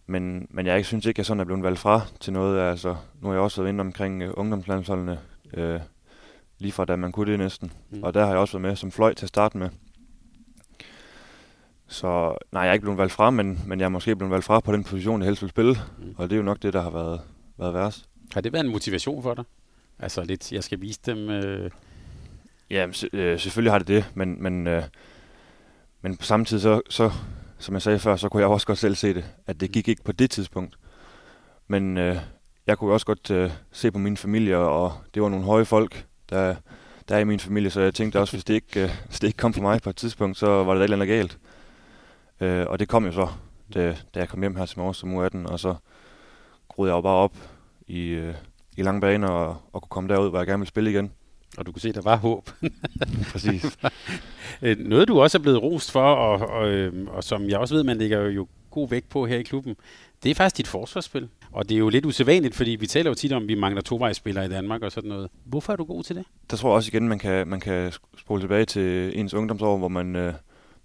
Men, 0.07 0.47
men 0.49 0.65
jeg 0.65 0.85
synes 0.85 1.05
ikke, 1.05 1.15
at 1.15 1.17
jeg 1.17 1.25
sådan 1.25 1.39
er 1.39 1.45
blevet 1.45 1.63
valgt 1.63 1.79
fra 1.79 2.01
til 2.19 2.33
noget. 2.33 2.61
Altså, 2.61 2.95
nu 3.21 3.27
har 3.27 3.33
jeg 3.33 3.41
også 3.41 3.61
været 3.61 3.73
inde 3.73 3.81
omkring 3.81 4.27
uh, 4.27 4.33
ungdomslandsholdene, 4.33 5.19
uh, 5.57 5.81
lige 6.59 6.71
fra 6.71 6.85
da 6.85 6.95
man 6.95 7.11
kunne 7.11 7.31
det 7.31 7.39
næsten. 7.39 7.71
Mm. 7.89 8.03
Og 8.03 8.13
der 8.13 8.21
har 8.21 8.29
jeg 8.29 8.37
også 8.37 8.53
været 8.53 8.69
med 8.69 8.75
som 8.75 8.91
fløj 8.91 9.13
til 9.13 9.25
at 9.25 9.29
starte 9.29 9.57
med. 9.57 9.69
Så 11.87 12.37
nej, 12.51 12.61
jeg 12.61 12.69
er 12.69 12.73
ikke 12.73 12.83
blevet 12.83 12.97
valgt 12.97 13.13
fra, 13.13 13.29
men, 13.29 13.59
men 13.67 13.79
jeg 13.79 13.85
er 13.85 13.89
måske 13.89 14.15
blevet 14.15 14.31
valgt 14.31 14.45
fra 14.45 14.59
på 14.59 14.71
den 14.71 14.83
position, 14.83 15.21
jeg 15.21 15.25
helst 15.25 15.41
vil 15.41 15.49
spille. 15.49 15.75
Mm. 15.97 16.15
Og 16.17 16.29
det 16.29 16.35
er 16.35 16.37
jo 16.37 16.43
nok 16.43 16.61
det, 16.61 16.73
der 16.73 16.81
har 16.81 16.89
været, 16.89 17.21
været 17.57 17.73
værst. 17.73 18.09
Har 18.33 18.41
det 18.41 18.53
været 18.53 18.65
en 18.65 18.71
motivation 18.71 19.23
for 19.23 19.33
dig? 19.33 19.43
Altså 19.99 20.23
lidt, 20.23 20.51
jeg 20.51 20.63
skal 20.63 20.81
vise 20.81 20.99
dem... 21.05 21.29
Øh... 21.29 21.71
Ja, 22.69 22.87
øh, 23.13 23.39
selvfølgelig 23.39 23.71
har 23.71 23.79
det 23.79 23.87
det, 23.87 24.05
men, 24.13 24.43
men, 24.43 24.67
øh, 24.67 24.83
men 26.01 26.17
på 26.17 26.25
samme 26.25 26.45
tid, 26.45 26.59
så, 26.59 26.81
så, 26.89 27.11
som 27.57 27.73
jeg 27.73 27.81
sagde 27.81 27.99
før, 27.99 28.15
så 28.15 28.29
kunne 28.29 28.41
jeg 28.41 28.49
også 28.49 28.67
godt 28.67 28.77
selv 28.77 28.95
se 28.95 29.13
det, 29.13 29.25
at 29.47 29.59
det 29.59 29.71
gik 29.71 29.87
ikke 29.87 30.03
på 30.03 30.11
det 30.11 30.31
tidspunkt. 30.31 30.77
Men 31.67 31.97
øh, 31.97 32.17
jeg 32.67 32.77
kunne 32.77 32.93
også 32.93 33.05
godt 33.05 33.31
øh, 33.31 33.51
se 33.71 33.91
på 33.91 33.97
min 33.97 34.17
familie, 34.17 34.57
og 34.57 34.93
det 35.13 35.21
var 35.21 35.29
nogle 35.29 35.45
høje 35.45 35.65
folk, 35.65 36.05
der, 36.29 36.55
der 37.09 37.15
er 37.15 37.19
i 37.19 37.23
min 37.23 37.39
familie, 37.39 37.69
så 37.69 37.81
jeg 37.81 37.93
tænkte 37.93 38.19
også, 38.19 38.33
hvis 38.33 38.43
det 38.43 38.53
ikke, 38.53 38.83
øh, 38.83 38.89
hvis 39.07 39.19
det 39.19 39.27
ikke 39.27 39.37
kom 39.37 39.53
for 39.53 39.61
mig 39.61 39.81
på 39.81 39.89
et 39.89 39.95
tidspunkt, 39.95 40.37
så 40.37 40.63
var 40.63 40.73
det 40.73 40.79
et 40.79 40.83
eller 40.83 40.97
andet 40.97 41.07
galt. 41.07 41.37
Øh, 42.39 42.67
og 42.67 42.79
det 42.79 42.87
kom 42.87 43.05
jo 43.05 43.11
så, 43.11 43.27
da, 43.73 43.97
da 44.15 44.19
jeg 44.19 44.29
kom 44.29 44.41
hjem 44.41 44.55
her 44.55 44.65
til 44.65 44.79
morges 44.79 44.97
som 44.97 45.25
U18, 45.25 45.51
og 45.51 45.59
så 45.59 45.75
groede 46.67 46.91
jeg 46.91 46.95
jo 46.95 47.01
bare 47.01 47.15
op 47.15 47.37
i, 47.87 48.01
øh, 48.01 48.35
i 48.79 48.83
lange 48.83 49.01
baner 49.01 49.27
og, 49.27 49.57
og 49.73 49.81
kunne 49.81 49.89
komme 49.89 50.09
derud, 50.09 50.29
hvor 50.29 50.39
jeg 50.39 50.47
gerne 50.47 50.59
ville 50.59 50.67
spille 50.67 50.89
igen. 50.89 51.11
Og 51.57 51.65
du 51.65 51.71
kunne 51.71 51.81
se, 51.81 51.93
der 51.93 52.01
var 52.01 52.15
håb. 52.15 52.49
Præcis. 53.31 53.65
Øh, 54.61 54.77
noget, 54.79 55.07
du 55.07 55.21
også 55.21 55.37
er 55.37 55.41
blevet 55.41 55.63
rost 55.63 55.91
for, 55.91 56.13
og, 56.13 56.49
og, 56.49 56.69
øhm, 56.69 57.07
og 57.07 57.23
som 57.23 57.49
jeg 57.49 57.57
også 57.57 57.75
ved, 57.75 57.83
man 57.83 57.97
lægger 57.97 58.29
jo 58.29 58.47
god 58.71 58.89
vægt 58.89 59.09
på 59.09 59.25
her 59.25 59.37
i 59.37 59.43
klubben, 59.43 59.75
det 60.23 60.31
er 60.31 60.35
faktisk 60.35 60.57
dit 60.57 60.67
forsvarsspil. 60.67 61.29
Og 61.51 61.69
det 61.69 61.75
er 61.75 61.79
jo 61.79 61.89
lidt 61.89 62.05
usædvanligt, 62.05 62.55
fordi 62.55 62.71
vi 62.71 62.87
taler 62.87 63.09
jo 63.11 63.15
tit 63.15 63.33
om, 63.33 63.43
at 63.43 63.47
vi 63.47 63.55
mangler 63.55 63.81
tovejsspillere 63.81 64.45
i 64.45 64.49
Danmark 64.49 64.81
og 64.81 64.91
sådan 64.91 65.09
noget. 65.09 65.29
Hvorfor 65.45 65.73
er 65.73 65.77
du 65.77 65.83
god 65.83 66.03
til 66.03 66.15
det? 66.15 66.25
Der 66.51 66.57
tror 66.57 66.69
jeg 66.69 66.75
også 66.75 66.89
igen, 66.93 67.07
man 67.07 67.19
kan, 67.19 67.47
man 67.47 67.59
kan 67.59 67.91
spole 68.17 68.41
tilbage 68.41 68.65
til 68.65 69.19
ens 69.19 69.33
ungdomsår, 69.33 69.77
hvor 69.77 69.87
man 69.87 70.15
øh, 70.15 70.33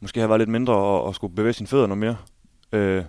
måske 0.00 0.20
har 0.20 0.26
været 0.26 0.40
lidt 0.40 0.50
mindre 0.50 0.74
og, 0.74 1.04
og 1.04 1.14
skulle 1.14 1.34
bevæge 1.34 1.52
sine 1.52 1.66
fødder 1.66 1.86
noget 1.86 1.98
mere. 1.98 2.16
Øh, 2.72 3.04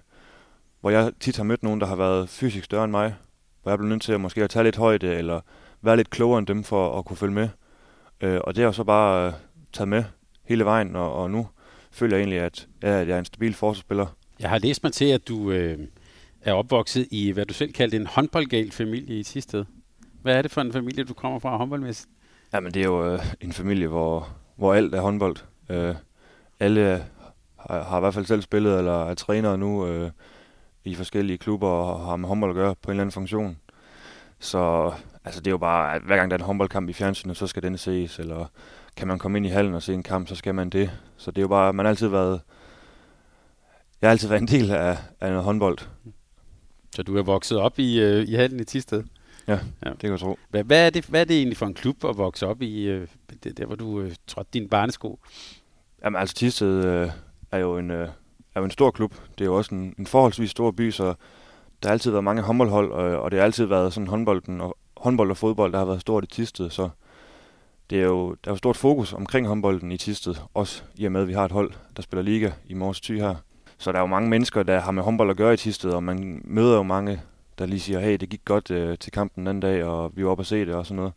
hvor 0.82 0.89
jeg 0.89 1.12
tit 1.20 1.38
har 1.38 1.44
mødt 1.44 1.63
nogen, 1.63 1.82
der 1.82 1.88
har 1.88 1.96
været 1.96 2.30
fysisk 2.30 2.65
større 2.65 2.84
end 2.84 2.92
mig, 2.92 3.15
hvor 3.65 3.72
jeg 3.72 3.79
blev 3.79 3.89
nødt 3.89 4.01
til 4.01 4.13
at 4.13 4.22
måske 4.22 4.43
at 4.43 4.50
tage 4.50 4.63
lidt 4.63 4.75
højde, 4.75 5.15
eller 5.15 5.41
være 5.81 5.98
lidt 5.98 6.10
klogere 6.10 6.39
end 6.39 6.48
dem 6.48 6.63
for 6.63 7.00
at 7.00 7.05
kunne 7.05 7.17
følge 7.17 7.34
med. 7.34 7.50
Øh, 8.22 8.39
og 8.43 8.55
det 8.55 8.62
har 8.62 8.67
jeg 8.67 8.75
så 8.75 8.84
bare 8.84 9.27
øh, 9.27 9.34
taget 9.74 9.88
med 9.88 10.03
hele 10.43 10.65
vejen, 10.65 10.95
og, 10.95 11.13
og 11.13 11.31
nu 11.31 11.48
føler 11.91 12.17
jeg 12.17 12.22
egentlig, 12.22 12.39
at, 12.39 12.67
ja, 12.84 13.01
at 13.01 13.07
jeg 13.07 13.15
er 13.15 13.19
en 13.19 13.25
stabil 13.25 13.53
forsvarsspiller. 13.53 14.05
Jeg 14.39 14.50
har 14.50 14.57
læst 14.57 14.84
mig 14.84 14.93
til, 14.93 15.05
at 15.05 15.27
du 15.27 15.51
øh, 15.51 15.79
er 16.41 16.53
opvokset 16.53 17.07
i, 17.12 17.31
hvad 17.31 17.45
du 17.45 17.53
selv 17.53 17.74
kaldte 17.74 17.98
en 17.98 18.07
håndboldgal 18.07 18.72
familie 18.72 19.19
i 19.19 19.24
Tisted. 19.24 19.65
Hvad 20.22 20.36
er 20.36 20.41
det 20.41 20.51
for 20.51 20.62
en 20.62 20.74
familie, 20.74 21.03
du 21.03 21.13
kommer 21.13 21.39
fra 21.39 21.57
håndboldmæssigt? 21.57 22.10
Jamen, 22.53 22.74
det 22.74 22.81
er 22.81 22.86
jo 22.86 23.13
øh, 23.13 23.19
en 23.41 23.51
familie, 23.51 23.88
hvor, 23.88 24.29
hvor 24.55 24.74
alt 24.74 24.95
er 24.95 25.01
håndbold. 25.01 25.36
Øh, 25.69 25.95
alle 26.60 27.05
har, 27.57 27.84
har 27.84 27.98
i 27.98 28.00
hvert 28.00 28.13
fald 28.13 28.25
selv 28.25 28.41
spillet, 28.41 28.77
eller 28.77 29.05
er 29.05 29.13
trænere 29.13 29.57
nu 29.57 29.88
øh, 29.88 30.12
i 30.86 30.96
forskellige 30.96 31.38
klubber, 31.38 31.68
og 31.68 32.06
har 32.06 32.15
med 32.15 32.30
håndbold 32.30 32.51
at 32.51 32.56
gøre 32.56 32.75
på 32.75 32.92
en 32.92 32.92
eller 32.92 33.04
anden 33.04 33.12
funktion. 33.12 33.58
Så 34.39 34.94
altså, 35.25 35.42
det 35.42 35.48
er 35.48 35.51
jo 35.51 35.58
bare, 35.58 35.96
at 35.96 36.01
hver 36.01 36.15
gang 36.15 36.32
der 36.32 36.38
er 36.38 36.39
en 36.39 36.46
håndboldkamp 36.46 36.89
i 36.89 36.94
fjernsynet, 36.94 37.38
så 37.38 37.48
skal 37.48 37.63
den 37.63 37.77
ses, 37.77 38.20
eller 38.20 38.46
kan 38.96 39.08
man 39.08 39.20
komme 39.20 39.38
ind 39.38 39.46
i 39.46 39.50
hallen 39.50 39.74
og 39.74 39.84
se 39.84 39.94
en 39.94 40.04
kamp, 40.04 40.27
så 40.27 40.36
skal 40.36 40.56
man 40.56 40.70
det. 40.70 40.92
Så 41.18 41.32
det 41.32 41.38
er 41.38 41.42
jo 41.42 41.48
bare, 41.48 41.74
man 41.74 41.86
har 41.86 41.89
altid 41.89 42.08
været, 42.08 42.42
jeg 44.01 44.08
har 44.08 44.12
altid 44.12 44.27
været 44.27 44.42
en 44.42 44.48
del 44.48 44.72
af, 44.72 44.98
af 45.22 45.30
noget 45.30 45.44
håndbold. 45.44 45.77
Så 46.96 47.04
du 47.04 47.18
er 47.18 47.24
vokset 47.24 47.58
op 47.58 47.80
i, 47.80 48.00
øh, 48.00 48.27
i 48.27 48.34
hallen 48.34 48.60
i 48.60 48.63
Tisted? 48.63 49.04
Ja, 49.48 49.60
ja, 49.86 49.89
det 49.89 50.00
kan 50.00 50.12
jeg 50.12 50.20
tro. 50.20 50.39
Hvad, 50.50 50.63
hvad, 50.63 50.86
er 50.86 50.89
det, 50.89 51.06
hvad 51.06 51.22
er 51.22 51.25
det 51.25 51.38
egentlig 51.38 51.58
for 51.58 51.65
en 51.65 51.74
klub 51.74 52.06
at 52.06 52.18
vokse 52.18 52.48
op 52.48 52.62
i, 52.62 52.84
øh, 52.84 53.08
det, 53.44 53.58
der 53.58 53.65
hvor 53.65 53.75
du 53.75 54.01
øh, 54.01 54.15
trådte 54.27 54.50
din 54.54 54.70
barnesko? 54.70 55.20
Jamen 56.04 56.20
altså 56.20 56.36
Tisted 56.36 56.86
øh, 56.86 57.12
er, 57.51 57.58
jo 57.58 57.77
en, 57.77 57.92
øh, 57.92 58.10
er 58.55 58.59
jo 58.59 58.65
en 58.65 58.71
stor 58.71 58.91
klub. 58.91 59.13
Det 59.38 59.41
er 59.41 59.45
jo 59.45 59.55
også 59.55 59.75
en, 59.75 59.95
en 60.00 60.07
forholdsvis 60.07 60.51
stor 60.51 60.71
by, 60.71 60.91
så 60.91 61.13
der 61.83 61.89
har 61.89 61.91
altid 61.91 62.12
været 62.12 62.24
mange 62.24 62.41
håndboldhold, 62.41 62.91
og, 62.91 63.21
og 63.21 63.31
det 63.31 63.39
har 63.39 63.45
altid 63.45 63.65
været 63.65 63.93
sådan 63.93 64.07
håndbolden 64.07 64.62
og, 64.62 64.77
håndbold 64.97 65.31
og 65.31 65.38
fodbold, 65.38 65.71
der 65.71 65.77
har 65.77 65.85
været 65.85 66.01
stort 66.01 66.24
i 66.24 66.27
Tisted, 66.27 66.69
så 66.69 66.89
det 67.89 68.00
er 68.00 68.03
jo, 68.03 68.29
der 68.29 68.50
er 68.50 68.51
jo 68.51 68.57
stort 68.57 68.77
fokus 68.77 69.13
omkring 69.13 69.47
håndbolden 69.47 69.91
i 69.91 69.97
Tisted, 69.97 70.35
også 70.53 70.83
i 70.95 71.05
og 71.05 71.12
med, 71.12 71.21
at 71.21 71.27
vi 71.27 71.33
har 71.33 71.45
et 71.45 71.51
hold, 71.51 71.71
der 71.95 72.01
spiller 72.01 72.24
liga 72.24 72.51
i 72.65 72.74
Mors 72.74 73.01
Thy 73.01 73.19
her. 73.19 73.35
Så 73.77 73.91
der 73.91 73.97
er 73.97 74.01
jo 74.01 74.07
mange 74.07 74.29
mennesker, 74.29 74.63
der 74.63 74.79
har 74.79 74.91
med 74.91 75.03
håndbold 75.03 75.29
at 75.29 75.38
gøre 75.38 75.53
i 75.53 75.57
Tisted, 75.57 75.91
og 75.91 76.03
man 76.03 76.41
møder 76.43 76.75
jo 76.75 76.83
mange, 76.83 77.21
der 77.59 77.65
lige 77.65 77.79
siger, 77.79 78.00
hey, 78.00 78.17
det 78.17 78.29
gik 78.29 78.45
godt 78.45 78.71
øh, 78.71 78.97
til 78.97 79.12
kampen 79.12 79.41
den 79.41 79.47
anden 79.47 79.62
dag, 79.62 79.83
og 79.83 80.12
vi 80.15 80.25
var 80.25 80.31
oppe 80.31 80.41
og 80.41 80.45
se 80.45 80.65
det 80.65 80.75
og 80.75 80.85
sådan 80.85 80.95
noget. 80.95 81.13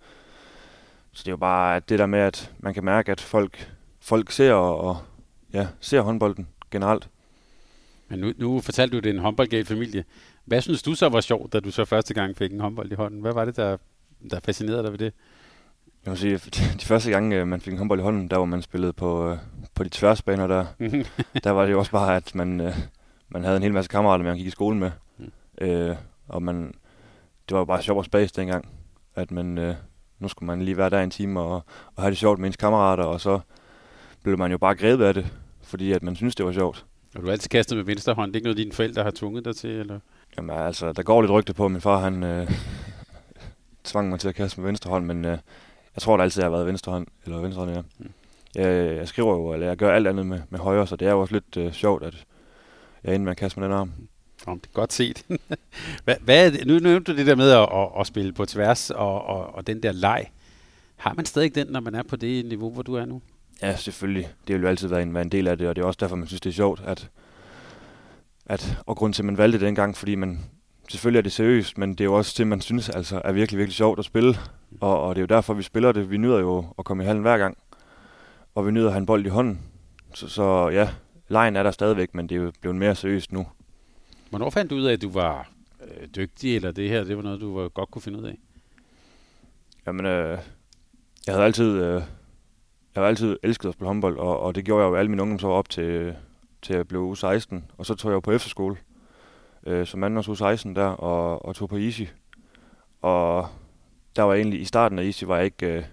Så 1.13 1.23
det 1.23 1.29
er 1.29 1.33
jo 1.33 1.37
bare 1.37 1.81
det 1.89 1.99
der 1.99 2.07
med, 2.07 2.19
at 2.19 2.53
man 2.59 2.75
kan 2.75 2.85
mærke, 2.85 3.13
at 3.13 3.21
folk, 3.21 3.73
folk 4.01 4.31
ser 4.31 4.53
og, 4.53 4.81
og 4.81 4.97
ja, 5.53 5.67
ser 5.81 6.01
håndbolden 6.01 6.49
generelt. 6.71 7.09
Men 8.09 8.19
nu, 8.19 8.33
nu 8.37 8.61
fortalte 8.61 8.97
du, 8.97 9.01
det 9.01 9.11
er 9.11 9.15
en 9.15 9.21
håndboldgal 9.21 9.65
familie. 9.65 10.05
Hvad 10.45 10.61
synes 10.61 10.83
du 10.83 10.95
så 10.95 11.09
var 11.09 11.21
sjovt, 11.21 11.53
da 11.53 11.61
du 11.61 11.71
så 11.71 11.85
første 11.85 12.15
gang 12.15 12.37
fik 12.37 12.53
en 12.53 12.61
håndbold 12.61 12.93
i 12.93 12.95
hånden? 12.95 13.21
Hvad 13.21 13.33
var 13.33 13.45
det, 13.45 13.57
der, 13.57 13.77
der 14.31 14.41
fascinerede 14.41 14.83
dig 14.83 14.93
ved 14.93 14.99
det? 14.99 15.13
Jeg 16.05 16.11
må 16.13 16.17
sige, 16.17 16.37
de 16.81 16.85
første 16.85 17.11
gange, 17.11 17.37
øh, 17.37 17.49
man 17.49 17.61
fik 17.61 17.73
en 17.73 17.79
håndbold 17.79 18.01
i 18.01 18.03
hånden, 18.03 18.29
der 18.29 18.37
var 18.37 18.45
man 18.45 18.63
spillet 18.63 18.97
på, 18.97 19.31
øh, 19.31 19.39
på 19.75 19.85
de 19.85 19.89
tværsbaner 19.89 20.47
der. 20.47 20.67
der 21.45 21.51
var 21.51 21.65
det 21.65 21.73
jo 21.73 21.79
også 21.79 21.91
bare, 21.91 22.17
at 22.17 22.35
man, 22.35 22.61
øh, 22.61 22.75
man 23.29 23.45
havde 23.45 23.57
en 23.57 23.63
hel 23.63 23.73
masse 23.73 23.89
kammerater, 23.89 24.25
man 24.25 24.37
gik 24.37 24.47
i 24.47 24.51
skole 24.51 24.77
med. 24.77 24.91
Mm. 25.19 25.31
Øh, 25.61 25.97
og 26.29 26.43
man, 26.43 26.67
det 27.49 27.55
var 27.55 27.59
jo 27.59 27.65
bare 27.65 27.83
sjovt 27.83 27.99
og 27.99 28.05
spas 28.05 28.33
dengang, 28.33 28.69
at 29.15 29.31
man, 29.31 29.59
øh, 29.59 29.75
nu 30.19 30.29
skulle 30.29 30.47
man 30.47 30.63
lige 30.63 30.77
være 30.77 30.91
der 30.91 31.01
en 31.01 31.11
time 31.11 31.41
og, 31.41 31.65
og 31.97 32.03
have 32.03 32.11
det 32.11 32.19
sjovt 32.19 32.39
med 32.39 32.47
ens 32.47 32.57
kammerater, 32.57 33.05
og 33.05 33.21
så 33.21 33.41
blev 34.23 34.39
man 34.39 34.51
jo 34.51 34.59
bare 34.59 34.75
grebet 34.75 35.05
af 35.05 35.15
det, 35.15 35.27
fordi 35.63 35.93
at 35.93 36.03
man 36.03 36.17
synes 36.17 36.35
det 36.35 36.47
var 36.47 36.53
sjovt. 36.53 36.87
Og 37.19 37.23
du 37.23 37.27
har 37.27 37.33
altid 37.33 37.49
kastet 37.49 37.77
med 37.77 37.85
venstre 37.85 38.15
hånd. 38.15 38.33
Det 38.33 38.37
er 38.37 38.39
ikke 38.39 38.47
noget, 38.47 38.57
dine 38.57 38.73
forældre 38.73 39.03
har 39.03 39.11
tvunget 39.11 39.45
dig 39.45 39.57
til, 39.57 39.71
eller? 39.71 40.01
Jamen 40.37 40.57
altså, 40.57 40.93
der 40.93 41.03
går 41.03 41.23
lidt 41.23 41.33
rygte 41.33 41.55
på, 41.55 41.65
at 41.65 41.71
min 41.71 41.81
far 41.81 42.01
han 42.01 42.23
øh, 42.23 42.51
tvang 43.85 44.09
mig 44.09 44.21
til 44.21 44.29
at 44.29 44.35
kaste 44.35 44.61
med 44.61 44.69
venstre 44.69 44.91
hånd, 44.91 45.07
men 45.07 45.25
øh, 45.25 45.31
jeg 45.95 46.03
tror, 46.03 46.17
det 46.17 46.25
altid 46.25 46.43
har 46.43 46.51
været 46.51 46.67
venstre 46.67 46.93
hånd, 46.93 47.07
eller 47.25 47.39
venstre 47.39 47.65
hånd, 47.65 47.77
ja. 47.77 47.83
Mm. 47.99 48.11
Jeg, 48.55 48.97
jeg 48.97 49.09
skriver 49.09 49.35
jo, 49.35 49.53
eller 49.53 49.67
jeg 49.67 49.77
gør 49.77 49.95
alt 49.95 50.07
andet 50.07 50.27
med, 50.27 50.41
med 50.51 50.59
højre, 50.59 50.87
så 50.87 50.97
det 50.97 51.09
er 51.09 51.13
jo 51.13 51.21
også 51.21 51.35
lidt 51.35 51.57
øh, 51.57 51.73
sjovt, 51.73 52.03
at 52.03 52.27
jeg 53.05 53.15
ender 53.15 53.25
med 53.25 53.31
at 53.31 53.37
kaste 53.37 53.61
med 53.61 53.69
den 53.69 53.77
arm. 53.77 53.93
Oh, 54.47 54.55
det 54.55 54.67
er 54.67 54.73
godt 54.73 54.93
set. 54.93 55.25
hvad, 56.05 56.17
hvad 56.21 56.53
det? 56.53 56.67
Nu 56.67 56.79
nævnte 56.79 57.13
du 57.13 57.19
det 57.19 57.27
der 57.27 57.35
med 57.35 57.51
at, 57.51 57.69
at, 57.73 57.89
at 58.01 58.07
spille 58.07 58.33
på 58.33 58.47
tværs 58.47 58.91
og, 58.91 59.25
og, 59.25 59.55
og 59.55 59.67
den 59.67 59.83
der 59.83 59.93
leg. 59.93 60.31
Har 60.97 61.15
man 61.15 61.25
stadig 61.25 61.55
den, 61.55 61.67
når 61.67 61.81
man 61.81 61.95
er 61.95 62.03
på 62.03 62.17
det 62.17 62.47
niveau, 62.47 62.71
hvor 62.71 62.83
du 62.83 62.95
er 62.95 63.05
nu? 63.05 63.23
Ja, 63.63 63.77
selvfølgelig. 63.77 64.29
Det 64.49 64.55
vil 64.55 64.63
jo 64.63 64.69
altid 64.69 64.89
være 64.89 65.03
en, 65.03 65.15
være 65.15 65.23
en 65.23 65.33
del 65.33 65.49
af 65.49 65.59
det, 65.59 65.69
og 65.69 65.77
det 65.77 65.83
er 65.83 65.87
også 65.87 65.99
derfor, 66.01 66.17
man 66.17 66.27
synes, 66.27 66.41
det 66.41 66.51
er 66.51 66.55
sjovt, 66.55 66.83
at, 66.87 67.11
at 68.47 68.79
og 68.87 68.97
grund 68.97 69.15
til, 69.15 69.23
at 69.23 69.27
man 69.27 69.39
valgte 69.39 69.59
det 69.59 69.67
dengang, 69.67 69.97
fordi 69.97 70.15
man, 70.15 70.41
selvfølgelig 70.89 71.19
er 71.19 71.23
det 71.23 71.33
seriøst, 71.33 71.79
men 71.79 71.91
det 71.91 72.01
er 72.01 72.05
jo 72.05 72.15
også 72.15 72.35
det, 72.39 72.47
man 72.47 72.61
synes 72.61 72.89
altså 72.89 73.21
er 73.25 73.33
virkelig, 73.33 73.59
virkelig 73.59 73.77
sjovt 73.77 73.99
at 73.99 74.05
spille, 74.05 74.35
og, 74.81 75.03
og 75.03 75.15
det 75.15 75.21
er 75.21 75.23
jo 75.23 75.37
derfor, 75.37 75.55
vi 75.55 75.63
spiller 75.63 75.93
det. 75.93 76.11
Vi 76.11 76.17
nyder 76.17 76.39
jo 76.39 76.67
at 76.79 76.85
komme 76.85 77.03
i 77.03 77.07
hallen 77.07 77.23
hver 77.23 77.39
gang, 77.39 77.59
og 78.55 78.67
vi 78.67 78.71
nyder 78.71 78.87
at 78.87 78.93
have 78.93 79.01
en 79.01 79.07
bold 79.07 79.27
i 79.27 79.29
hånden. 79.29 79.61
Så, 80.15 80.29
så 80.29 80.69
ja, 80.69 80.91
lejen 81.29 81.57
er 81.57 81.63
der 81.63 81.71
stadigvæk, 81.71 82.15
men 82.15 82.29
det 82.29 82.37
er 82.37 82.43
jo 82.43 82.53
blevet 82.61 82.77
mere 82.77 82.95
seriøst 82.95 83.33
nu. 83.33 83.47
Hvornår 84.31 84.51
fandt 84.51 84.71
du 84.71 84.77
ud 84.77 84.85
af, 84.85 84.93
at 84.93 85.03
du 85.03 85.11
var 85.11 85.51
øh, 85.81 86.09
dygtig, 86.17 86.57
eller 86.57 86.71
det 86.71 86.89
her, 86.89 87.05
det 87.05 87.17
var 87.17 87.23
noget, 87.23 87.41
du 87.41 87.59
var, 87.59 87.69
godt 87.69 87.91
kunne 87.91 88.03
finde 88.03 88.19
ud 88.19 88.25
af? 88.25 88.39
Jamen, 89.87 90.07
øh, 90.07 90.39
jeg 91.27 91.35
havde 91.35 91.45
altid, 91.45 91.83
øh, 91.83 92.03
jeg 92.99 93.05
har 93.05 93.09
altid 93.09 93.37
elsket 93.43 93.69
at 93.69 93.75
spille 93.75 93.87
håndbold, 93.87 94.19
og, 94.19 94.41
og 94.41 94.55
det 94.55 94.65
gjorde 94.65 94.85
jeg 94.85 94.91
jo 94.91 94.97
alle 94.97 95.11
mine 95.11 95.23
ungdomsår 95.23 95.53
op 95.53 95.69
til, 95.69 96.15
til 96.63 96.77
jeg 96.77 96.89
blev 96.89 97.13
U16. 97.13 97.57
og 97.79 97.87
så 97.87 97.95
tog 97.95 98.11
jeg 98.11 98.15
jo 98.15 98.21
på 98.21 98.33
efterskole. 98.33 98.77
øh, 99.67 99.87
som 99.87 100.05
anden 100.05 100.25
u 100.29 100.35
16 100.35 100.77
der, 100.77 100.87
og, 100.87 101.45
og 101.45 101.55
tog 101.55 101.69
på 101.69 101.77
Easy. 101.77 102.03
Og 103.03 103.47
der 104.17 104.23
var 104.23 104.35
egentlig, 104.35 104.61
i 104.61 104.65
starten 104.65 104.99
af 104.99 105.03
Easy 105.03 105.25
var 105.25 105.37
jeg 105.37 105.45
ikke, 105.45 105.67
øh, 105.67 105.85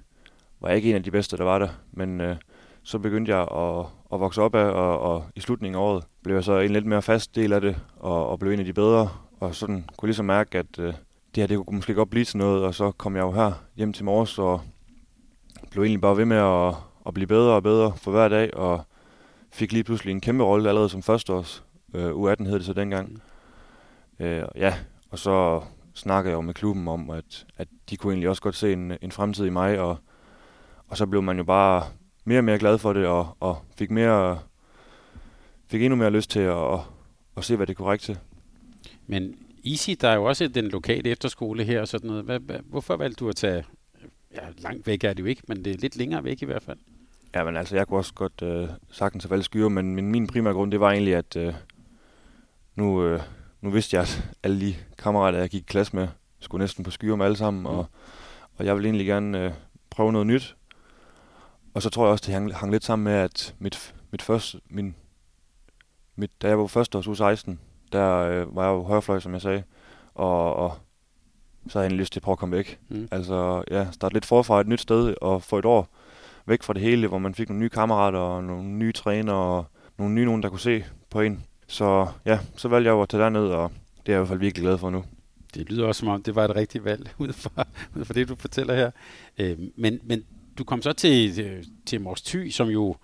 var 0.62 0.67
jeg 0.67 0.75
ikke 0.77 0.89
en 0.89 0.95
af 0.95 1.03
de 1.03 1.12
bedste, 1.12 1.38
der 1.38 1.43
var 1.43 1.59
der. 1.59 1.69
Men 1.91 2.21
øh, 2.21 2.35
så 2.83 3.00
begyndte 3.00 3.35
jeg 3.35 3.41
at, 3.41 3.85
at 4.13 4.19
vokse 4.19 4.41
op 4.41 4.55
af, 4.55 4.65
og, 4.65 5.00
og 5.00 5.25
i 5.35 5.39
slutningen 5.39 5.75
af 5.75 5.83
året 5.83 6.03
blev 6.24 6.35
jeg 6.35 6.43
så 6.43 6.59
en 6.59 6.71
lidt 6.71 6.85
mere 6.85 7.01
fast 7.01 7.35
del 7.35 7.53
af 7.53 7.62
det, 7.62 7.75
og, 8.00 8.29
og 8.29 8.39
blev 8.39 8.51
en 8.51 8.59
af 8.59 8.65
de 8.65 8.74
bedre. 8.74 9.09
Og 9.39 9.55
sådan 9.55 9.85
kunne 9.97 10.07
ligesom 10.07 10.25
mærke, 10.25 10.57
at 10.57 10.79
øh, 10.79 10.93
det 11.35 11.41
her 11.41 11.47
det 11.47 11.65
kunne 11.65 11.75
måske 11.75 11.93
godt 11.93 12.09
blive 12.09 12.25
til 12.25 12.38
noget, 12.38 12.63
og 12.63 12.75
så 12.75 12.91
kom 12.91 13.15
jeg 13.15 13.21
jo 13.21 13.31
her 13.31 13.51
hjem 13.75 13.93
til 13.93 14.05
morges, 14.05 14.39
og 14.39 14.62
blev 15.71 15.83
egentlig 15.83 16.01
bare 16.01 16.17
ved 16.17 16.25
med 16.25 16.38
at, 16.38 16.74
at 17.07 17.13
blive 17.13 17.27
bedre 17.27 17.53
og 17.53 17.63
bedre 17.63 17.93
for 17.97 18.12
hver 18.12 18.27
dag, 18.27 18.53
og 18.53 18.83
fik 19.51 19.71
lige 19.71 19.83
pludselig 19.83 20.12
en 20.12 20.21
kæmpe 20.21 20.43
rolle 20.43 20.69
allerede 20.69 20.89
som 20.89 21.03
førsteårs. 21.03 21.63
Øh, 21.93 22.12
U18 22.12 22.43
hed 22.43 22.53
det 22.53 22.65
så 22.65 22.74
dengang. 22.74 23.21
Øh, 24.19 24.43
ja, 24.55 24.74
og 25.12 25.19
så 25.19 25.62
snakkede 25.93 26.31
jeg 26.31 26.35
jo 26.35 26.41
med 26.41 26.53
klubben 26.53 26.88
om, 26.88 27.09
at, 27.09 27.45
at 27.57 27.67
de 27.89 27.97
kunne 27.97 28.13
egentlig 28.13 28.29
også 28.29 28.41
godt 28.41 28.55
se 28.55 28.74
en, 28.74 28.93
en 29.01 29.12
fremtid 29.12 29.45
i 29.45 29.50
mig, 29.50 29.79
og, 29.79 29.97
og 30.88 30.97
så 30.97 31.05
blev 31.05 31.21
man 31.21 31.38
jo 31.38 31.43
bare 31.43 31.83
mere 32.25 32.39
og 32.39 32.43
mere 32.43 32.59
glad 32.59 32.77
for 32.77 32.93
det, 32.93 33.05
og, 33.05 33.38
og 33.39 33.57
fik, 33.77 33.91
mere, 33.91 34.39
fik 35.67 35.81
endnu 35.81 35.95
mere 35.95 36.12
lyst 36.12 36.29
til 36.29 36.39
at, 36.39 36.74
at, 36.74 36.79
at 37.38 37.43
se, 37.43 37.55
hvad 37.55 37.67
det 37.67 37.77
kunne 37.77 37.88
række 37.88 38.03
til. 38.03 38.17
Men 39.07 39.35
Easy, 39.65 39.91
der 40.01 40.09
er 40.09 40.15
jo 40.15 40.24
også 40.24 40.47
den 40.47 40.67
lokale 40.67 41.09
efterskole 41.09 41.63
her 41.63 41.81
og 41.81 41.88
sådan 41.88 42.07
noget. 42.07 42.24
Hvad, 42.24 42.39
hvad, 42.39 42.59
hvorfor 42.65 42.95
valgte 42.95 43.19
du 43.19 43.29
at 43.29 43.35
tage, 43.35 43.63
ja, 44.33 44.41
langt 44.57 44.88
væk 44.88 45.03
er 45.03 45.13
det 45.13 45.19
jo 45.19 45.25
ikke, 45.25 45.41
men 45.47 45.65
det 45.65 45.74
er 45.74 45.77
lidt 45.77 45.97
længere 45.97 46.24
væk 46.24 46.41
i 46.41 46.45
hvert 46.45 46.63
fald? 46.63 46.77
Ja, 47.36 47.44
men 47.44 47.58
altså, 47.58 47.75
jeg 47.75 47.88
kunne 47.88 48.00
også 48.00 48.13
godt 48.13 48.42
øh, 48.42 48.70
sagtens 48.92 49.24
have 49.24 49.32
valgt 49.32 49.46
Skyre, 49.46 49.70
men 49.70 49.96
min, 49.96 50.12
min 50.12 50.27
primære 50.27 50.54
grund, 50.54 50.72
det 50.72 50.80
var 50.80 50.92
egentlig, 50.92 51.15
at 51.15 51.36
øh, 51.36 51.54
nu, 52.75 53.04
øh, 53.04 53.22
nu 53.62 53.70
vidste 53.70 53.96
jeg, 53.96 54.04
at 54.04 54.30
alle 54.44 54.62
de 54.62 54.75
kammerater, 54.98 55.39
jeg 55.39 55.50
gik 55.50 55.62
i 55.62 55.65
klasse 55.65 55.96
med, 55.96 56.08
skulle 56.39 56.63
næsten 56.63 56.84
på 56.84 56.92
Skyre 56.92 57.18
med 57.18 57.25
alle 57.25 57.38
sammen, 57.38 57.62
mm. 57.62 57.65
og, 57.65 57.86
og 58.58 58.65
jeg 58.65 58.75
ville 58.75 58.88
egentlig 58.88 59.08
gerne 59.08 59.46
øh, 59.46 59.51
prøve 59.89 60.12
noget 60.12 60.27
nyt. 60.27 60.56
Og 61.74 61.82
så 61.82 61.89
tror 61.89 62.06
jeg 62.06 62.12
også, 62.12 62.24
det 62.25 62.34
hang, 62.34 62.56
hang 62.56 62.72
lidt 62.72 62.84
sammen 62.84 63.04
med, 63.04 63.13
at 63.13 63.56
mit, 63.60 63.96
mit 64.12 64.22
første, 64.22 64.62
min, 64.70 64.96
mit, 66.15 66.32
da 66.42 66.48
jeg 66.48 66.60
var 66.60 66.68
første 66.68 66.98
års 66.98 67.18
16 67.18 67.60
der 67.92 68.18
øh, 68.18 68.56
var 68.56 68.63
jeg 68.63 68.72
jo 68.72 68.84
højrefløj, 68.84 69.20
som 69.20 69.34
jeg 69.34 69.42
sagde, 69.42 69.63
og, 70.15 70.56
og 70.56 70.77
så 71.68 71.80
havde 71.80 71.84
jeg 71.84 71.88
egentlig 71.89 72.00
lyst 72.00 72.13
til 72.13 72.20
at 72.20 72.24
prøve 72.24 72.34
at 72.34 72.39
komme 72.39 72.56
væk. 72.56 72.80
Mm. 72.89 73.08
Altså, 73.12 73.63
ja, 73.72 73.92
starte 73.92 74.15
lidt 74.15 74.25
forfra 74.25 74.62
et 74.62 74.68
nyt 74.68 74.82
sted, 74.82 75.15
og 75.22 75.44
få 75.44 75.60
et 75.60 75.65
år 75.65 75.89
væk 76.45 76.63
fra 76.63 76.73
det 76.73 76.81
hele, 76.81 77.07
hvor 77.07 77.17
man 77.17 77.35
fik 77.35 77.49
nogle 77.49 77.59
nye 77.59 77.69
kammerater, 77.69 78.19
og 78.19 78.43
nogle 78.43 78.69
nye 78.69 78.91
træner, 78.91 79.33
og 79.33 79.65
nogle 79.97 80.13
nye 80.13 80.25
nogen, 80.25 80.43
der 80.43 80.49
kunne 80.49 80.59
se 80.59 80.83
på 81.09 81.21
en. 81.21 81.43
Så 81.67 82.07
ja, 82.25 82.39
så 82.55 82.67
valgte 82.67 82.87
jeg 82.87 82.93
jo 82.93 83.01
at 83.01 83.09
tage 83.09 83.23
derned, 83.23 83.47
og 83.47 83.71
det 84.05 84.11
er 84.11 84.13
jeg 84.13 84.17
i 84.17 84.19
hvert 84.19 84.27
fald 84.27 84.39
virkelig 84.39 84.63
glad 84.63 84.77
for 84.77 84.89
nu. 84.89 85.03
Det 85.53 85.69
lyder 85.69 85.87
også 85.87 85.99
som 85.99 86.07
om, 86.07 86.23
det 86.23 86.35
var 86.35 86.45
et 86.45 86.55
rigtigt 86.55 86.85
valg, 86.85 87.09
ud 87.17 87.33
fra, 87.33 87.67
ud 87.95 88.05
fra 88.05 88.13
det, 88.13 88.29
du 88.29 88.35
fortæller 88.35 88.75
her. 88.75 88.91
Øh, 89.37 89.57
men, 89.75 89.99
men 90.03 90.23
du 90.57 90.63
kom 90.63 90.81
så 90.81 90.93
til, 90.93 91.39
øh, 91.39 91.63
til 91.85 92.01
Mors 92.01 92.21
Thy, 92.21 92.49
som 92.49 92.67
jo 92.67 92.95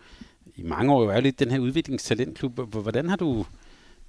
i 0.55 0.63
mange 0.63 0.93
år 0.93 1.03
jo 1.03 1.09
er 1.09 1.19
lidt 1.19 1.39
den 1.39 1.51
her 1.51 1.59
udviklingstalentklub. 1.59 2.59
Hvordan 2.59 3.09
har 3.09 3.15
du 3.15 3.45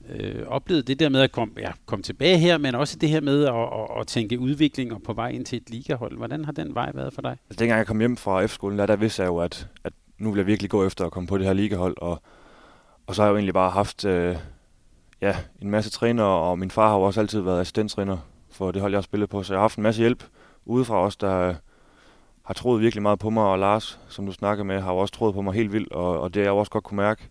øh, 0.09 0.47
oplevet 0.47 0.87
det 0.87 0.99
der 0.99 1.09
med 1.09 1.21
at 1.21 1.33
komme, 1.33 1.55
ja, 1.59 1.73
komme 1.87 2.03
tilbage 2.03 2.39
her, 2.39 2.59
men 2.59 2.75
også 2.75 2.99
det 2.99 3.09
her 3.09 3.21
med 3.21 3.45
at, 3.45 3.55
at, 3.55 4.01
at 4.01 4.07
tænke 4.07 4.39
udvikling 4.39 4.93
og 4.95 5.03
på 5.03 5.13
vej 5.13 5.29
ind 5.29 5.45
til 5.45 5.57
et 5.57 5.71
ligahold. 5.71 6.17
Hvordan 6.17 6.45
har 6.45 6.53
den 6.53 6.75
vej 6.75 6.91
været 6.95 7.13
for 7.15 7.23
dig? 7.23 7.37
Altså, 7.51 7.59
dengang 7.59 7.79
jeg 7.79 7.87
kom 7.87 7.99
hjem 7.99 8.17
fra 8.17 8.47
F-skolen, 8.47 8.79
der, 8.79 8.87
der 8.87 8.97
vidste 8.97 9.23
jeg 9.23 9.29
jo, 9.29 9.39
at, 9.39 9.69
at 9.85 9.93
nu 10.19 10.31
vil 10.31 10.39
jeg 10.39 10.47
virkelig 10.47 10.71
gå 10.71 10.87
efter 10.87 11.07
at 11.07 11.13
komme 11.13 11.27
på 11.27 11.39
det 11.39 11.47
her 11.47 11.53
ligahold, 11.53 11.95
og, 11.99 12.23
og 13.07 13.15
så 13.15 13.23
har 13.23 13.27
jeg 13.27 13.33
jo 13.33 13.37
egentlig 13.37 13.55
bare 13.55 13.71
haft 13.71 14.05
øh, 14.05 14.37
ja, 15.21 15.37
en 15.63 15.71
masse 15.71 15.91
trænere, 15.91 16.27
og 16.27 16.59
min 16.59 16.71
far 16.71 16.89
har 16.89 16.97
jo 16.97 17.03
også 17.03 17.21
altid 17.21 17.41
været 17.41 17.61
assistenttræner 17.61 18.19
for 18.51 18.71
det 18.71 18.81
hold, 18.81 18.93
jeg 18.93 18.97
har 18.97 19.03
spillet 19.03 19.31
på, 19.31 19.43
så 19.43 19.53
jeg 19.53 19.59
har 19.59 19.63
haft 19.63 19.77
en 19.77 19.83
masse 19.83 20.01
hjælp 20.01 20.25
udefra 20.65 21.01
os, 21.01 21.17
der 21.17 21.55
har 22.45 22.55
troet 22.55 22.81
virkelig 22.81 23.03
meget 23.03 23.19
på 23.19 23.31
mig, 23.31 23.45
og 23.45 23.59
Lars, 23.59 24.01
som 24.09 24.27
du 24.27 24.33
snakker 24.33 24.65
med, 24.65 24.81
har 24.81 24.93
jo 24.93 24.99
også 24.99 25.15
troet 25.15 25.35
på 25.35 25.43
mig 25.43 25.55
helt 25.55 25.73
vildt, 25.73 25.93
og, 25.93 26.21
og 26.21 26.35
det 26.35 26.41
har 26.41 26.45
jeg 26.45 26.53
også 26.53 26.71
godt 26.71 26.85
kunne 26.85 26.97
mærke. 26.97 27.29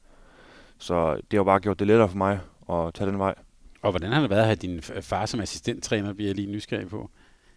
Så 0.77 1.13
det 1.15 1.23
har 1.31 1.37
jo 1.37 1.43
bare 1.43 1.59
gjort 1.59 1.79
det 1.79 1.87
lettere 1.87 2.09
for 2.09 2.17
mig 2.17 2.39
at 2.71 2.93
tage 2.93 3.09
den 3.09 3.19
vej. 3.19 3.35
Og 3.81 3.91
hvordan 3.91 4.11
har 4.11 4.21
det 4.21 4.29
været 4.29 4.39
at 4.39 4.45
have 4.45 4.55
din 4.55 4.81
far 4.81 5.25
som 5.25 5.39
assistenttræner, 5.39 6.13
bliver 6.13 6.29
jeg 6.29 6.35
lige 6.35 6.51
nysgerrig 6.51 6.87
på? 6.87 7.09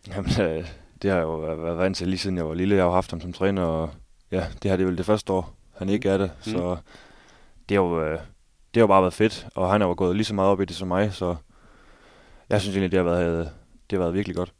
Jamen, 0.09 0.31
øh, 0.41 0.67
det 1.03 1.11
har 1.11 1.19
jeg 1.19 1.23
jo 1.23 1.37
været 1.37 1.79
vant 1.79 1.97
til 1.97 2.09
lige 2.09 2.19
siden 2.19 2.37
jeg 2.37 2.49
var 2.49 2.55
lille. 2.55 2.75
Jeg 2.75 2.85
har 2.85 2.91
haft 2.91 3.11
ham 3.11 3.21
som 3.21 3.33
træner, 3.33 3.63
og 3.63 3.91
ja, 4.31 4.47
det 4.63 4.71
har 4.71 4.77
det 4.77 4.87
vel 4.87 4.99
det 4.99 5.07
første 5.07 5.33
år, 5.33 5.55
han 5.77 5.89
ikke 5.89 6.09
er 6.09 6.19
det. 6.19 6.31
Mm. 6.47 6.53
Så 6.53 6.77
det 7.69 7.77
har 7.77 7.85
jo, 7.85 8.05
øh, 8.05 8.13
det 8.13 8.77
har 8.77 8.81
jo 8.81 8.87
bare 8.87 9.03
været 9.03 9.15
fedt, 9.15 9.47
og 9.55 9.73
han 9.73 9.81
har 9.81 9.89
jo 9.89 9.95
gået 9.97 10.17
lige 10.17 10.25
så 10.25 10.35
meget 10.35 10.51
op 10.51 10.61
i 10.61 10.65
det 10.65 10.77
som 10.77 10.89
mig, 10.89 11.13
så 11.13 11.37
jeg 12.51 12.61
synes 12.61 12.77
egentlig, 12.77 12.91
det 12.93 12.99
har 12.99 13.05
været, 13.05 13.51
det 13.91 13.99
har 13.99 14.03
været 14.03 14.15
virkelig 14.15 14.37
godt. 14.37 14.53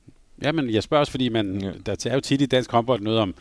Ja, 0.43 0.53
men 0.53 0.71
jeg 0.71 0.83
spørger 0.83 1.01
også, 1.01 1.11
fordi 1.11 1.29
man, 1.29 1.61
ja. 1.61 1.73
der 1.87 2.07
er 2.11 2.15
jo 2.15 2.21
tit 2.21 2.41
i 2.41 2.47
dansk 2.47 2.71
håndbold 2.71 3.01
noget 3.01 3.21
om 3.21 3.35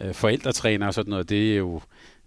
øh, 0.00 0.14
forældretræner 0.14 0.86
og 0.86 0.94
sådan 0.94 1.10
noget. 1.10 1.28
Det 1.28 1.52
er 1.52 1.56
jo 1.56 1.80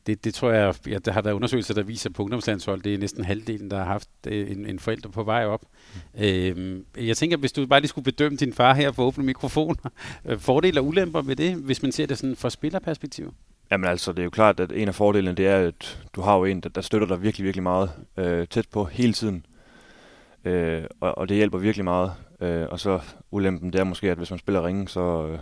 det, 0.07 0.23
det 0.23 0.33
tror 0.33 0.51
jeg, 0.51 0.75
ja, 0.87 0.97
der 0.97 1.11
har 1.11 1.21
været 1.21 1.33
undersøgelser, 1.33 1.73
der 1.73 1.83
viser 1.83 2.09
på 2.09 2.23
ungdomslandshold, 2.23 2.81
det 2.81 2.93
er 2.93 2.97
næsten 2.97 3.23
halvdelen, 3.23 3.71
der 3.71 3.77
har 3.77 3.85
haft 3.85 4.09
øh, 4.27 4.51
en, 4.51 4.65
en 4.65 4.79
forælder 4.79 5.09
på 5.09 5.23
vej 5.23 5.45
op. 5.45 5.61
Mm. 6.13 6.23
Øhm, 6.23 6.85
jeg 6.97 7.17
tænker, 7.17 7.37
hvis 7.37 7.51
du 7.51 7.65
bare 7.65 7.79
lige 7.79 7.89
skulle 7.89 8.05
bedømme 8.05 8.37
din 8.37 8.53
far 8.53 8.73
her 8.73 8.91
for 8.91 9.03
åbne 9.03 9.23
mikrofoner, 9.23 9.89
øh, 10.25 10.39
fordele 10.39 10.79
og 10.79 10.85
ulemper 10.85 11.21
ved 11.21 11.35
det, 11.35 11.55
hvis 11.55 11.83
man 11.83 11.91
ser 11.91 12.05
det 12.05 12.17
sådan 12.17 12.35
fra 12.35 12.49
spillerperspektiv? 12.49 13.33
Jamen 13.71 13.89
altså, 13.89 14.11
det 14.11 14.19
er 14.19 14.23
jo 14.23 14.29
klart, 14.29 14.59
at 14.59 14.71
en 14.71 14.87
af 14.87 14.95
fordelene, 14.95 15.35
det 15.35 15.47
er, 15.47 15.57
at 15.57 16.03
du 16.15 16.21
har 16.21 16.37
jo 16.37 16.45
en, 16.45 16.61
der, 16.61 16.69
der 16.69 16.81
støtter 16.81 17.07
dig 17.07 17.21
virkelig, 17.21 17.45
virkelig 17.45 17.63
meget 17.63 17.91
øh, 18.17 18.47
tæt 18.47 18.67
på 18.71 18.85
hele 18.85 19.13
tiden. 19.13 19.45
Øh, 20.45 20.83
og, 20.99 21.17
og 21.17 21.29
det 21.29 21.37
hjælper 21.37 21.57
virkelig 21.57 21.83
meget. 21.83 22.13
Øh, 22.41 22.67
og 22.69 22.79
så 22.79 22.99
ulempen, 23.31 23.73
det 23.73 23.79
er 23.79 23.83
måske, 23.83 24.11
at 24.11 24.17
hvis 24.17 24.29
man 24.29 24.39
spiller 24.39 24.65
ringen, 24.65 24.87
så, 24.87 25.27
øh, 25.27 25.39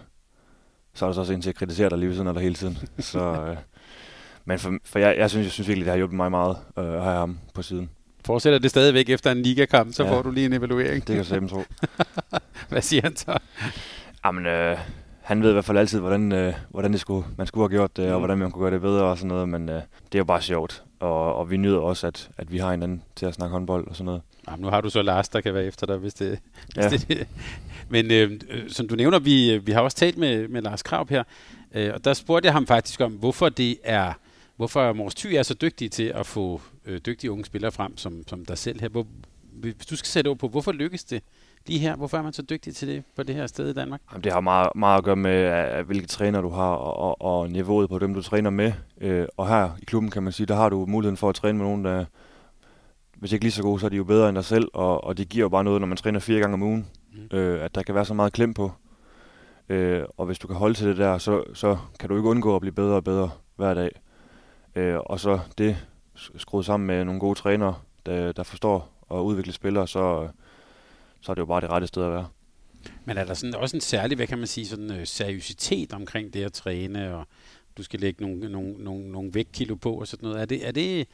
så 0.93 1.05
er 1.05 1.09
der 1.09 1.13
så 1.13 1.19
også 1.19 1.33
en 1.33 1.41
til 1.41 1.49
at 1.49 1.55
kritisere 1.55 1.89
dig 1.89 1.97
lige 1.97 2.07
ved 2.07 2.15
siden 2.15 2.27
af 2.27 2.33
dig 2.33 2.43
hele 2.43 2.55
tiden. 2.55 2.77
så, 3.11 3.19
øh, 3.19 3.57
men 4.51 4.59
for, 4.59 4.73
for 4.83 4.99
jeg, 4.99 5.17
jeg, 5.17 5.29
synes, 5.29 5.45
jeg 5.45 5.51
synes 5.51 5.67
virkelig, 5.67 5.85
det 5.85 5.91
har 5.91 5.97
hjulpet 5.97 6.17
mig 6.17 6.31
meget 6.31 6.57
øh, 6.77 6.85
at 6.85 7.03
have 7.03 7.15
ham 7.15 7.39
på 7.53 7.61
siden. 7.61 7.89
Fortsætter 8.25 8.59
det 8.59 8.69
stadigvæk 8.69 9.09
efter 9.09 9.31
en 9.31 9.41
ligakamp, 9.41 9.93
så 9.93 10.03
ja, 10.03 10.11
får 10.11 10.21
du 10.21 10.31
lige 10.31 10.45
en 10.45 10.53
evaluering. 10.53 11.07
Det 11.07 11.27
kan 11.27 11.41
jeg 11.41 11.49
tro. 11.49 11.63
Hvad 12.69 12.81
siger 12.81 13.01
han 13.03 13.15
så? 13.15 13.37
Jamen, 14.25 14.45
øh, 14.45 14.77
han 15.21 15.43
ved 15.43 15.49
i 15.49 15.53
hvert 15.53 15.65
fald 15.65 15.77
altid, 15.77 15.99
hvordan, 15.99 16.31
øh, 16.31 16.53
hvordan 16.69 16.91
det 16.91 16.99
skulle, 16.99 17.27
man 17.37 17.47
skulle 17.47 17.63
have 17.63 17.77
gjort 17.77 17.97
det, 17.97 18.07
mm. 18.07 18.13
og 18.13 18.19
hvordan 18.19 18.37
man 18.37 18.51
kunne 18.51 18.63
gøre 18.63 18.71
det 18.71 18.81
bedre 18.81 19.03
og 19.03 19.17
sådan 19.17 19.27
noget, 19.27 19.49
men 19.49 19.69
øh, 19.69 19.75
det 19.75 20.15
er 20.15 20.19
jo 20.19 20.23
bare 20.23 20.41
sjovt. 20.41 20.83
Og, 20.99 21.35
og 21.35 21.51
vi 21.51 21.57
nyder 21.57 21.79
også, 21.79 22.07
at, 22.07 22.29
at 22.37 22.51
vi 22.51 22.57
har 22.57 22.73
en 22.73 22.83
anden 22.83 23.03
til 23.15 23.25
at 23.25 23.33
snakke 23.33 23.53
håndbold 23.53 23.87
og 23.87 23.95
sådan 23.95 24.05
noget. 24.05 24.21
Jamen, 24.47 24.61
nu 24.61 24.69
har 24.69 24.81
du 24.81 24.89
så 24.89 25.01
Lars, 25.01 25.29
der 25.29 25.41
kan 25.41 25.53
være 25.53 25.65
efter 25.65 25.87
dig, 25.87 25.97
hvis 25.97 26.13
det, 26.13 26.39
ja. 26.75 26.89
hvis 26.89 27.03
det 27.03 27.27
Men 27.89 28.11
øh, 28.11 28.31
øh, 28.49 28.69
som 28.69 28.87
du 28.87 28.95
nævner, 28.95 29.19
vi, 29.19 29.57
vi 29.57 29.71
har 29.71 29.81
også 29.81 29.97
talt 29.97 30.17
med, 30.17 30.47
med 30.47 30.61
Lars 30.61 30.83
Krav 30.83 31.07
her, 31.09 31.23
øh, 31.73 31.91
og 31.93 32.05
der 32.05 32.13
spurgte 32.13 32.45
jeg 32.45 32.53
ham 32.53 32.67
faktisk 32.67 33.01
om, 33.01 33.11
hvorfor 33.11 33.49
det 33.49 33.77
er 33.83 34.13
hvorfor 34.61 34.93
Mors 34.93 35.15
Thy 35.15 35.33
er 35.33 35.43
så 35.43 35.53
dygtig 35.53 35.91
til 35.91 36.03
at 36.03 36.25
få 36.25 36.61
øh, 36.85 36.99
dygtige 37.05 37.31
unge 37.31 37.45
spillere 37.45 37.71
frem, 37.71 37.97
som, 37.97 38.23
som 38.27 38.45
dig 38.45 38.57
selv 38.57 38.81
her. 38.81 38.89
Hvor, 38.89 39.07
hvis 39.53 39.75
du 39.75 39.95
skal 39.95 40.07
sætte 40.07 40.27
ord 40.27 40.37
på, 40.37 40.47
hvorfor 40.47 40.71
lykkes 40.71 41.03
det 41.03 41.23
lige 41.67 41.79
her? 41.79 41.95
Hvorfor 41.95 42.17
er 42.17 42.21
man 42.21 42.33
så 42.33 42.41
dygtig 42.41 42.75
til 42.75 42.87
det 42.87 43.03
på 43.15 43.23
det 43.23 43.35
her 43.35 43.47
sted 43.47 43.69
i 43.69 43.73
Danmark? 43.73 44.01
Jamen, 44.11 44.23
det 44.23 44.31
har 44.31 44.41
meget, 44.41 44.69
meget 44.75 44.97
at 44.97 45.03
gøre 45.03 45.15
med, 45.15 45.83
hvilke 45.83 46.07
træner 46.07 46.41
du 46.41 46.49
har, 46.49 46.71
og, 46.71 46.97
og, 46.97 47.21
og 47.21 47.49
niveauet 47.49 47.89
på 47.89 47.99
dem, 47.99 48.13
du 48.13 48.21
træner 48.21 48.49
med. 48.49 48.71
Øh, 49.01 49.27
og 49.37 49.47
her 49.47 49.69
i 49.81 49.85
klubben, 49.85 50.11
kan 50.11 50.23
man 50.23 50.33
sige, 50.33 50.47
der 50.47 50.55
har 50.55 50.69
du 50.69 50.85
muligheden 50.85 51.17
for 51.17 51.29
at 51.29 51.35
træne 51.35 51.57
med 51.57 51.65
nogen, 51.65 51.85
der 51.85 52.05
hvis 53.15 53.31
ikke 53.31 53.45
lige 53.45 53.51
så 53.51 53.61
gode, 53.61 53.79
så 53.79 53.85
er 53.85 53.89
de 53.89 53.95
jo 53.95 54.03
bedre 54.03 54.29
end 54.29 54.35
dig 54.35 54.45
selv, 54.45 54.67
og, 54.73 55.03
og 55.03 55.17
det 55.17 55.29
giver 55.29 55.43
jo 55.43 55.49
bare 55.49 55.63
noget, 55.63 55.81
når 55.81 55.87
man 55.87 55.97
træner 55.97 56.19
fire 56.19 56.39
gange 56.39 56.53
om 56.53 56.63
ugen, 56.63 56.87
mm. 57.13 57.37
øh, 57.37 57.63
at 57.63 57.75
der 57.75 57.83
kan 57.83 57.95
være 57.95 58.05
så 58.05 58.13
meget 58.13 58.33
klem 58.33 58.53
på. 58.53 58.71
Øh, 59.69 60.03
og 60.17 60.25
hvis 60.25 60.39
du 60.39 60.47
kan 60.47 60.55
holde 60.55 60.73
til 60.73 60.87
det 60.87 60.97
der, 60.97 61.17
så, 61.17 61.43
så 61.53 61.77
kan 61.99 62.09
du 62.09 62.15
ikke 62.15 62.29
undgå 62.29 62.55
at 62.55 62.61
blive 62.61 62.73
bedre 62.73 62.95
og 62.95 63.03
bedre 63.03 63.29
hver 63.55 63.73
dag. 63.73 63.89
Øh, 64.75 64.97
og 64.99 65.19
så 65.19 65.39
det 65.57 65.77
skruet 66.37 66.65
sammen 66.65 66.87
med 66.87 67.05
nogle 67.05 67.19
gode 67.19 67.39
trænere, 67.39 67.75
der, 68.05 68.31
der 68.31 68.43
forstår 68.43 69.05
at 69.11 69.17
udvikle 69.17 69.53
spillere, 69.53 69.87
så, 69.87 70.29
så 71.21 71.31
er 71.31 71.33
det 71.33 71.39
jo 71.41 71.45
bare 71.45 71.61
det 71.61 71.69
rette 71.69 71.87
sted 71.87 72.03
at 72.03 72.11
være. 72.11 72.27
Men 73.05 73.17
er 73.17 73.25
der 73.25 73.33
sådan 73.33 73.55
også 73.55 73.77
en 73.77 73.81
særlig, 73.81 74.15
hvad 74.15 74.27
kan 74.27 74.37
man 74.37 74.47
sige, 74.47 74.67
sådan 74.67 74.91
uh, 74.91 74.97
seriøsitet 75.03 75.93
omkring 75.93 76.33
det 76.33 76.43
at 76.43 76.53
træne, 76.53 77.15
og 77.15 77.25
du 77.77 77.83
skal 77.83 77.99
lægge 77.99 78.23
nogle, 78.23 78.49
nogle, 78.51 78.73
nogle, 78.83 79.11
nogle 79.11 79.33
vægtkilo 79.33 79.75
på 79.75 79.93
og 79.93 80.07
sådan 80.07 80.29
noget. 80.29 80.41
Er 80.41 80.45
det, 80.45 80.67
er 80.67 80.71
det 80.71 81.07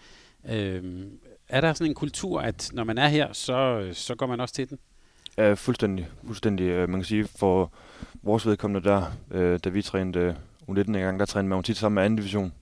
øh, 0.50 1.08
er 1.50 1.62
der 1.62 1.74
sådan 1.74 1.91
en 1.91 1.96
kultur, 1.96 2.41
at 2.41 2.70
når 2.74 2.84
man 2.84 2.98
er 2.98 3.08
her, 3.08 3.34
så, 3.34 3.89
så 3.93 4.15
går 4.15 4.26
man 4.26 4.39
også 4.39 4.56
til 4.56 4.70
den? 4.70 4.80
Ja, 5.38 5.54
fuldstændig. 5.54 6.08
fuldstændig. 6.26 6.63
Øh, 6.63 6.89
man 6.89 7.00
kan 7.00 7.06
sige, 7.06 7.28
for 7.28 7.72
vores 8.22 8.46
vedkommende 8.46 8.89
der, 8.89 9.04
øh, 9.32 9.60
da 9.63 9.70
vi 9.70 9.82
trænede 9.82 10.36
U19 10.70 10.80
en 10.80 10.93
gang, 10.93 11.20
der 11.20 11.26
trænede 11.26 11.50
man 11.50 11.58
jo 11.58 11.62
tit 11.62 11.78
sammen 11.78 11.96
med 11.96 12.04
anden 12.04 12.17
division. 12.17 12.54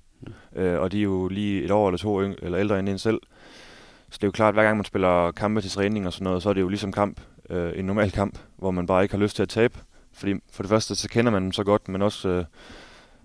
Øh, 0.55 0.79
og 0.79 0.91
de 0.91 0.99
er 0.99 1.03
jo 1.03 1.27
lige 1.27 1.63
et 1.63 1.71
år 1.71 1.87
eller 1.87 1.97
to 1.97 2.19
eller 2.19 2.59
ældre 2.59 2.79
end 2.79 2.89
en 2.89 2.97
selv. 2.97 3.19
Så 4.09 4.17
det 4.17 4.23
er 4.23 4.27
jo 4.27 4.31
klart, 4.31 4.49
at 4.49 4.55
hver 4.55 4.63
gang 4.63 4.77
man 4.77 4.85
spiller 4.85 5.31
kampe 5.31 5.61
til 5.61 5.71
træning 5.71 6.07
og 6.07 6.13
sådan 6.13 6.23
noget, 6.23 6.43
så 6.43 6.49
er 6.49 6.53
det 6.53 6.61
jo 6.61 6.67
ligesom 6.67 6.91
kamp, 6.91 7.21
øh, 7.49 7.71
en 7.75 7.85
normal 7.85 8.11
kamp, 8.11 8.39
hvor 8.57 8.71
man 8.71 8.87
bare 8.87 9.03
ikke 9.03 9.15
har 9.15 9.21
lyst 9.21 9.35
til 9.35 9.43
at 9.43 9.49
tabe. 9.49 9.79
Fordi 10.13 10.33
for 10.51 10.63
det 10.63 10.69
første, 10.69 10.95
så 10.95 11.09
kender 11.09 11.31
man 11.31 11.43
dem 11.43 11.51
så 11.51 11.63
godt, 11.63 11.89
men 11.89 12.01
også 12.01 12.29
øh, 12.29 12.45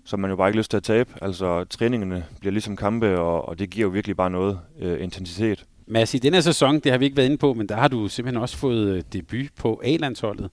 så 0.03 0.17
man 0.17 0.29
jo 0.29 0.35
bare 0.35 0.49
ikke 0.49 0.57
lyst 0.57 0.69
til 0.69 0.77
at 0.77 0.83
tabe. 0.83 1.09
Altså 1.21 1.63
træningerne 1.63 2.25
bliver 2.39 2.51
ligesom 2.51 2.75
kampe, 2.75 3.19
og, 3.19 3.49
og 3.49 3.59
det 3.59 3.69
giver 3.69 3.87
jo 3.87 3.91
virkelig 3.91 4.17
bare 4.17 4.29
noget 4.29 4.59
øh, 4.79 5.03
intensitet. 5.03 5.65
Mads, 5.87 6.13
i 6.13 6.17
den 6.17 6.33
her 6.33 6.41
sæson, 6.41 6.79
det 6.79 6.91
har 6.91 6.99
vi 6.99 7.05
ikke 7.05 7.17
været 7.17 7.27
inde 7.27 7.37
på, 7.37 7.53
men 7.53 7.69
der 7.69 7.75
har 7.75 7.87
du 7.87 8.07
simpelthen 8.07 8.41
også 8.41 8.57
fået 8.57 8.95
øh, 8.95 9.03
debut 9.13 9.45
på 9.59 9.81
A-landsholdet. 9.83 10.49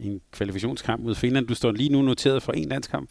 En 0.00 0.20
kvalifikationskamp 0.32 1.02
mod 1.04 1.14
Finland. 1.14 1.46
Du 1.46 1.54
står 1.54 1.72
lige 1.72 1.88
nu 1.88 2.02
noteret 2.02 2.42
for 2.42 2.52
en 2.52 2.68
landskamp 2.68 3.10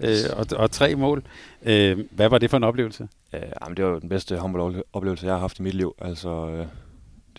øh, 0.00 0.16
og, 0.36 0.46
og 0.56 0.70
tre 0.70 0.94
mål. 0.94 1.24
Øh, 1.62 1.98
hvad 2.10 2.28
var 2.28 2.38
det 2.38 2.50
for 2.50 2.56
en 2.56 2.64
oplevelse? 2.64 3.08
Øh, 3.34 3.42
jamen, 3.62 3.76
det 3.76 3.84
var 3.84 3.90
jo 3.90 3.98
den 3.98 4.08
bedste 4.08 4.36
håndboldoplevelse, 4.36 5.26
jeg 5.26 5.34
har 5.34 5.40
haft 5.40 5.58
i 5.58 5.62
mit 5.62 5.74
liv. 5.74 5.94
Altså, 5.98 6.48
øh, 6.48 6.66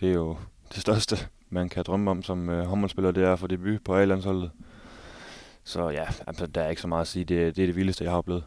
det 0.00 0.08
er 0.08 0.14
jo 0.14 0.36
det 0.74 0.80
største, 0.80 1.16
man 1.50 1.68
kan 1.68 1.84
drømme 1.86 2.10
om 2.10 2.22
som 2.22 2.50
øh, 2.50 2.66
håndboldspiller, 2.66 3.10
det 3.10 3.24
er 3.24 3.32
at 3.32 3.38
få 3.38 3.46
debut 3.46 3.84
på 3.84 3.96
A-landsholdet. 3.96 4.50
Så 5.64 5.88
ja, 5.88 6.04
altså, 6.26 6.46
der 6.46 6.60
er 6.60 6.70
ikke 6.70 6.82
så 6.82 6.88
meget 6.88 7.00
at 7.00 7.08
sige. 7.08 7.24
Det, 7.24 7.56
det 7.56 7.62
er 7.62 7.66
det 7.66 7.76
vildeste, 7.76 8.04
jeg 8.04 8.12
har 8.12 8.18
oplevet. 8.18 8.44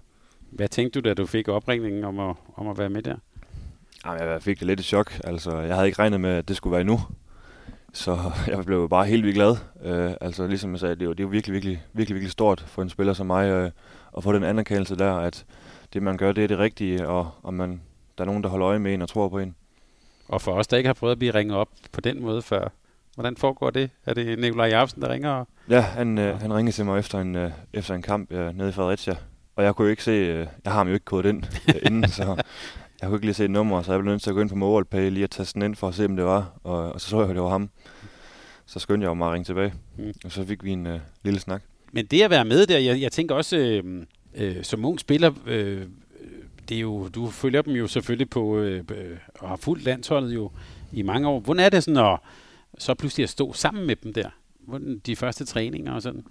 Hvad 0.51 0.67
tænkte 0.67 1.01
du, 1.01 1.09
da 1.09 1.13
du 1.13 1.25
fik 1.25 1.47
opringningen 1.47 2.03
om 2.03 2.19
at, 2.19 2.35
om 2.55 2.67
at 2.67 2.77
være 2.77 2.89
med 2.89 3.01
der? 3.01 3.15
Jamen, 4.05 4.21
jeg 4.21 4.41
fik 4.41 4.59
det 4.59 4.67
lidt 4.67 4.79
et 4.79 4.85
chok. 4.85 5.19
Altså, 5.23 5.57
jeg 5.57 5.75
havde 5.75 5.87
ikke 5.87 5.99
regnet 5.99 6.21
med, 6.21 6.29
at 6.29 6.47
det 6.47 6.57
skulle 6.57 6.75
være 6.75 6.83
nu. 6.83 6.99
Så 7.93 8.31
jeg 8.47 8.65
blev 8.65 8.89
bare 8.89 9.05
helt 9.05 9.23
vildt 9.23 9.35
glad. 9.35 9.51
Uh, 9.75 10.13
altså, 10.21 10.47
ligesom 10.47 10.71
jeg 10.71 10.79
sagde, 10.79 10.95
det 10.95 11.01
er 11.01 11.05
jo, 11.05 11.11
det 11.11 11.19
er 11.19 11.23
jo 11.23 11.29
virkelig, 11.29 11.53
virkelig, 11.53 11.83
virkelig, 11.93 12.15
virkelig 12.15 12.31
stort 12.31 12.59
for 12.67 12.81
en 12.81 12.89
spiller 12.89 13.13
som 13.13 13.27
mig 13.27 13.65
uh, 13.65 13.71
at 14.17 14.23
få 14.23 14.33
den 14.33 14.43
anerkendelse 14.43 14.95
der, 14.95 15.13
at 15.13 15.45
det, 15.93 16.03
man 16.03 16.17
gør, 16.17 16.31
det 16.31 16.43
er 16.43 16.47
det 16.47 16.59
rigtige, 16.59 17.07
og, 17.07 17.31
og 17.43 17.53
man, 17.53 17.81
der 18.17 18.23
er 18.23 18.25
nogen, 18.25 18.43
der 18.43 18.49
holder 18.49 18.67
øje 18.67 18.79
med 18.79 18.93
en 18.93 19.01
og 19.01 19.09
tror 19.09 19.29
på 19.29 19.39
en. 19.39 19.55
Og 20.27 20.41
for 20.41 20.51
os, 20.51 20.67
der 20.67 20.77
ikke 20.77 20.87
har 20.87 20.93
prøvet 20.93 21.11
at 21.11 21.19
blive 21.19 21.33
ringet 21.33 21.57
op 21.57 21.69
på 21.91 22.01
den 22.01 22.21
måde 22.21 22.41
før, 22.41 22.67
hvordan 23.15 23.37
foregår 23.37 23.69
det? 23.69 23.89
Er 24.05 24.13
det 24.13 24.39
Nikolaj 24.39 24.67
Jacobsen, 24.67 25.01
der 25.01 25.09
ringer? 25.09 25.45
Ja, 25.69 25.81
han, 25.81 26.17
uh, 26.17 26.23
han 26.23 26.53
ringede 26.53 26.75
til 26.75 26.85
mig 26.85 26.99
efter 26.99 27.19
en, 27.19 27.35
uh, 27.35 27.51
efter 27.73 27.95
en 27.95 28.01
kamp 28.01 28.31
uh, 28.31 28.57
nede 28.57 28.69
i 28.69 28.71
Fredericia, 28.71 29.15
og 29.55 29.63
jeg 29.63 29.75
kunne 29.75 29.85
jo 29.85 29.89
ikke 29.89 30.03
se, 30.03 30.33
uh, 30.33 30.47
jeg 30.65 30.71
har 30.71 30.77
ham 30.77 30.87
jo 30.87 30.93
ikke 30.93 31.05
kodet 31.05 31.29
ind 31.29 31.43
uh, 31.43 31.75
inden, 31.85 32.09
så 32.09 32.43
jeg 33.01 33.09
kunne 33.09 33.17
ikke 33.17 33.25
lige 33.25 33.33
se 33.33 33.43
et 33.45 33.51
nummer, 33.51 33.81
så 33.81 33.91
jeg 33.91 34.01
blev 34.01 34.11
nødt 34.11 34.21
til 34.21 34.29
at 34.29 34.33
gå 34.33 34.41
ind 34.41 34.49
på 34.49 34.55
MobilePay 34.55 35.09
lige 35.09 35.23
at 35.23 35.29
tage 35.29 35.49
den 35.53 35.61
ind 35.61 35.75
for 35.75 35.87
at 35.87 35.95
se, 35.95 36.05
om 36.05 36.15
det 36.15 36.25
var. 36.25 36.59
Og, 36.63 36.91
og 36.93 37.01
så 37.01 37.09
så 37.09 37.19
jeg, 37.19 37.29
at 37.29 37.35
det 37.35 37.43
var 37.43 37.49
ham. 37.49 37.69
Så 38.65 38.79
skyndte 38.79 39.07
jeg 39.07 39.17
mig 39.17 39.27
at 39.27 39.33
ringe 39.33 39.45
tilbage, 39.45 39.73
mm. 39.97 40.13
og 40.25 40.31
så 40.31 40.45
fik 40.45 40.63
vi 40.63 40.71
en 40.71 40.87
øh, 40.87 40.99
lille 41.23 41.39
snak. 41.39 41.61
Men 41.91 42.05
det 42.05 42.21
at 42.21 42.29
være 42.29 42.45
med 42.45 42.65
der, 42.65 42.77
jeg, 42.77 43.01
jeg 43.01 43.11
tænker 43.11 43.35
også, 43.35 43.57
øh, 43.57 43.83
øh, 44.35 44.63
som 44.63 44.85
ung 44.85 44.99
spiller, 44.99 45.31
øh, 45.45 45.81
det 46.69 46.77
er 46.77 46.81
jo, 46.81 47.07
du 47.07 47.29
følger 47.29 47.61
dem 47.61 47.73
jo 47.73 47.87
selvfølgelig 47.87 48.29
på, 48.29 48.57
øh, 48.57 48.83
øh, 48.91 49.17
og 49.39 49.49
har 49.49 49.55
fuldt 49.55 49.83
landsholdet 49.83 50.33
jo 50.33 50.51
i 50.91 51.01
mange 51.01 51.27
år. 51.27 51.39
Hvordan 51.39 51.65
er 51.65 51.69
det 51.69 51.83
sådan 51.83 52.05
at 52.05 52.19
så 52.77 52.93
pludselig 52.93 53.23
at 53.23 53.29
stå 53.29 53.53
sammen 53.53 53.87
med 53.87 53.95
dem 53.95 54.13
der? 54.13 54.29
De 55.05 55.15
første 55.15 55.45
træninger 55.45 55.93
og 55.93 56.01
sådan? 56.01 56.25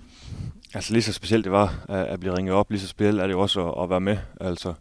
Altså 0.74 0.92
lige 0.92 1.02
så 1.02 1.12
specielt 1.12 1.44
det 1.44 1.52
var 1.52 1.85
at 1.88 2.20
blive 2.20 2.37
ringet 2.37 2.55
op, 2.55 2.70
lige 2.70 2.81
så 2.81 2.88
specielt 2.88 3.20
er 3.20 3.26
det 3.26 3.35
jo 3.35 3.40
også 3.40 3.68
at, 3.68 3.83
at 3.83 3.90
være 3.90 4.00
med. 4.00 4.16
Altså, 4.40 4.74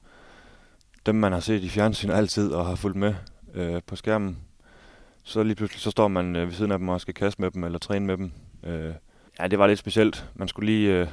dem, 1.05 1.15
man 1.15 1.31
har 1.31 1.39
set 1.39 1.63
i 1.63 1.69
fjernsyn 1.69 2.09
altid 2.09 2.51
og 2.51 2.65
har 2.65 2.75
fulgt 2.75 2.97
med 2.97 3.13
øh, 3.53 3.81
på 3.87 3.95
skærmen, 3.95 4.37
så 5.23 5.43
lige 5.43 5.55
pludselig 5.55 5.81
så 5.81 5.91
står 5.91 6.07
man 6.07 6.35
øh, 6.35 6.47
ved 6.47 6.53
siden 6.53 6.71
af 6.71 6.79
dem 6.79 6.89
og 6.89 7.01
skal 7.01 7.13
kaste 7.13 7.41
med 7.41 7.51
dem 7.51 7.63
eller 7.63 7.79
træne 7.79 8.05
med 8.05 8.17
dem. 8.17 8.31
Øh, 8.63 8.93
ja, 9.39 9.47
det 9.47 9.59
var 9.59 9.67
lidt 9.67 9.79
specielt. 9.79 10.29
Man 10.35 10.47
skulle 10.47 10.65
lige, 10.65 10.93
øh, 10.93 11.07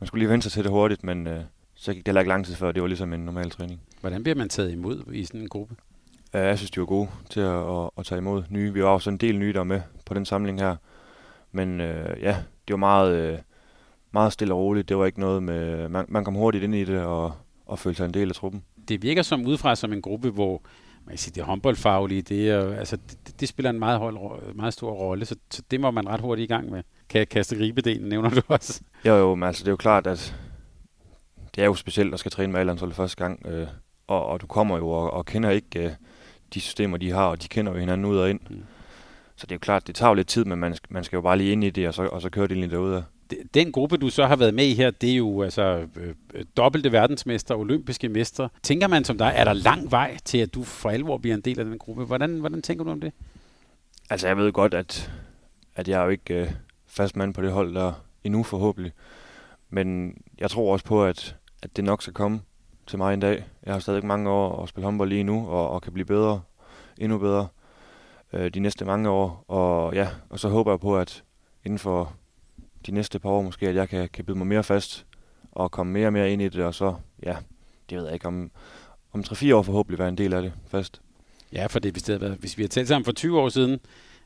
man 0.00 0.06
skulle 0.06 0.20
lige 0.20 0.30
vente 0.30 0.42
sig 0.42 0.52
til 0.52 0.64
det 0.64 0.70
hurtigt, 0.70 1.04
men 1.04 1.26
øh, 1.26 1.40
så 1.74 1.92
gik 1.92 2.06
det 2.06 2.08
heller 2.08 2.20
ikke 2.20 2.28
lang 2.28 2.46
tid 2.46 2.54
før, 2.54 2.72
det 2.72 2.82
var 2.82 2.88
ligesom 2.88 3.12
en 3.12 3.20
normal 3.20 3.50
træning. 3.50 3.80
Hvordan 4.00 4.22
bliver 4.22 4.36
man 4.36 4.48
taget 4.48 4.72
imod 4.72 5.02
i 5.12 5.24
sådan 5.24 5.40
en 5.40 5.48
gruppe? 5.48 5.74
Ja, 6.34 6.46
jeg 6.46 6.58
synes, 6.58 6.70
de 6.70 6.80
var 6.80 6.86
gode 6.86 7.08
til 7.30 7.40
at, 7.40 7.70
at, 7.70 7.90
at 7.98 8.04
tage 8.04 8.18
imod 8.18 8.42
nye. 8.48 8.72
Vi 8.72 8.82
var 8.82 8.88
også 8.88 9.10
en 9.10 9.16
del 9.16 9.38
nye, 9.38 9.52
der 9.52 9.64
med 9.64 9.80
på 10.06 10.14
den 10.14 10.24
samling 10.24 10.60
her. 10.60 10.76
Men 11.52 11.80
øh, 11.80 12.22
ja, 12.22 12.36
det 12.68 12.72
var 12.72 12.76
meget, 12.76 13.16
øh, 13.16 13.38
meget 14.12 14.32
stille 14.32 14.54
og 14.54 14.60
roligt. 14.60 14.88
Det 14.88 14.98
var 14.98 15.06
ikke 15.06 15.20
noget 15.20 15.42
med... 15.42 15.88
Man, 15.88 16.04
man 16.08 16.24
kom 16.24 16.34
hurtigt 16.34 16.64
ind 16.64 16.74
i 16.74 16.84
det 16.84 17.00
og, 17.00 17.32
og 17.66 17.78
følte 17.78 17.96
sig 17.96 18.04
en 18.04 18.14
del 18.14 18.28
af 18.28 18.34
truppen 18.34 18.64
det 18.88 19.02
virker 19.02 19.22
som 19.22 19.46
udefra 19.46 19.74
som 19.74 19.92
en 19.92 20.02
gruppe, 20.02 20.30
hvor 20.30 20.62
man 21.04 21.12
kan 21.12 21.18
sige, 21.18 21.34
det 21.34 21.42
håndboldfaglige, 21.42 22.22
det, 22.22 22.50
er, 22.50 22.76
altså, 22.76 22.96
det, 22.96 23.40
det 23.40 23.48
spiller 23.48 23.70
en 23.70 23.78
meget, 23.78 23.98
hold, 23.98 24.54
meget 24.54 24.74
stor 24.74 24.92
rolle, 24.92 25.24
så, 25.24 25.36
så 25.50 25.62
det 25.70 25.80
må 25.80 25.90
man 25.90 26.08
ret 26.08 26.20
hurtigt 26.20 26.50
i 26.50 26.54
gang 26.54 26.70
med. 26.70 26.82
Kan 27.08 27.18
jeg 27.18 27.28
kaste 27.28 27.56
gribedelen, 27.56 28.08
nævner 28.08 28.30
du 28.30 28.40
også? 28.48 28.80
Jo, 29.04 29.14
jo, 29.14 29.34
men 29.34 29.46
altså, 29.46 29.62
det 29.64 29.68
er 29.68 29.72
jo 29.72 29.76
klart, 29.76 30.06
at 30.06 30.36
det 31.54 31.62
er 31.62 31.66
jo 31.66 31.74
specielt 31.74 32.14
at 32.14 32.20
skal 32.20 32.32
træne 32.32 32.52
med 32.52 32.60
A-landsholdet 32.60 32.96
første 32.96 33.16
gang, 33.16 33.46
øh, 33.46 33.66
og, 34.06 34.26
og 34.26 34.40
du 34.40 34.46
kommer 34.46 34.76
jo 34.76 34.90
og, 34.90 35.10
og 35.10 35.26
kender 35.26 35.50
ikke 35.50 35.84
øh, 35.84 35.90
de 36.54 36.60
systemer, 36.60 36.96
de 36.96 37.10
har, 37.10 37.26
og 37.26 37.42
de 37.42 37.48
kender 37.48 37.72
jo 37.72 37.78
hinanden 37.78 38.06
ud 38.06 38.16
og 38.16 38.30
ind. 38.30 38.40
Mm. 38.50 38.64
Så 39.36 39.46
det 39.46 39.52
er 39.52 39.56
jo 39.56 39.60
klart, 39.60 39.86
det 39.86 39.94
tager 39.94 40.10
jo 40.10 40.14
lidt 40.14 40.28
tid, 40.28 40.44
men 40.44 40.58
man, 40.58 40.76
man 40.90 41.04
skal 41.04 41.16
jo 41.16 41.20
bare 41.20 41.38
lige 41.38 41.52
ind 41.52 41.64
i 41.64 41.70
det, 41.70 41.88
og 41.88 41.94
så, 41.94 42.02
og 42.02 42.22
så 42.22 42.30
kører 42.30 42.46
det 42.46 42.56
lige 42.56 42.70
derude 42.70 43.04
den 43.54 43.72
gruppe, 43.72 43.96
du 43.96 44.10
så 44.10 44.26
har 44.26 44.36
været 44.36 44.54
med 44.54 44.66
i 44.66 44.74
her, 44.74 44.90
det 44.90 45.10
er 45.10 45.16
jo 45.16 45.42
altså 45.42 45.86
øh, 45.96 46.14
øh 46.34 46.44
dobbelte 46.56 46.92
verdensmester, 46.92 47.54
olympiske 47.54 48.08
mester. 48.08 48.48
Tænker 48.62 48.88
man 48.88 49.04
som 49.04 49.18
dig, 49.18 49.32
er 49.36 49.44
der 49.44 49.52
lang 49.52 49.90
vej 49.90 50.16
til, 50.24 50.38
at 50.38 50.54
du 50.54 50.62
for 50.62 50.90
alvor 50.90 51.18
bliver 51.18 51.34
en 51.36 51.40
del 51.40 51.58
af 51.58 51.64
den 51.64 51.78
gruppe? 51.78 52.04
Hvordan, 52.04 52.40
hvordan 52.40 52.62
tænker 52.62 52.84
du 52.84 52.90
om 52.90 53.00
det? 53.00 53.12
Altså, 54.10 54.26
jeg 54.26 54.36
ved 54.36 54.52
godt, 54.52 54.74
at, 54.74 55.12
at 55.74 55.88
jeg 55.88 56.00
er 56.00 56.04
jo 56.04 56.10
ikke 56.10 56.34
øh, 56.34 56.50
fast 56.86 57.16
mand 57.16 57.34
på 57.34 57.42
det 57.42 57.52
hold 57.52 57.74
der 57.74 57.92
endnu 58.24 58.42
forhåbentlig. 58.42 58.92
Men 59.70 60.16
jeg 60.38 60.50
tror 60.50 60.72
også 60.72 60.84
på, 60.84 61.04
at, 61.04 61.36
at 61.62 61.76
det 61.76 61.84
nok 61.84 62.02
skal 62.02 62.14
komme 62.14 62.40
til 62.86 62.98
mig 62.98 63.14
en 63.14 63.20
dag. 63.20 63.44
Jeg 63.66 63.74
har 63.74 63.80
stadig 63.80 64.06
mange 64.06 64.30
år 64.30 64.62
at 64.62 64.68
spille 64.68 64.84
håndbold 64.84 65.08
lige 65.08 65.24
nu, 65.24 65.48
og, 65.48 65.70
og 65.70 65.82
kan 65.82 65.92
blive 65.92 66.06
bedre, 66.06 66.42
endnu 66.98 67.18
bedre 67.18 67.48
øh, 68.32 68.50
de 68.50 68.60
næste 68.60 68.84
mange 68.84 69.10
år. 69.10 69.44
Og 69.48 69.94
ja, 69.94 70.08
og 70.30 70.38
så 70.38 70.48
håber 70.48 70.72
jeg 70.72 70.80
på, 70.80 70.98
at 70.98 71.24
inden 71.64 71.78
for 71.78 72.12
de 72.86 72.92
næste 72.92 73.18
par 73.18 73.28
år 73.28 73.42
måske, 73.42 73.68
at 73.68 73.74
jeg 73.74 73.88
kan, 73.88 74.08
kan 74.12 74.24
byde 74.24 74.38
mig 74.38 74.46
mere 74.46 74.64
fast 74.64 75.06
og 75.52 75.70
komme 75.70 75.92
mere 75.92 76.06
og 76.06 76.12
mere 76.12 76.32
ind 76.32 76.42
i 76.42 76.48
det, 76.48 76.64
og 76.64 76.74
så, 76.74 76.94
ja, 77.22 77.36
det 77.90 77.98
ved 77.98 78.04
jeg 78.04 78.14
ikke, 78.14 78.26
om, 78.26 78.50
om 79.12 79.24
3-4 79.26 79.54
år 79.54 79.62
forhåbentlig 79.62 79.98
være 79.98 80.08
en 80.08 80.18
del 80.18 80.32
af 80.32 80.42
det 80.42 80.52
fast. 80.68 81.00
Ja, 81.52 81.66
for 81.66 81.78
det, 81.78 81.92
hvis, 81.92 82.02
det 82.02 82.20
været, 82.20 82.36
hvis 82.40 82.58
vi 82.58 82.62
har 82.62 82.68
talt 82.68 82.88
sammen 82.88 83.04
for 83.04 83.12
20 83.12 83.40
år 83.40 83.48
siden, 83.48 83.80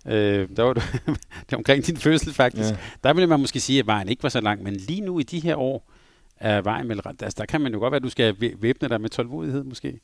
øh, 0.06 0.48
der 0.56 0.62
var 0.62 0.72
du, 0.72 0.80
det 1.50 1.54
omkring 1.54 1.86
din 1.86 1.96
fødsel 1.96 2.34
faktisk, 2.34 2.70
ja. 2.70 2.78
der 3.04 3.12
ville 3.12 3.26
man 3.26 3.40
måske 3.40 3.60
sige, 3.60 3.78
at 3.78 3.86
vejen 3.86 4.08
ikke 4.08 4.22
var 4.22 4.28
så 4.28 4.40
lang, 4.40 4.62
men 4.62 4.74
lige 4.74 5.00
nu 5.00 5.18
i 5.18 5.22
de 5.22 5.40
her 5.40 5.56
år, 5.56 5.90
er 6.36 6.60
vejen 6.60 6.88
med, 6.88 6.96
altså, 7.06 7.36
der 7.38 7.44
kan 7.46 7.60
man 7.60 7.72
jo 7.72 7.78
godt 7.78 7.90
være, 7.90 7.96
at 7.96 8.02
du 8.02 8.08
skal 8.08 8.36
væbne 8.58 8.88
dig 8.88 9.00
med 9.00 9.10
tålmodighed 9.10 9.64
måske. 9.64 10.00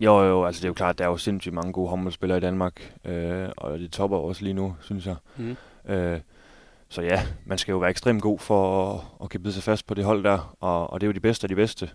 Jo, 0.00 0.24
jo, 0.24 0.44
altså 0.44 0.60
det 0.60 0.64
er 0.64 0.68
jo 0.68 0.74
klart, 0.74 0.98
der 0.98 1.04
er 1.04 1.08
jo 1.08 1.16
sindssygt 1.16 1.54
mange 1.54 1.72
gode 1.72 1.88
håndboldspillere 1.88 2.38
i 2.38 2.40
Danmark, 2.40 2.94
øh, 3.04 3.48
og 3.56 3.78
det 3.78 3.92
topper 3.92 4.16
også 4.16 4.44
lige 4.44 4.54
nu, 4.54 4.76
synes 4.80 5.06
jeg. 5.06 5.16
Mm. 5.36 5.56
Øh, 5.88 6.20
så 6.88 7.02
ja, 7.02 7.26
man 7.46 7.58
skal 7.58 7.72
jo 7.72 7.78
være 7.78 7.90
ekstremt 7.90 8.22
god 8.22 8.38
for 8.38 8.92
at, 8.94 9.04
at 9.22 9.30
kan 9.30 9.42
bide 9.42 9.54
sig 9.54 9.62
fast 9.62 9.86
på 9.86 9.94
det 9.94 10.04
hold 10.04 10.24
der, 10.24 10.56
og, 10.60 10.90
og 10.90 11.00
det 11.00 11.06
er 11.06 11.08
jo 11.08 11.12
de 11.12 11.20
bedste 11.20 11.44
af 11.44 11.48
de 11.48 11.54
bedste. 11.54 11.90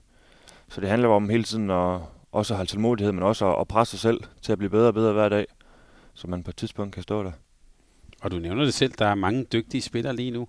Så 0.70 0.82
det 0.82 0.90
handler 0.90 1.10
om 1.10 1.30
hele 1.30 1.44
tiden 1.44 1.70
at 1.70 2.00
også 2.32 2.56
have 2.56 2.66
tålmodighed, 2.66 3.12
men 3.12 3.24
også 3.24 3.48
at, 3.48 3.62
at 3.62 3.68
presse 3.68 3.92
sig 3.92 4.00
selv 4.00 4.22
til 4.42 4.52
at 4.52 4.58
blive 4.58 4.70
bedre 4.70 4.88
og 4.88 4.94
bedre 4.94 5.14
hver 5.14 5.30
dag, 5.30 5.46
så 6.14 6.28
man 6.28 6.44
på 6.44 6.52
et 6.52 6.56
tidspunkt 6.56 6.94
kan 6.94 7.04
stå 7.04 7.24
der. 7.24 7.32
Og 8.22 8.32
du 8.32 8.40
nævner 8.40 8.64
det 8.64 8.74
selv, 8.74 8.94
der 9.00 9.06
er 9.06 9.16
mange 9.16 9.44
dygtige 9.44 9.82
spillere 9.82 10.16
lige 10.16 10.32
nu. 10.32 10.48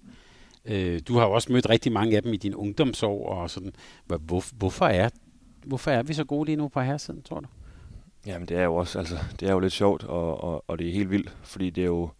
Øh, 0.64 1.00
du 1.08 1.18
har 1.18 1.26
jo 1.26 1.32
også 1.32 1.52
mødt 1.52 1.70
rigtig 1.70 1.92
mange 1.92 2.16
af 2.16 2.22
dem 2.22 2.32
i 2.32 2.36
din 2.36 2.54
ungdomsår 2.54 3.28
og 3.28 3.50
sådan. 3.50 3.72
Hvor, 4.06 4.52
hvorfor, 4.56 4.86
er, 4.86 5.08
hvorfor 5.66 5.90
er 5.90 6.02
vi 6.02 6.14
så 6.14 6.24
gode 6.24 6.46
lige 6.46 6.56
nu 6.56 6.68
på 6.68 6.80
herresiden, 6.80 7.22
tror 7.22 7.40
du? 7.40 7.46
Jamen 8.26 8.48
det 8.48 8.56
er 8.56 8.62
jo 8.62 8.74
også, 8.74 8.98
altså, 8.98 9.18
det 9.40 9.48
er 9.48 9.52
jo 9.52 9.58
lidt 9.58 9.72
sjovt, 9.72 10.04
og, 10.04 10.44
og, 10.44 10.64
og 10.68 10.78
det 10.78 10.88
er 10.88 10.92
helt 10.92 11.10
vildt, 11.10 11.36
fordi 11.42 11.70
det 11.70 11.82
er 11.82 11.86
jo, 11.86 12.10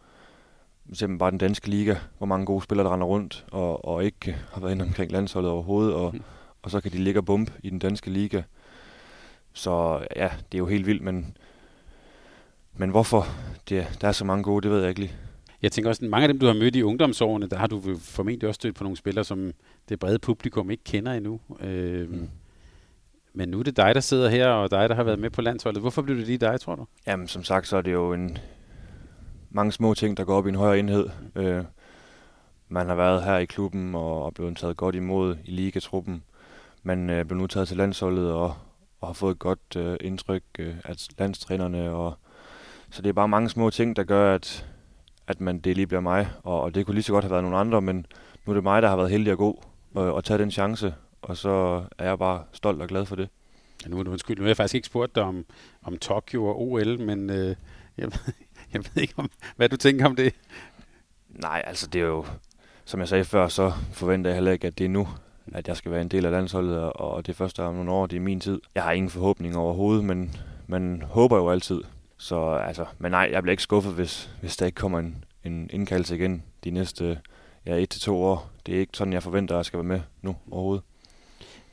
simpelthen 0.93 1.19
bare 1.19 1.31
den 1.31 1.39
danske 1.39 1.69
liga, 1.69 1.97
hvor 2.19 2.27
mange 2.27 2.47
gode 2.47 2.63
spillere, 2.63 2.87
der 2.87 2.93
render 2.93 3.07
rundt, 3.07 3.45
og, 3.51 3.85
og 3.85 4.05
ikke 4.05 4.37
har 4.53 4.61
været 4.61 4.73
inde 4.73 4.85
omkring 4.85 5.13
landsholdet 5.13 5.51
overhovedet, 5.51 5.95
og, 5.95 6.15
mm. 6.15 6.23
og 6.63 6.71
så 6.71 6.81
kan 6.81 6.93
de 6.93 6.99
ligge 6.99 7.21
og 7.21 7.25
bumpe 7.25 7.53
i 7.63 7.71
den 7.71 7.79
danske 7.79 8.11
liga. 8.11 8.43
Så 9.53 10.01
ja, 10.17 10.29
det 10.53 10.59
er 10.59 10.59
jo 10.59 10.67
helt 10.67 10.87
vildt, 10.87 11.03
men, 11.03 11.37
men 12.77 12.91
hvorfor 12.91 13.27
det, 13.69 13.99
der 14.01 14.09
er 14.09 14.13
så 14.13 14.25
mange 14.25 14.45
gode, 14.45 14.63
det 14.63 14.71
ved 14.71 14.81
jeg 14.81 14.89
ikke 14.89 15.01
lige. 15.01 15.13
Jeg 15.63 15.73
tænker 15.73 15.89
også, 15.89 16.05
at 16.05 16.11
mange 16.11 16.25
af 16.25 16.29
dem, 16.29 16.39
du 16.39 16.47
har 16.47 16.53
mødt 16.53 16.77
i 16.77 16.83
ungdomsårene, 16.83 17.49
der 17.49 17.57
har 17.57 17.67
du 17.67 17.97
formentlig 17.99 18.49
også 18.49 18.59
stødt 18.59 18.77
på 18.77 18.85
nogle 18.85 18.97
spillere, 18.97 19.25
som 19.25 19.53
det 19.89 19.99
brede 19.99 20.19
publikum 20.19 20.71
ikke 20.71 20.85
kender 20.85 21.13
endnu. 21.13 21.41
Øh, 21.61 22.11
mm. 22.11 22.29
Men 23.33 23.49
nu 23.49 23.59
er 23.59 23.63
det 23.63 23.77
dig, 23.77 23.95
der 23.95 24.01
sidder 24.01 24.29
her, 24.29 24.49
og 24.49 24.71
dig, 24.71 24.89
der 24.89 24.95
har 24.95 25.03
været 25.03 25.19
med 25.19 25.31
på 25.31 25.43
landsholdet. 25.43 25.81
Hvorfor 25.81 26.03
blev 26.03 26.17
det 26.17 26.27
lige 26.27 26.39
dig, 26.39 26.61
tror 26.61 26.75
du? 26.75 26.87
Jamen, 27.07 27.29
som 27.29 27.45
sagt, 27.45 27.69
så 27.69 27.77
er 27.77 27.83
det 27.83 27.93
jo 27.93 28.13
en, 28.13 28.39
mange 29.55 29.73
små 29.73 29.95
ting, 29.95 30.17
der 30.17 30.25
går 30.25 30.37
op 30.37 30.47
i 30.47 30.49
en 30.49 30.55
højere 30.55 30.79
enhed. 30.79 31.09
Øh, 31.35 31.65
man 32.69 32.89
har 32.89 32.95
været 32.95 33.25
her 33.25 33.37
i 33.37 33.45
klubben 33.45 33.95
og, 33.95 34.23
og 34.25 34.35
blevet 34.35 34.57
taget 34.57 34.77
godt 34.77 34.95
imod 34.95 35.37
i 35.45 35.51
ligatruppen. 35.51 36.23
Man 36.83 37.11
øh, 37.11 37.25
blev 37.25 37.39
nu 37.39 37.47
taget 37.47 37.69
til 37.69 37.77
landsholdet 37.77 38.33
og, 38.33 38.55
og 39.01 39.09
har 39.09 39.13
fået 39.13 39.33
et 39.33 39.39
godt 39.39 39.77
øh, 39.77 39.97
indtryk 40.01 40.43
øh, 40.59 40.75
af 40.85 40.95
landstrænerne. 41.19 41.91
Og, 41.91 42.15
så 42.91 43.03
det 43.03 43.09
er 43.09 43.13
bare 43.13 43.29
mange 43.29 43.49
små 43.49 43.71
ting, 43.71 43.97
der 43.97 44.05
gør, 44.05 44.35
at, 44.35 44.67
at 45.27 45.41
man, 45.41 45.59
det 45.59 45.77
lige 45.77 45.87
bliver 45.87 46.01
mig. 46.01 46.29
Og, 46.43 46.61
og 46.61 46.75
det 46.75 46.87
kunne 46.87 46.95
lige 46.95 47.05
så 47.05 47.13
godt 47.13 47.25
have 47.25 47.31
været 47.31 47.45
nogle 47.45 47.59
andre, 47.59 47.83
men 47.83 48.07
nu 48.47 48.53
er 48.53 48.55
det 48.55 48.63
mig, 48.63 48.83
der 48.83 48.89
har 48.89 48.97
været 48.97 49.11
heldig 49.11 49.33
og 49.33 49.39
god 49.39 49.55
øh, 49.97 50.03
og, 50.03 50.15
og 50.15 50.25
tage 50.25 50.39
den 50.39 50.51
chance. 50.51 50.95
Og 51.23 51.37
så 51.37 51.85
er 51.99 52.05
jeg 52.05 52.19
bare 52.19 52.43
stolt 52.53 52.83
og 52.83 52.89
glad 52.89 53.07
for 53.07 53.17
det. 53.17 53.29
Ja, 53.85 53.89
nu 53.89 53.99
er 53.99 54.03
du 54.03 54.11
undskyld, 54.11 54.37
nu 54.37 54.43
har 54.43 54.49
jeg 54.49 54.57
faktisk 54.57 54.75
ikke 54.75 54.87
spurgt 54.87 55.15
dig 55.15 55.23
om, 55.23 55.45
om 55.83 55.99
Tokyo 55.99 56.47
og 56.47 56.63
OL, 56.63 57.01
men 57.01 57.31
øh, 57.31 57.57
jeg, 57.99 58.11
jeg 58.75 58.83
ved 58.95 59.03
ikke, 59.03 59.15
om, 59.17 59.31
hvad 59.57 59.69
du 59.69 59.77
tænker 59.77 60.07
om 60.07 60.17
det. 60.17 60.35
Nej, 61.29 61.63
altså 61.67 61.87
det 61.87 62.01
er 62.01 62.07
jo, 62.07 62.27
som 62.85 63.01
jeg 63.01 63.09
sagde 63.09 63.25
før, 63.25 63.49
så 63.49 63.73
forventer 63.93 64.31
jeg 64.31 64.37
heller 64.37 64.53
ikke, 64.53 64.67
at 64.67 64.79
det 64.79 64.85
er 64.85 64.89
nu, 64.89 65.09
at 65.53 65.69
jeg 65.69 65.77
skal 65.77 65.93
være 65.93 66.01
en 66.01 66.09
del 66.09 66.25
af 66.27 66.33
landsholdet, 66.33 66.79
og 66.93 67.27
det 67.27 67.37
første 67.37 67.63
om 67.63 67.75
nogle 67.75 67.91
år, 67.91 68.07
det 68.07 68.17
er 68.17 68.21
min 68.21 68.41
tid. 68.41 68.61
Jeg 68.75 68.83
har 68.83 68.93
ingen 68.93 69.11
forhåbninger 69.11 69.59
overhovedet, 69.59 70.05
men 70.05 70.37
man 70.67 71.03
håber 71.07 71.37
jo 71.37 71.51
altid. 71.51 71.83
Så 72.19 72.51
altså, 72.51 72.87
men 72.99 73.11
nej, 73.11 73.29
jeg 73.33 73.43
bliver 73.43 73.53
ikke 73.53 73.63
skuffet, 73.63 73.93
hvis, 73.93 74.31
hvis 74.41 74.57
der 74.57 74.67
ikke 74.67 74.77
kommer 74.77 74.99
en, 74.99 75.25
en 75.45 75.71
indkaldelse 75.73 76.17
igen 76.17 76.43
de 76.65 76.71
næste 76.71 77.21
ja, 77.67 77.77
et 77.77 77.89
til 77.89 78.01
to 78.01 78.23
år. 78.23 78.51
Det 78.67 78.75
er 78.75 78.81
ikke 78.81 78.97
sådan, 78.97 79.13
jeg 79.13 79.23
forventer, 79.23 79.55
at 79.55 79.57
jeg 79.57 79.65
skal 79.65 79.77
være 79.77 79.85
med 79.85 80.01
nu 80.23 80.37
overhovedet. 80.51 80.85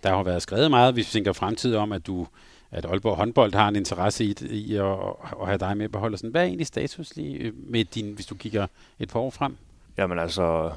Der 0.03 0.15
har 0.15 0.23
været 0.23 0.41
skrevet 0.41 0.69
meget, 0.69 0.93
hvis 0.93 1.07
vi 1.07 1.11
tænker 1.11 1.33
fremtid 1.33 1.75
om, 1.75 1.91
at 1.91 2.07
du 2.07 2.27
at 2.71 2.85
Aalborg 2.85 3.15
håndbold 3.15 3.53
har 3.53 3.67
en 3.67 3.75
interesse 3.75 4.25
i, 4.25 4.35
i 4.49 4.75
at, 4.75 4.85
at 5.41 5.47
have 5.47 5.57
dig 5.57 5.77
med 5.77 5.89
på 5.89 5.99
holdet. 5.99 6.21
Hvad 6.21 6.41
er 6.41 6.45
egentlig 6.45 6.67
status 6.67 7.15
lige 7.15 7.37
øh, 7.37 7.53
med 7.55 7.85
din, 7.85 8.13
hvis 8.13 8.25
du 8.25 8.35
kigger 8.35 8.67
et 8.99 9.09
par 9.09 9.19
år 9.19 9.29
frem? 9.29 9.57
Jamen 9.97 10.19
altså, 10.19 10.71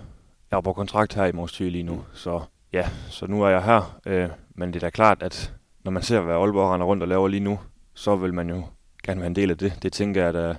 jeg 0.50 0.56
er 0.56 0.60
på 0.60 0.72
kontrakt 0.72 1.14
her 1.14 1.24
i 1.24 1.32
Mors 1.32 1.60
lige 1.60 1.82
nu, 1.82 2.04
så 2.12 2.40
ja, 2.72 2.88
så 3.10 3.26
nu 3.26 3.42
er 3.42 3.48
jeg 3.48 3.62
her. 3.62 3.98
Øh, 4.06 4.28
men 4.54 4.68
det 4.68 4.76
er 4.76 4.86
da 4.86 4.90
klart, 4.90 5.22
at 5.22 5.54
når 5.84 5.90
man 5.90 6.02
ser, 6.02 6.20
hvad 6.20 6.34
Aalborg 6.34 6.74
render 6.74 6.86
rundt 6.86 7.02
og 7.02 7.08
laver 7.08 7.28
lige 7.28 7.40
nu, 7.40 7.58
så 7.94 8.16
vil 8.16 8.34
man 8.34 8.50
jo 8.50 8.62
gerne 9.02 9.20
være 9.20 9.26
en 9.26 9.36
del 9.36 9.50
af 9.50 9.58
det. 9.58 9.72
Det 9.82 9.92
tænker 9.92 10.20
jeg, 10.20 10.34
at, 10.34 10.50
øh, 10.50 10.54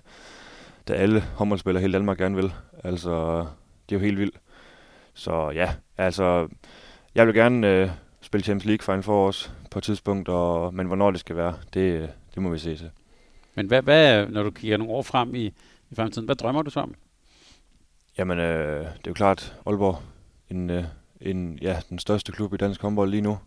da 0.87 0.93
alle 0.93 1.21
håndboldspillere 1.21 1.81
hele 1.81 1.93
Danmark 1.93 2.17
gerne 2.17 2.35
vil. 2.35 2.53
Altså, 2.83 3.39
det 3.89 3.95
er 3.95 3.99
jo 3.99 4.05
helt 4.05 4.19
vildt. 4.19 4.35
Så 5.13 5.49
ja, 5.49 5.73
altså, 5.97 6.47
jeg 7.15 7.27
vil 7.27 7.35
gerne 7.35 7.67
øh, 7.67 7.89
spille 8.25 8.43
Champions 8.43 8.65
League 8.65 8.83
Final 8.83 9.03
for 9.03 9.27
os 9.27 9.51
på 9.71 9.79
et 9.79 9.83
tidspunkt, 9.83 10.29
og, 10.29 10.73
men 10.73 10.87
hvornår 10.87 11.11
det 11.11 11.19
skal 11.19 11.35
være, 11.35 11.53
det, 11.73 12.09
det 12.35 12.43
må 12.43 12.49
vi 12.49 12.59
se 12.59 12.75
til. 12.75 12.91
Men 13.55 13.67
hvad, 13.67 13.81
hvad, 13.81 14.27
når 14.27 14.43
du 14.43 14.51
kigger 14.51 14.77
nogle 14.77 14.93
år 14.93 15.01
frem 15.01 15.35
i, 15.35 15.45
i 15.89 15.95
fremtiden, 15.95 16.25
hvad 16.25 16.35
drømmer 16.35 16.61
du 16.61 16.69
så 16.69 16.79
om? 16.79 16.95
Jamen, 18.17 18.39
øh, 18.39 18.79
det 18.79 18.85
er 18.85 19.07
jo 19.07 19.13
klart, 19.13 19.57
Aalborg, 19.65 20.01
en, 20.49 20.69
øh, 20.69 20.83
en, 21.21 21.59
ja, 21.61 21.79
den 21.89 21.99
største 21.99 22.31
klub 22.31 22.53
i 22.53 22.57
dansk 22.57 22.81
håndbold 22.81 23.09
lige 23.09 23.21
nu, 23.21 23.37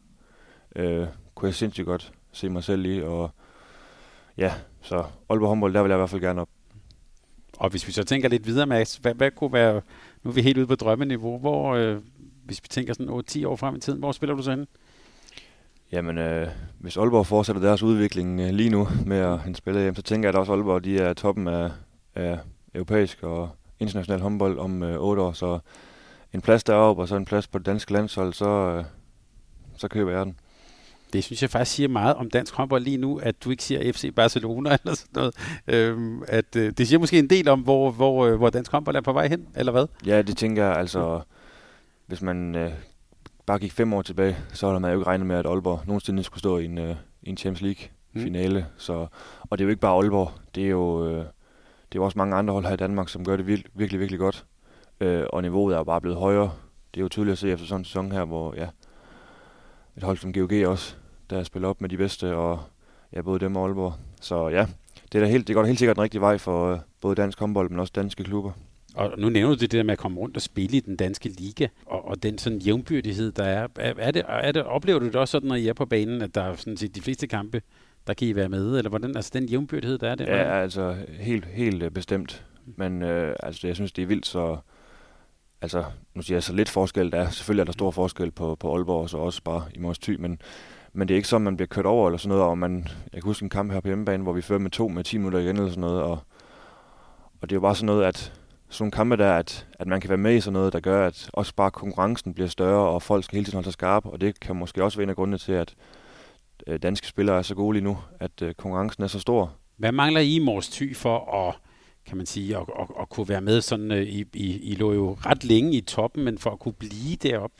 øh, 0.76 1.06
kunne 1.34 1.46
jeg 1.46 1.54
sindssygt 1.54 1.86
godt 1.86 2.12
se 2.32 2.48
mig 2.48 2.64
selv 2.64 2.86
i, 2.86 3.02
og 3.02 3.30
ja, 4.36 4.52
så 4.80 5.04
Aalborg 5.30 5.48
håndbold, 5.48 5.74
der 5.74 5.82
vil 5.82 5.88
jeg 5.88 5.96
i 5.96 6.00
hvert 6.00 6.10
fald 6.10 6.20
gerne 6.20 6.40
op. 6.40 6.48
Og 7.58 7.70
hvis 7.70 7.86
vi 7.86 7.92
så 7.92 8.04
tænker 8.04 8.28
lidt 8.28 8.46
videre, 8.46 8.66
Mads, 8.66 8.96
hvad, 8.96 9.14
hvad 9.14 9.30
kunne 9.30 9.52
være, 9.52 9.80
nu 10.22 10.30
er 10.30 10.34
vi 10.34 10.42
helt 10.42 10.58
ude 10.58 10.66
på 10.66 10.74
drømmeniveau, 10.74 11.38
hvor, 11.38 11.74
øh, 11.74 12.00
hvis 12.48 12.62
vi 12.62 12.68
tænker 12.68 12.94
sådan 12.94 13.22
10 13.26 13.44
år 13.44 13.56
frem 13.56 13.76
i 13.76 13.80
tiden, 13.80 13.98
hvor 13.98 14.12
spiller 14.12 14.36
du 14.36 14.42
så 14.42 14.50
henne? 14.50 14.66
Jamen, 15.92 16.18
øh, 16.18 16.48
hvis 16.78 16.96
Aalborg 16.96 17.26
fortsætter 17.26 17.62
deres 17.62 17.82
udvikling 17.82 18.40
øh, 18.40 18.50
lige 18.50 18.70
nu 18.70 18.88
med 19.06 19.16
at 19.16 19.38
han 19.38 19.54
spiller 19.54 19.82
hjem, 19.82 19.94
så 19.94 20.02
tænker 20.02 20.28
jeg, 20.28 20.34
at 20.34 20.38
også 20.38 20.52
Aalborg 20.52 20.84
de 20.84 20.98
er 20.98 21.12
toppen 21.12 21.48
af, 21.48 21.70
af 22.14 22.38
europæisk 22.74 23.22
og 23.22 23.50
international 23.78 24.20
håndbold 24.20 24.58
om 24.58 24.82
øh, 24.82 25.00
8 25.00 25.22
år. 25.22 25.32
Så 25.32 25.58
en 26.32 26.40
plads 26.40 26.64
deroppe, 26.64 27.02
og 27.02 27.08
så 27.08 27.16
en 27.16 27.24
plads 27.24 27.46
på 27.46 27.58
det 27.58 27.66
danske 27.66 27.92
landshold, 27.92 28.32
så, 28.32 28.48
øh, 28.48 28.84
så 29.76 29.88
køber 29.88 30.12
jeg 30.12 30.26
den. 30.26 30.36
Det 31.12 31.24
synes 31.24 31.42
jeg 31.42 31.50
faktisk 31.50 31.76
siger 31.76 31.88
meget 31.88 32.14
om 32.14 32.30
dansk 32.30 32.54
håndbold 32.54 32.84
lige 32.84 32.96
nu, 32.96 33.18
at 33.18 33.44
du 33.44 33.50
ikke 33.50 33.62
siger 33.62 33.92
FC 33.92 34.14
Barcelona 34.14 34.70
eller 34.84 34.94
sådan 34.94 35.10
noget. 35.14 35.34
Øhm, 35.66 36.22
at, 36.28 36.56
øh, 36.56 36.72
det 36.78 36.88
siger 36.88 36.98
måske 36.98 37.18
en 37.18 37.30
del 37.30 37.48
om, 37.48 37.60
hvor, 37.60 37.90
hvor, 37.90 38.26
øh, 38.26 38.36
hvor 38.36 38.50
dansk 38.50 38.72
håndbold 38.72 38.96
er 38.96 39.00
på 39.00 39.12
vej 39.12 39.28
hen, 39.28 39.48
eller 39.56 39.72
hvad? 39.72 39.86
Ja, 40.06 40.22
det 40.22 40.36
tænker 40.36 40.64
jeg. 40.64 40.76
Altså, 40.76 41.20
hvis 42.08 42.22
man 42.22 42.54
øh, 42.54 42.72
bare 43.46 43.58
gik 43.58 43.72
fem 43.72 43.92
år 43.92 44.02
tilbage, 44.02 44.36
så 44.52 44.66
havde 44.66 44.80
man 44.80 44.90
jo 44.90 44.98
ikke 44.98 45.06
regnet 45.06 45.26
med, 45.26 45.36
at 45.36 45.46
Aalborg 45.46 45.80
nogensinde 45.86 46.22
skulle 46.22 46.38
stå 46.38 46.58
i 46.58 46.64
en, 46.64 46.78
øh, 46.78 46.96
i 47.22 47.28
en 47.28 47.36
Champions 47.36 47.62
League-finale. 47.62 48.60
Mm. 48.60 48.78
Så, 48.78 49.06
og 49.40 49.58
det 49.58 49.64
er 49.64 49.66
jo 49.66 49.70
ikke 49.70 49.80
bare 49.80 49.96
Aalborg. 49.96 50.30
Det 50.54 50.64
er 50.64 50.68
jo, 50.68 51.08
øh, 51.08 51.18
det 51.18 51.22
er 51.92 51.96
jo 51.96 52.04
også 52.04 52.18
mange 52.18 52.36
andre 52.36 52.52
hold 52.54 52.64
her 52.64 52.72
i 52.72 52.76
Danmark, 52.76 53.08
som 53.08 53.24
gør 53.24 53.36
det 53.36 53.46
virkelig, 53.46 53.72
virkelig, 53.74 54.00
virkelig 54.00 54.18
godt. 54.18 54.46
Øh, 55.00 55.24
og 55.32 55.42
niveauet 55.42 55.74
er 55.74 55.78
jo 55.78 55.84
bare 55.84 56.00
blevet 56.00 56.18
højere. 56.18 56.50
Det 56.94 57.00
er 57.00 57.04
jo 57.04 57.08
tydeligt 57.08 57.32
at 57.32 57.38
se 57.38 57.50
efter 57.50 57.66
sådan 57.66 57.80
en 57.80 57.84
sæson 57.84 58.12
her, 58.12 58.24
hvor 58.24 58.54
ja, 58.56 58.68
et 59.96 60.02
hold 60.02 60.16
som 60.16 60.32
GOG 60.32 60.66
også, 60.66 60.96
der 61.30 61.42
spiller 61.42 61.68
op 61.68 61.80
med 61.80 61.88
de 61.88 61.96
bedste, 61.96 62.36
og 62.36 62.60
ja, 63.12 63.22
både 63.22 63.40
dem 63.40 63.56
og 63.56 63.66
Aalborg. 63.66 63.94
Så 64.20 64.48
ja, 64.48 64.66
det, 65.12 65.18
er 65.18 65.24
da 65.24 65.30
helt, 65.30 65.48
det 65.48 65.54
går 65.54 65.62
da 65.62 65.66
helt 65.66 65.78
sikkert 65.78 65.96
den 65.96 66.02
rigtige 66.02 66.20
vej 66.20 66.38
for 66.38 66.72
øh, 66.72 66.78
både 67.00 67.14
dansk 67.14 67.40
håndbold, 67.40 67.70
men 67.70 67.80
også 67.80 67.92
danske 67.96 68.24
klubber. 68.24 68.52
Og 68.98 69.14
nu 69.18 69.28
nævner 69.28 69.54
du 69.54 69.60
det 69.60 69.72
der 69.72 69.82
med 69.82 69.92
at 69.92 69.98
komme 69.98 70.20
rundt 70.20 70.36
og 70.36 70.42
spille 70.42 70.76
i 70.76 70.80
den 70.80 70.96
danske 70.96 71.28
liga, 71.28 71.66
og, 71.86 72.08
og 72.08 72.22
den 72.22 72.38
sådan 72.38 72.58
jævnbyrdighed, 72.58 73.32
der 73.32 73.44
er. 73.44 73.68
Er, 73.76 73.94
er, 73.98 74.10
det, 74.10 74.22
er 74.28 74.52
det, 74.52 74.62
oplever 74.62 74.98
du 74.98 75.06
det 75.06 75.16
også 75.16 75.32
sådan, 75.32 75.48
når 75.48 75.54
I 75.54 75.68
er 75.68 75.72
på 75.72 75.86
banen, 75.86 76.22
at 76.22 76.34
der 76.34 76.42
er 76.42 76.56
sådan 76.56 76.76
set 76.76 76.94
de 76.94 77.00
fleste 77.00 77.26
kampe, 77.26 77.62
der 78.06 78.14
kan 78.14 78.28
I 78.28 78.34
være 78.34 78.48
med? 78.48 78.78
Eller 78.78 78.88
hvordan, 78.88 79.16
altså 79.16 79.30
den 79.34 79.44
jævnbyrdighed, 79.44 79.98
der 79.98 80.10
er 80.10 80.14
det? 80.14 80.26
Ja, 80.26 80.62
altså 80.62 80.96
helt, 81.10 81.44
helt 81.44 81.82
øh, 81.82 81.90
bestemt. 81.90 82.44
Men 82.76 83.02
øh, 83.02 83.36
altså, 83.42 83.66
jeg 83.66 83.76
synes, 83.76 83.92
det 83.92 84.02
er 84.02 84.06
vildt, 84.06 84.26
så 84.26 84.56
altså, 85.62 85.84
nu 86.14 86.22
siger 86.22 86.36
jeg 86.36 86.42
så 86.42 86.52
lidt 86.52 86.68
forskel, 86.68 87.12
der 87.12 87.18
er 87.18 87.30
selvfølgelig 87.30 87.60
er 87.60 87.64
der 87.64 87.72
stor 87.72 87.90
forskel 87.90 88.30
på, 88.30 88.54
på 88.60 88.74
Aalborg, 88.74 89.02
og 89.02 89.10
så 89.10 89.16
også 89.16 89.42
bare 89.42 89.62
i 89.74 89.78
Mors 89.78 89.98
Thy, 89.98 90.16
men, 90.16 90.40
men 90.92 91.08
det 91.08 91.14
er 91.14 91.16
ikke 91.16 91.28
sådan, 91.28 91.44
man 91.44 91.56
bliver 91.56 91.68
kørt 91.68 91.86
over 91.86 92.08
eller 92.08 92.18
sådan 92.18 92.28
noget, 92.28 92.44
og 92.44 92.58
man, 92.58 92.88
jeg 93.12 93.22
kan 93.22 93.28
huske 93.28 93.42
en 93.42 93.50
kamp 93.50 93.72
her 93.72 93.80
på 93.80 93.88
hjemmebane, 93.88 94.22
hvor 94.22 94.32
vi 94.32 94.42
fører 94.42 94.58
med 94.58 94.70
to 94.70 94.88
med 94.88 95.04
10 95.04 95.18
minutter 95.18 95.38
igen 95.38 95.56
eller 95.56 95.68
sådan 95.68 95.80
noget, 95.80 96.02
og, 96.02 96.18
og 97.40 97.50
det 97.50 97.52
er 97.52 97.56
jo 97.56 97.60
bare 97.60 97.74
sådan 97.74 97.86
noget, 97.86 98.04
at 98.04 98.37
sådan 98.68 98.82
nogle 98.84 98.92
kampe 98.92 99.16
der, 99.16 99.32
at, 99.32 99.66
at 99.78 99.86
man 99.86 100.00
kan 100.00 100.10
være 100.10 100.18
med 100.18 100.34
i 100.34 100.40
sådan 100.40 100.52
noget, 100.52 100.72
der 100.72 100.80
gør, 100.80 101.06
at 101.06 101.30
også 101.32 101.54
bare 101.54 101.70
konkurrencen 101.70 102.34
bliver 102.34 102.48
større, 102.48 102.88
og 102.88 103.02
folk 103.02 103.24
skal 103.24 103.36
hele 103.36 103.44
tiden 103.44 103.56
holde 103.56 103.66
sig 103.66 103.72
skarpe, 103.72 104.10
og 104.10 104.20
det 104.20 104.40
kan 104.40 104.56
måske 104.56 104.84
også 104.84 104.98
være 104.98 105.02
en 105.02 105.10
af 105.10 105.16
grundene 105.16 105.38
til, 105.38 105.52
at 105.52 105.74
øh, 106.66 106.78
danske 106.82 107.06
spillere 107.06 107.38
er 107.38 107.42
så 107.42 107.54
gode 107.54 107.74
lige 107.74 107.84
nu, 107.84 107.98
at 108.20 108.42
øh, 108.42 108.54
konkurrencen 108.54 109.02
er 109.02 109.06
så 109.06 109.20
stor. 109.20 109.52
Hvad 109.76 109.92
mangler 109.92 110.20
I 110.20 110.34
i 110.34 110.38
Mors 110.38 110.68
Thy 110.68 110.96
for 110.96 111.48
at, 111.48 111.54
kan 112.06 112.16
man 112.16 112.26
sige, 112.26 112.56
at, 112.56 112.62
at, 112.80 112.86
at 113.00 113.08
kunne 113.08 113.28
være 113.28 113.40
med 113.40 113.60
sådan, 113.60 113.92
øh, 113.92 114.02
I, 114.02 114.24
I, 114.34 114.58
I 114.58 114.74
lå 114.74 114.92
jo 114.92 115.16
ret 115.26 115.44
længe 115.44 115.72
i 115.72 115.80
toppen, 115.80 116.24
men 116.24 116.38
for 116.38 116.50
at 116.50 116.58
kunne 116.58 116.72
blive 116.72 117.16
derop 117.16 117.52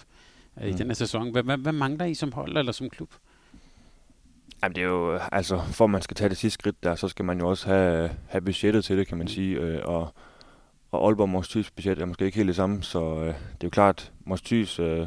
mm. 0.57 0.67
i 0.67 0.73
den 0.73 0.87
her 0.87 0.95
sæson, 0.95 1.31
hvad, 1.31 1.43
hvad, 1.43 1.59
hvad 1.59 1.73
mangler 1.73 2.05
I 2.05 2.15
som 2.15 2.33
hold 2.33 2.57
eller 2.57 2.73
som 2.73 2.91
klub? 2.91 3.11
Jamen 4.63 4.75
det 4.75 4.83
er 4.83 4.87
jo, 4.87 5.19
altså 5.33 5.61
for 5.73 5.85
at 5.85 5.91
man 5.91 6.03
skal 6.03 6.17
tage 6.17 6.29
det 6.29 6.37
sidste 6.37 6.55
skridt 6.55 6.85
der, 6.85 6.95
så 6.95 7.09
skal 7.09 7.25
man 7.25 7.39
jo 7.39 7.49
også 7.49 7.69
have, 7.69 8.11
have 8.29 8.41
budgettet 8.41 8.85
til 8.85 8.99
det, 8.99 9.07
kan 9.07 9.19
man 9.19 9.25
mm. 9.25 9.29
sige, 9.29 9.87
og 9.87 10.15
og 10.91 11.07
Aalborg 11.07 11.29
Mors 11.29 11.49
Thys 11.49 11.71
budget 11.71 11.99
er 11.99 12.07
måske 12.07 12.25
ikke 12.25 12.37
helt 12.37 12.49
det 12.49 12.57
samme, 12.57 12.83
så 12.83 13.15
øh, 13.15 13.27
det 13.27 13.33
er 13.33 13.65
jo 13.65 13.71
klart, 13.71 14.13
Mors 14.25 14.43
Thys 14.43 14.79
øh, 14.79 15.07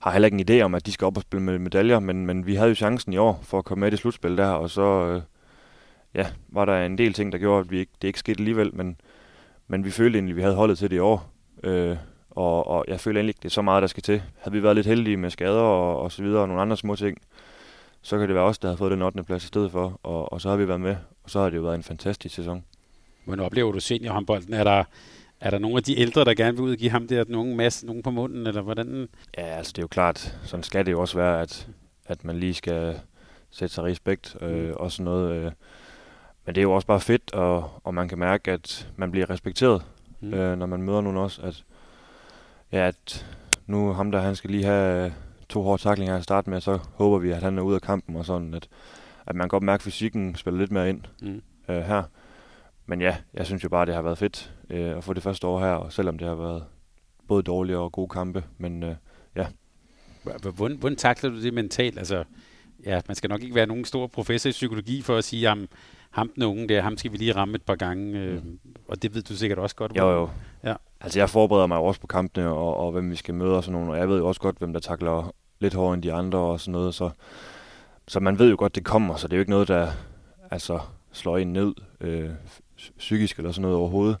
har 0.00 0.10
heller 0.12 0.26
ikke 0.26 0.52
en 0.52 0.60
idé 0.60 0.64
om, 0.64 0.74
at 0.74 0.86
de 0.86 0.92
skal 0.92 1.04
op 1.06 1.16
og 1.16 1.22
spille 1.22 1.42
med 1.42 1.58
medaljer, 1.58 1.98
men, 1.98 2.26
men 2.26 2.46
vi 2.46 2.54
havde 2.54 2.68
jo 2.68 2.74
chancen 2.74 3.12
i 3.12 3.16
år 3.16 3.40
for 3.42 3.58
at 3.58 3.64
komme 3.64 3.80
med 3.80 3.88
i 3.88 3.90
det 3.90 3.98
slutspil 3.98 4.36
der, 4.36 4.50
og 4.50 4.70
så 4.70 4.82
øh, 4.82 5.22
ja, 6.14 6.26
var 6.48 6.64
der 6.64 6.86
en 6.86 6.98
del 6.98 7.12
ting, 7.12 7.32
der 7.32 7.38
gjorde, 7.38 7.60
at 7.60 7.70
vi 7.70 7.78
ikke, 7.78 7.92
det 8.02 8.08
ikke 8.08 8.18
skete 8.18 8.40
alligevel, 8.40 8.74
men, 8.74 9.00
men 9.68 9.84
vi 9.84 9.90
følte 9.90 10.16
egentlig, 10.18 10.32
at 10.32 10.36
vi 10.36 10.42
havde 10.42 10.54
holdet 10.54 10.78
til 10.78 10.90
det 10.90 10.96
i 10.96 11.00
år, 11.00 11.32
øh, 11.64 11.96
og, 12.30 12.66
og 12.66 12.84
jeg 12.88 13.00
føler 13.00 13.20
egentlig 13.20 13.30
ikke, 13.30 13.42
det 13.42 13.48
er 13.48 13.50
så 13.50 13.62
meget, 13.62 13.82
der 13.82 13.86
skal 13.86 14.02
til. 14.02 14.22
Havde 14.38 14.52
vi 14.52 14.62
været 14.62 14.76
lidt 14.76 14.86
heldige 14.86 15.16
med 15.16 15.30
skader 15.30 15.60
og, 15.60 16.00
og 16.00 16.12
så 16.12 16.22
videre, 16.22 16.42
og 16.42 16.48
nogle 16.48 16.62
andre 16.62 16.76
små 16.76 16.96
ting, 16.96 17.18
så 18.02 18.18
kan 18.18 18.28
det 18.28 18.34
være 18.34 18.44
os, 18.44 18.58
der 18.58 18.68
har 18.68 18.76
fået 18.76 18.92
den 18.92 19.02
8. 19.02 19.22
plads 19.22 19.44
i 19.44 19.46
stedet 19.46 19.70
for, 19.70 20.00
og, 20.02 20.32
og 20.32 20.40
så 20.40 20.48
har 20.48 20.56
vi 20.56 20.68
været 20.68 20.80
med, 20.80 20.96
og 21.24 21.30
så 21.30 21.40
har 21.40 21.50
det 21.50 21.56
jo 21.56 21.62
været 21.62 21.74
en 21.74 21.82
fantastisk 21.82 22.34
sæson. 22.34 22.64
Hvordan 23.24 23.44
oplever 23.44 23.72
du 23.72 23.80
seniorhåndbolden? 23.80 24.54
Er 24.54 24.64
der, 24.64 24.84
er 25.40 25.50
der 25.50 25.58
nogle 25.58 25.76
af 25.76 25.82
de 25.82 25.98
ældre, 25.98 26.24
der 26.24 26.34
gerne 26.34 26.56
vil 26.56 26.64
udgive 26.64 26.90
ham 26.90 27.08
der 27.08 27.24
nogen 27.28 27.56
masse, 27.56 27.86
nogen 27.86 28.02
på 28.02 28.10
munden, 28.10 28.46
eller 28.46 28.62
hvordan? 28.62 29.08
Ja, 29.38 29.42
altså 29.42 29.72
det 29.72 29.78
er 29.78 29.82
jo 29.82 29.88
klart, 29.88 30.38
sådan 30.44 30.62
skal 30.62 30.86
det 30.86 30.92
jo 30.92 31.00
også 31.00 31.18
være, 31.18 31.40
at, 31.42 31.68
at 32.06 32.24
man 32.24 32.36
lige 32.36 32.54
skal 32.54 33.00
sætte 33.50 33.74
sig 33.74 33.84
respekt 33.84 34.36
øh, 34.40 34.68
mm. 34.68 34.72
og 34.76 34.92
sådan 34.92 35.04
noget. 35.04 35.34
Øh. 35.34 35.52
Men 36.46 36.54
det 36.54 36.60
er 36.60 36.62
jo 36.62 36.72
også 36.72 36.86
bare 36.86 37.00
fedt, 37.00 37.34
og, 37.34 37.70
og 37.84 37.94
man 37.94 38.08
kan 38.08 38.18
mærke, 38.18 38.52
at 38.52 38.88
man 38.96 39.10
bliver 39.10 39.30
respekteret, 39.30 39.82
mm. 40.20 40.34
øh, 40.34 40.58
når 40.58 40.66
man 40.66 40.82
møder 40.82 41.00
nogen 41.00 41.18
også. 41.18 41.42
At, 41.42 41.64
ja, 42.72 42.88
at 42.88 43.26
nu 43.66 43.92
ham 43.92 44.10
der, 44.12 44.20
han 44.20 44.36
skal 44.36 44.50
lige 44.50 44.64
have 44.64 45.12
to 45.48 45.62
hårde 45.62 45.82
taklinger 45.82 46.16
at 46.16 46.22
starte 46.22 46.50
med, 46.50 46.60
så 46.60 46.78
håber 46.94 47.18
vi, 47.18 47.30
at 47.30 47.42
han 47.42 47.58
er 47.58 47.62
ude 47.62 47.74
af 47.74 47.82
kampen 47.82 48.16
og 48.16 48.24
sådan, 48.24 48.54
at, 48.54 48.68
at 49.26 49.34
man 49.34 49.44
kan 49.44 49.48
godt 49.48 49.62
mærke, 49.62 49.80
at 49.80 49.82
fysikken 49.82 50.34
spiller 50.34 50.60
lidt 50.60 50.72
mere 50.72 50.88
ind 50.88 51.00
mm. 51.22 51.42
øh, 51.68 51.82
her 51.82 52.02
men 52.90 53.00
ja, 53.00 53.16
jeg 53.34 53.46
synes 53.46 53.64
jo 53.64 53.68
bare, 53.68 53.86
det 53.86 53.94
har 53.94 54.02
været 54.02 54.18
fedt 54.18 54.52
øh, 54.70 54.96
at 54.96 55.04
få 55.04 55.12
det 55.12 55.22
første 55.22 55.46
år 55.46 55.60
her, 55.60 55.72
og 55.72 55.92
selvom 55.92 56.18
det 56.18 56.28
har 56.28 56.34
været 56.34 56.64
både 57.28 57.42
dårlige 57.42 57.78
og 57.78 57.92
gode 57.92 58.08
kampe, 58.08 58.44
men 58.58 58.82
øh, 58.82 58.94
ja. 59.36 59.46
Hvordan, 60.22 60.76
hvordan 60.76 60.96
takler 60.96 61.30
du 61.30 61.42
det 61.42 61.54
mentalt? 61.54 61.98
Altså, 61.98 62.24
ja, 62.86 63.00
man 63.08 63.14
skal 63.14 63.30
nok 63.30 63.42
ikke 63.42 63.54
være 63.54 63.66
nogen 63.66 63.84
stor 63.84 64.06
professor 64.06 64.48
i 64.48 64.50
psykologi 64.50 65.02
for 65.02 65.16
at 65.16 65.24
sige, 65.24 65.50
at 65.50 65.58
ham 66.10 66.30
den 66.34 66.42
unge 66.42 66.68
der, 66.68 66.80
ham 66.80 66.96
skal 66.96 67.12
vi 67.12 67.16
lige 67.16 67.32
ramme 67.32 67.54
et 67.54 67.62
par 67.62 67.74
gange, 67.74 68.18
øh, 68.18 68.44
mm. 68.44 68.58
og 68.88 69.02
det 69.02 69.14
ved 69.14 69.22
du 69.22 69.36
sikkert 69.36 69.58
også 69.58 69.76
godt. 69.76 69.96
Jo, 69.96 70.10
jo. 70.10 70.28
Ja. 70.64 70.74
Altså, 71.00 71.18
jeg 71.18 71.30
forbereder 71.30 71.66
mig 71.66 71.78
også 71.78 72.00
på 72.00 72.06
kampene, 72.06 72.48
og, 72.48 72.76
og 72.76 72.92
hvem 72.92 73.10
vi 73.10 73.16
skal 73.16 73.34
møde 73.34 73.56
og 73.56 73.64
sådan 73.64 73.80
nogle, 73.80 73.92
og 73.92 73.98
jeg 73.98 74.08
ved 74.08 74.18
jo 74.18 74.28
også 74.28 74.40
godt, 74.40 74.58
hvem 74.58 74.72
der 74.72 74.80
takler 74.80 75.34
lidt 75.60 75.74
hårdere 75.74 75.94
end 75.94 76.02
de 76.02 76.12
andre 76.12 76.38
og 76.38 76.60
sådan 76.60 76.72
noget, 76.72 76.94
så, 76.94 77.10
så 78.08 78.20
man 78.20 78.38
ved 78.38 78.50
jo 78.50 78.56
godt, 78.58 78.74
det 78.74 78.84
kommer, 78.84 79.16
så 79.16 79.28
det 79.28 79.32
er 79.32 79.36
jo 79.36 79.42
ikke 79.42 79.50
noget, 79.50 79.68
der 79.68 79.90
altså, 80.50 80.78
slår 81.12 81.38
en 81.38 81.52
ned 81.52 81.74
øh, 82.00 82.30
psykisk 82.98 83.38
eller 83.38 83.52
sådan 83.52 83.62
noget 83.62 83.76
overhovedet. 83.76 84.16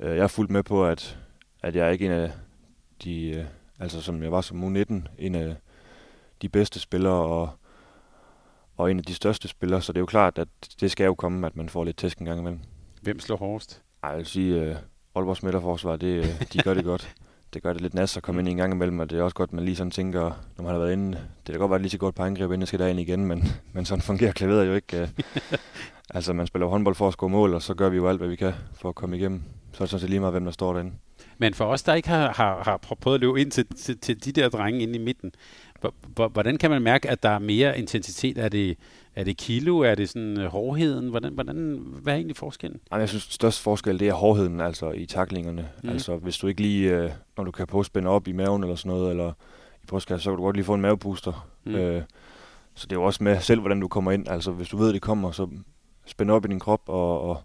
Øh, 0.00 0.16
jeg 0.16 0.22
er 0.22 0.26
fuldt 0.26 0.50
med 0.50 0.62
på, 0.62 0.86
at, 0.86 1.18
at 1.62 1.76
jeg 1.76 1.86
er 1.86 1.90
ikke 1.90 2.06
en 2.06 2.12
af 2.12 2.32
de, 3.04 3.28
øh, 3.28 3.44
altså 3.78 4.02
som 4.02 4.22
jeg 4.22 4.32
var 4.32 4.40
som 4.40 4.76
U19, 4.76 4.94
en 5.18 5.34
af 5.34 5.56
de 6.42 6.48
bedste 6.48 6.80
spillere 6.80 7.14
og, 7.14 7.50
og 8.76 8.90
en 8.90 8.98
af 8.98 9.04
de 9.04 9.14
største 9.14 9.48
spillere, 9.48 9.82
så 9.82 9.92
det 9.92 9.98
er 9.98 10.02
jo 10.02 10.06
klart, 10.06 10.38
at 10.38 10.48
det 10.80 10.90
skal 10.90 11.04
jo 11.04 11.14
komme, 11.14 11.46
at 11.46 11.56
man 11.56 11.68
får 11.68 11.84
lidt 11.84 11.96
tæsk 11.96 12.18
en 12.18 12.26
gang 12.26 12.40
imellem. 12.40 12.60
Hvem 13.02 13.20
slår 13.20 13.36
hårdest? 13.36 13.82
Ej, 14.02 14.10
jeg 14.10 14.18
vil 14.18 14.26
sige, 14.26 14.70
uh, 14.70 14.76
Aalborgs 15.14 15.42
midterforsvar, 15.42 15.96
det, 15.96 16.48
de 16.52 16.58
gør 16.58 16.74
det 16.74 16.84
godt. 16.84 17.14
det 17.54 17.62
gør 17.62 17.72
det 17.72 17.82
lidt 17.82 17.94
næst 17.94 18.16
at 18.16 18.22
komme 18.22 18.40
ind 18.40 18.48
i 18.48 18.50
en 18.50 18.56
gang 18.56 18.72
imellem, 18.72 18.98
og 18.98 19.10
det 19.10 19.18
er 19.18 19.22
også 19.22 19.34
godt, 19.34 19.50
at 19.50 19.54
man 19.54 19.64
lige 19.64 19.76
sådan 19.76 19.90
tænker, 19.90 20.20
når 20.56 20.64
man 20.64 20.72
har 20.72 20.78
været 20.78 20.92
inde, 20.92 21.18
det 21.46 21.52
kan 21.52 21.58
godt 21.58 21.70
være 21.70 21.82
lige 21.82 21.90
så 21.90 21.98
godt 21.98 22.14
på 22.14 22.22
angreb, 22.22 22.50
inden 22.50 22.60
jeg 22.60 22.68
skal 22.68 22.80
derind 22.80 23.00
igen, 23.00 23.26
men, 23.26 23.44
men 23.72 23.84
sådan 23.84 24.02
fungerer 24.02 24.32
klaveret 24.32 24.66
jo 24.66 24.74
ikke. 24.74 25.00
Øh. 25.00 25.08
altså, 26.14 26.32
man 26.32 26.46
spiller 26.46 26.66
håndbold 26.66 26.94
for 26.94 27.08
at 27.08 27.12
score 27.12 27.30
mål, 27.30 27.54
og 27.54 27.62
så 27.62 27.74
gør 27.74 27.88
vi 27.88 27.96
jo 27.96 28.08
alt, 28.08 28.18
hvad 28.18 28.28
vi 28.28 28.36
kan 28.36 28.52
for 28.74 28.88
at 28.88 28.94
komme 28.94 29.16
igennem. 29.16 29.42
Så 29.72 29.76
er 29.76 29.80
det 29.80 29.90
sådan 29.90 30.00
set 30.00 30.10
lige 30.10 30.20
meget, 30.20 30.32
hvem 30.32 30.44
der 30.44 30.52
står 30.52 30.72
derinde. 30.72 30.92
Men 31.38 31.54
for 31.54 31.64
os, 31.64 31.82
der 31.82 31.94
ikke 31.94 32.08
har, 32.08 32.32
har, 32.32 32.62
har 32.64 32.96
prøvet 33.00 33.14
at 33.14 33.20
løbe 33.20 33.40
ind 33.40 33.50
til, 33.50 33.66
til, 33.76 33.98
til 33.98 34.24
de 34.24 34.32
der 34.32 34.48
drenge 34.48 34.80
inde 34.80 34.94
i 34.94 34.98
midten, 34.98 35.32
hvordan 36.32 36.58
kan 36.58 36.70
man 36.70 36.82
mærke, 36.82 37.10
at 37.10 37.22
der 37.22 37.28
er 37.28 37.38
mere 37.38 37.78
intensitet? 37.78 38.38
Er 38.38 38.48
det, 38.48 38.76
er 39.14 39.24
det 39.24 39.36
kilo? 39.36 39.78
Er 39.78 39.94
det 39.94 40.08
sådan 40.08 40.38
uh, 40.38 40.44
hårdheden? 40.44 41.08
Hvordan, 41.08 41.32
hvordan, 41.32 41.86
hvad 42.02 42.12
er 42.12 42.16
egentlig 42.16 42.36
forskellen? 42.36 42.80
Jeg 42.92 43.08
synes, 43.08 43.26
at 43.26 43.32
største 43.32 43.62
forskel 43.62 44.00
det 44.00 44.08
er 44.08 44.12
hårdheden 44.12 44.60
altså 44.60 44.90
i 44.90 45.06
taklingerne. 45.06 45.68
Mm. 45.82 45.88
Altså 45.88 46.16
hvis 46.16 46.38
du 46.38 46.46
ikke 46.46 46.60
lige, 46.60 47.04
uh, 47.04 47.10
når 47.36 47.44
du 47.44 47.50
kan 47.50 47.66
på 47.66 47.82
spænde 47.82 48.10
op 48.10 48.28
i 48.28 48.32
maven 48.32 48.62
eller 48.62 48.76
sådan 48.76 48.90
noget, 48.90 49.10
eller 49.10 49.32
i 49.82 49.86
brystkassen, 49.86 50.24
så 50.24 50.30
kan 50.30 50.36
du 50.36 50.42
godt 50.42 50.56
lige 50.56 50.64
få 50.64 50.74
en 50.74 50.80
mavebooster. 50.80 51.48
Mm. 51.64 51.74
Uh, 51.74 52.02
så 52.74 52.86
det 52.86 52.92
er 52.92 53.00
jo 53.00 53.04
også 53.04 53.24
med 53.24 53.40
selv, 53.40 53.60
hvordan 53.60 53.80
du 53.80 53.88
kommer 53.88 54.12
ind. 54.12 54.28
Altså 54.28 54.50
hvis 54.50 54.68
du 54.68 54.76
ved, 54.76 54.88
at 54.88 54.94
det 54.94 55.02
kommer, 55.02 55.30
så 55.30 55.48
spænd 56.10 56.30
op 56.30 56.44
i 56.44 56.48
din 56.48 56.58
krop, 56.58 56.82
og, 56.86 57.20
og 57.20 57.42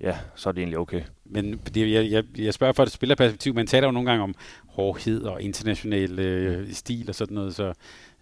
ja, 0.00 0.18
så 0.34 0.48
er 0.48 0.52
det 0.52 0.60
egentlig 0.60 0.78
okay. 0.78 1.02
Men 1.24 1.60
det, 1.74 1.92
jeg, 1.92 2.10
jeg, 2.10 2.24
jeg 2.38 2.54
spørger 2.54 2.72
for 2.72 2.82
et 2.82 2.90
spillerperspektiv, 2.90 3.54
man 3.54 3.66
taler 3.66 3.88
jo 3.88 3.92
nogle 3.92 4.10
gange 4.10 4.22
om 4.22 4.34
hårdhed 4.66 5.22
og 5.22 5.42
international 5.42 6.18
øh, 6.18 6.72
stil 6.72 7.08
og 7.08 7.14
sådan 7.14 7.34
noget, 7.34 7.54
så, 7.54 7.72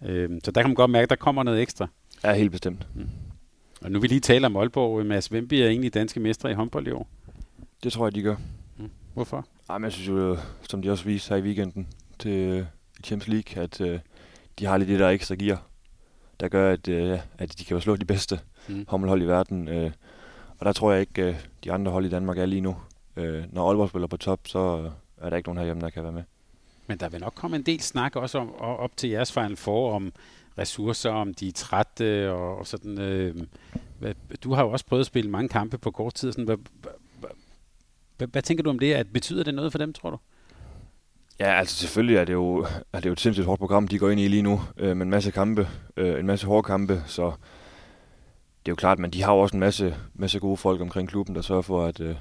øh, 0.02 0.30
så 0.44 0.50
der 0.50 0.60
kan 0.60 0.70
man 0.70 0.74
godt 0.74 0.90
mærke, 0.90 1.02
at 1.02 1.10
der 1.10 1.16
kommer 1.16 1.42
noget 1.42 1.62
ekstra. 1.62 1.88
Ja, 2.24 2.32
helt 2.32 2.50
bestemt. 2.50 2.86
Mm. 2.94 3.08
Og 3.80 3.90
nu 3.90 4.00
vil 4.00 4.10
lige 4.10 4.20
tale 4.20 4.46
om 4.46 4.56
Aalborg. 4.56 5.06
Mads 5.06 5.32
Vemby 5.32 5.54
er 5.54 5.68
egentlig 5.68 5.94
danske 5.94 6.20
mestre 6.20 6.50
i 6.50 6.54
håndbold 6.54 6.86
i 6.86 6.90
år. 6.90 7.08
Det 7.82 7.92
tror 7.92 8.06
jeg, 8.06 8.14
de 8.14 8.22
gør. 8.22 8.36
Mm. 8.76 8.90
Hvorfor? 9.14 9.46
Ej, 9.70 9.78
men 9.78 9.84
jeg 9.84 9.92
synes 9.92 10.08
jo, 10.08 10.38
som 10.68 10.82
de 10.82 10.90
også 10.90 11.04
viste 11.04 11.28
her 11.28 11.36
i 11.36 11.42
weekenden 11.42 11.86
til 12.18 12.32
øh, 12.32 12.64
Champions 13.04 13.28
League, 13.28 13.62
at 13.62 13.80
øh, 13.80 14.00
de 14.58 14.66
har 14.66 14.76
lidt 14.76 14.88
det 14.88 14.98
der 14.98 15.08
ekstra 15.08 15.34
gear, 15.34 15.62
der 16.40 16.48
gør, 16.48 16.72
at, 16.72 16.88
øh, 16.88 17.18
at 17.38 17.58
de 17.58 17.64
kan 17.64 17.76
jo 17.76 17.80
slå 17.80 17.96
de 17.96 18.04
bedste 18.04 18.40
mm. 18.68 18.84
håndboldhold 18.88 19.22
i 19.22 19.26
verden. 19.26 19.68
Øh, 19.68 19.90
og 20.58 20.66
der 20.66 20.72
tror 20.72 20.92
jeg 20.92 21.00
ikke, 21.00 21.22
øh, 21.22 21.34
de 21.64 21.72
andre 21.72 21.92
hold 21.92 22.06
i 22.06 22.08
Danmark 22.08 22.38
er 22.38 22.46
lige 22.46 22.60
nu. 22.60 22.76
Øh, 23.16 23.44
når 23.52 23.68
Aalborg 23.68 23.88
spiller 23.88 24.06
på 24.06 24.16
top, 24.16 24.40
så 24.44 24.90
er 25.18 25.30
der 25.30 25.36
ikke 25.36 25.48
nogen 25.48 25.58
herhjemme, 25.58 25.82
der 25.82 25.90
kan 25.90 26.02
være 26.02 26.12
med. 26.12 26.22
Men 26.86 26.98
der 26.98 27.08
vil 27.08 27.20
nok 27.20 27.34
komme 27.34 27.56
en 27.56 27.62
del 27.62 27.80
snak 27.80 28.16
også 28.16 28.38
om, 28.38 28.54
op 28.54 28.96
til 28.96 29.10
jeres 29.10 29.32
Final 29.32 29.56
for 29.56 29.94
om 29.94 30.12
ressourcer, 30.58 31.10
om 31.10 31.34
de 31.34 31.48
er 31.48 31.52
trætte 31.52 32.32
og, 32.32 32.58
og 32.58 32.66
sådan. 32.66 33.00
Øh, 33.00 33.36
hvad, 33.98 34.14
du 34.42 34.54
har 34.54 34.62
jo 34.62 34.70
også 34.70 34.86
prøvet 34.86 35.00
at 35.00 35.06
spille 35.06 35.30
mange 35.30 35.48
kampe 35.48 35.78
på 35.78 35.90
kort 35.90 36.14
tid. 36.14 36.32
Sådan, 36.32 36.44
hvad, 36.44 36.56
hvad, 36.82 37.30
hvad, 38.16 38.28
hvad 38.28 38.42
tænker 38.42 38.64
du 38.64 38.70
om 38.70 38.78
det? 38.78 38.94
At 38.94 39.06
betyder 39.12 39.44
det 39.44 39.54
noget 39.54 39.72
for 39.72 39.78
dem, 39.78 39.92
tror 39.92 40.10
du? 40.10 40.18
Ja, 41.40 41.58
altså 41.58 41.76
selvfølgelig 41.76 42.16
er 42.16 42.24
det 42.24 42.32
jo, 42.32 42.66
er 42.92 43.00
det 43.00 43.06
jo 43.06 43.12
et 43.12 43.20
sindssygt 43.20 43.46
hårdt 43.46 43.58
program, 43.58 43.88
de 43.88 43.98
går 43.98 44.10
ind 44.10 44.20
i 44.20 44.28
lige 44.28 44.42
nu, 44.42 44.60
øh, 44.76 44.96
med 44.96 45.06
en 45.06 45.10
masse 45.10 45.30
kampe, 45.30 45.68
øh, 45.96 46.20
en 46.20 46.26
masse 46.26 46.46
hårde 46.46 46.62
kampe, 46.62 47.02
så 47.06 47.32
det 48.68 48.72
er 48.72 48.74
jo 48.74 48.76
klart, 48.76 48.98
men 48.98 49.10
de 49.10 49.22
har 49.22 49.32
jo 49.32 49.38
også 49.38 49.56
en 49.56 49.60
masse, 49.60 49.96
masse 50.14 50.38
gode 50.38 50.56
folk 50.56 50.80
omkring 50.80 51.08
klubben, 51.08 51.34
der 51.34 51.42
sørger 51.42 51.62
for, 51.62 51.84
at 51.84 52.00
øh, 52.00 52.16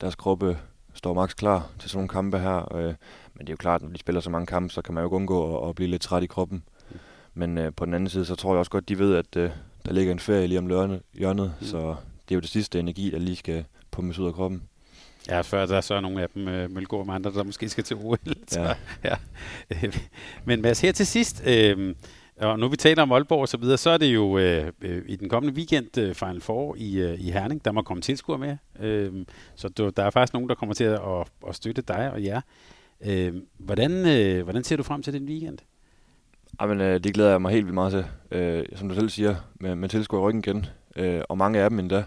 deres 0.00 0.14
kroppe 0.14 0.58
står 0.94 1.14
max 1.14 1.36
klar 1.36 1.70
til 1.78 1.90
sådan 1.90 1.98
nogle 1.98 2.08
kampe 2.08 2.38
her. 2.38 2.76
Øh, 2.76 2.94
men 3.34 3.40
det 3.40 3.48
er 3.48 3.52
jo 3.52 3.56
klart, 3.56 3.82
når 3.82 3.88
de 3.88 3.98
spiller 3.98 4.20
så 4.20 4.30
mange 4.30 4.46
kampe, 4.46 4.72
så 4.72 4.82
kan 4.82 4.94
man 4.94 5.02
jo 5.02 5.08
ikke 5.08 5.16
undgå 5.16 5.58
at, 5.58 5.68
at 5.68 5.74
blive 5.74 5.90
lidt 5.90 6.02
træt 6.02 6.22
i 6.22 6.26
kroppen. 6.26 6.62
Men 7.34 7.58
øh, 7.58 7.72
på 7.76 7.84
den 7.84 7.94
anden 7.94 8.08
side, 8.08 8.24
så 8.24 8.34
tror 8.34 8.52
jeg 8.52 8.58
også 8.58 8.70
godt, 8.70 8.88
de 8.88 8.98
ved, 8.98 9.14
at 9.14 9.36
øh, 9.36 9.50
der 9.86 9.92
ligger 9.92 10.12
en 10.12 10.18
ferie 10.18 10.46
lige 10.46 10.58
om 10.58 10.66
lørne, 10.66 11.00
hjørnet, 11.14 11.54
mm. 11.60 11.66
så 11.66 11.78
det 12.28 12.34
er 12.34 12.36
jo 12.36 12.40
det 12.40 12.50
sidste 12.50 12.80
energi, 12.80 13.10
der 13.10 13.18
lige 13.18 13.36
skal 13.36 13.64
pumpes 13.90 14.18
ud 14.18 14.26
af 14.26 14.34
kroppen. 14.34 14.62
Ja, 15.28 15.40
før 15.40 15.66
der 15.66 15.80
så 15.80 15.94
er 15.94 16.00
nogle 16.00 16.22
af 16.22 16.28
dem, 16.34 16.48
øh, 16.48 16.70
Mølgaard 16.70 17.08
og 17.08 17.14
andre, 17.14 17.30
der 17.30 17.42
måske 17.42 17.68
skal 17.68 17.84
til 17.84 17.96
OL. 17.96 18.18
Så, 18.48 18.60
ja. 18.60 18.74
ja. 19.70 19.88
Men 20.44 20.62
Mads, 20.62 20.80
her 20.80 20.92
til 20.92 21.06
sidst, 21.06 21.42
øh, 21.46 21.94
og 22.40 22.58
nu 22.58 22.68
vi 22.68 22.76
taler 22.76 23.02
om 23.02 23.12
Aalborg 23.12 23.40
og 23.40 23.48
så 23.48 23.56
videre, 23.56 23.76
så 23.76 23.90
er 23.90 23.98
det 23.98 24.14
jo 24.14 24.38
øh, 24.38 24.72
øh, 24.80 25.02
i 25.06 25.16
den 25.16 25.28
kommende 25.28 25.56
weekend 25.56 25.98
øh, 25.98 26.14
Final 26.14 26.40
Four 26.40 26.74
i, 26.78 26.98
øh, 26.98 27.20
i 27.20 27.30
Herning, 27.30 27.64
der 27.64 27.72
må 27.72 27.82
komme 27.82 28.00
tilskuere 28.00 28.38
med. 28.38 28.56
Øh, 28.80 29.12
så 29.54 29.68
du, 29.68 29.90
der 29.96 30.02
er 30.02 30.10
faktisk 30.10 30.32
nogen, 30.32 30.48
der 30.48 30.54
kommer 30.54 30.74
til 30.74 30.84
at, 30.84 31.00
at, 31.00 31.26
at 31.48 31.54
støtte 31.54 31.82
dig 31.82 32.10
og 32.12 32.24
jer. 32.24 32.40
Øh, 33.06 33.34
hvordan, 33.58 33.92
øh, 34.06 34.44
hvordan 34.44 34.64
ser 34.64 34.76
du 34.76 34.82
frem 34.82 35.02
til 35.02 35.12
den 35.12 35.24
weekend? 35.24 35.58
Jamen, 36.60 36.80
øh, 36.80 37.04
det 37.04 37.14
glæder 37.14 37.30
jeg 37.30 37.42
mig 37.42 37.52
helt 37.52 37.64
vildt 37.64 37.74
meget 37.74 37.92
til. 37.92 38.04
Øh, 38.38 38.64
som 38.74 38.88
du 38.88 38.94
selv 38.94 39.08
siger, 39.08 39.34
med, 39.60 39.74
med 39.74 39.88
tilskuer 39.88 40.20
ryggen 40.20 40.42
igen, 40.46 40.66
øh, 40.96 41.20
og 41.28 41.38
mange 41.38 41.58
af 41.58 41.70
dem 41.70 41.78
endda. 41.78 42.04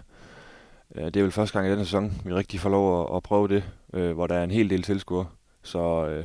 Øh, 0.94 1.04
det 1.04 1.16
er 1.16 1.22
vel 1.22 1.32
første 1.32 1.52
gang 1.52 1.68
i 1.68 1.70
denne 1.70 1.84
sæson, 1.84 2.12
vi 2.24 2.34
rigtig 2.34 2.60
får 2.60 2.70
lov 2.70 3.02
at, 3.02 3.16
at 3.16 3.22
prøve 3.22 3.48
det, 3.48 3.64
øh, 3.94 4.12
hvor 4.12 4.26
der 4.26 4.34
er 4.34 4.44
en 4.44 4.50
hel 4.50 4.70
del 4.70 4.82
tilskuere. 4.82 5.26
Så 5.62 6.06
øh, 6.06 6.24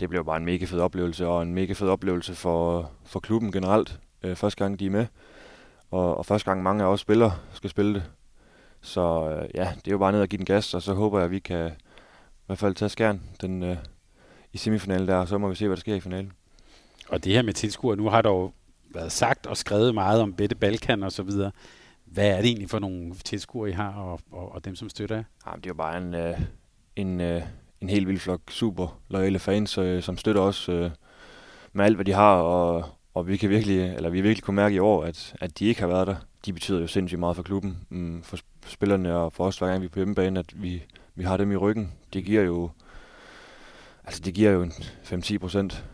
det 0.00 0.08
bliver 0.08 0.22
bare 0.24 0.36
en 0.36 0.44
mega 0.44 0.64
fed 0.64 0.80
oplevelse, 0.80 1.26
og 1.26 1.42
en 1.42 1.54
mega 1.54 1.72
fed 1.72 1.88
oplevelse 1.88 2.34
for, 2.34 2.90
for 3.04 3.20
klubben 3.20 3.52
generelt. 3.52 4.00
Øh, 4.22 4.36
første 4.36 4.64
gang 4.64 4.80
de 4.80 4.86
er 4.86 4.90
med, 4.90 5.06
og, 5.90 6.18
og 6.18 6.26
første 6.26 6.50
gang 6.50 6.62
mange 6.62 6.84
af 6.84 6.88
os 6.88 7.00
spillere 7.00 7.32
skal 7.52 7.70
spille 7.70 7.94
det. 7.94 8.02
Så 8.80 9.30
øh, 9.30 9.48
ja, 9.54 9.72
det 9.76 9.88
er 9.88 9.92
jo 9.92 9.98
bare 9.98 10.12
ned 10.12 10.20
og 10.20 10.28
give 10.28 10.36
den 10.36 10.46
gas, 10.46 10.74
og 10.74 10.82
så 10.82 10.94
håber 10.94 11.18
jeg, 11.18 11.24
at 11.24 11.30
vi 11.30 11.38
kan 11.38 11.68
i 11.68 12.46
hvert 12.46 12.58
fald 12.58 12.74
tage 12.74 12.88
skærn 12.88 13.22
den, 13.40 13.62
øh, 13.62 13.76
i 14.52 14.58
semifinalen 14.58 15.08
der, 15.08 15.16
og 15.16 15.28
så 15.28 15.38
må 15.38 15.48
vi 15.48 15.54
se, 15.54 15.66
hvad 15.66 15.76
der 15.76 15.80
sker 15.80 15.94
i 15.94 16.00
finalen. 16.00 16.32
Og 17.08 17.24
det 17.24 17.32
her 17.32 17.42
med 17.42 17.52
tilskuer, 17.52 17.94
nu 17.94 18.08
har 18.08 18.22
der 18.22 18.30
jo 18.30 18.52
været 18.94 19.12
sagt 19.12 19.46
og 19.46 19.56
skrevet 19.56 19.94
meget 19.94 20.20
om 20.20 20.32
Bette 20.32 20.56
Balkan 20.56 21.02
og 21.02 21.12
så 21.12 21.22
videre. 21.22 21.50
Hvad 22.04 22.28
er 22.28 22.36
det 22.36 22.46
egentlig 22.46 22.70
for 22.70 22.78
nogle 22.78 23.14
tilskuere, 23.14 23.70
I 23.70 23.72
har, 23.72 23.92
og, 23.92 24.20
og, 24.32 24.52
og 24.52 24.64
dem, 24.64 24.76
som 24.76 24.88
støtter 24.88 25.16
jer? 25.16 25.24
Jamen, 25.46 25.60
det 25.60 25.66
er 25.66 25.70
jo 25.70 25.74
bare 25.74 25.98
en, 25.98 26.14
øh, 26.14 26.40
en, 26.96 27.20
øh, 27.20 27.42
en 27.80 27.88
helt 27.88 28.08
vild 28.08 28.18
flok 28.18 28.40
super 28.50 29.00
lojale 29.08 29.38
fans, 29.38 29.78
øh, 29.78 30.02
som 30.02 30.18
støtter 30.18 30.42
os 30.42 30.68
øh, 30.68 30.90
med 31.72 31.84
alt, 31.84 31.96
hvad 31.96 32.04
de 32.04 32.12
har, 32.12 32.34
og, 32.34 32.84
og 33.14 33.28
vi 33.28 33.36
kan 33.36 33.50
virkelig, 33.50 33.94
eller 33.94 34.10
vi 34.10 34.20
virkelig 34.20 34.44
kunne 34.44 34.56
mærke 34.56 34.76
i 34.76 34.78
år, 34.78 35.04
at, 35.04 35.34
at 35.40 35.58
de 35.58 35.66
ikke 35.66 35.80
har 35.80 35.88
været 35.88 36.06
der. 36.06 36.16
De 36.46 36.52
betyder 36.52 36.80
jo 36.80 36.86
sindssygt 36.86 37.18
meget 37.18 37.36
for 37.36 37.42
klubben, 37.42 37.78
mm, 37.88 38.22
for 38.22 38.38
spillerne 38.66 39.16
og 39.16 39.32
for 39.32 39.46
os, 39.46 39.58
hver 39.58 39.68
gang 39.68 39.80
vi 39.80 39.86
er 39.86 39.90
på 39.90 39.98
hjemmebane, 39.98 40.40
at 40.40 40.62
vi, 40.62 40.82
vi 41.14 41.24
har 41.24 41.36
dem 41.36 41.52
i 41.52 41.56
ryggen. 41.56 41.92
Det 42.12 42.24
giver 42.24 42.42
jo, 42.42 42.70
altså 44.04 44.20
det 44.24 44.34
giver 44.34 44.50
jo 44.50 44.64
5-10 45.04 45.38
procent 45.38 45.84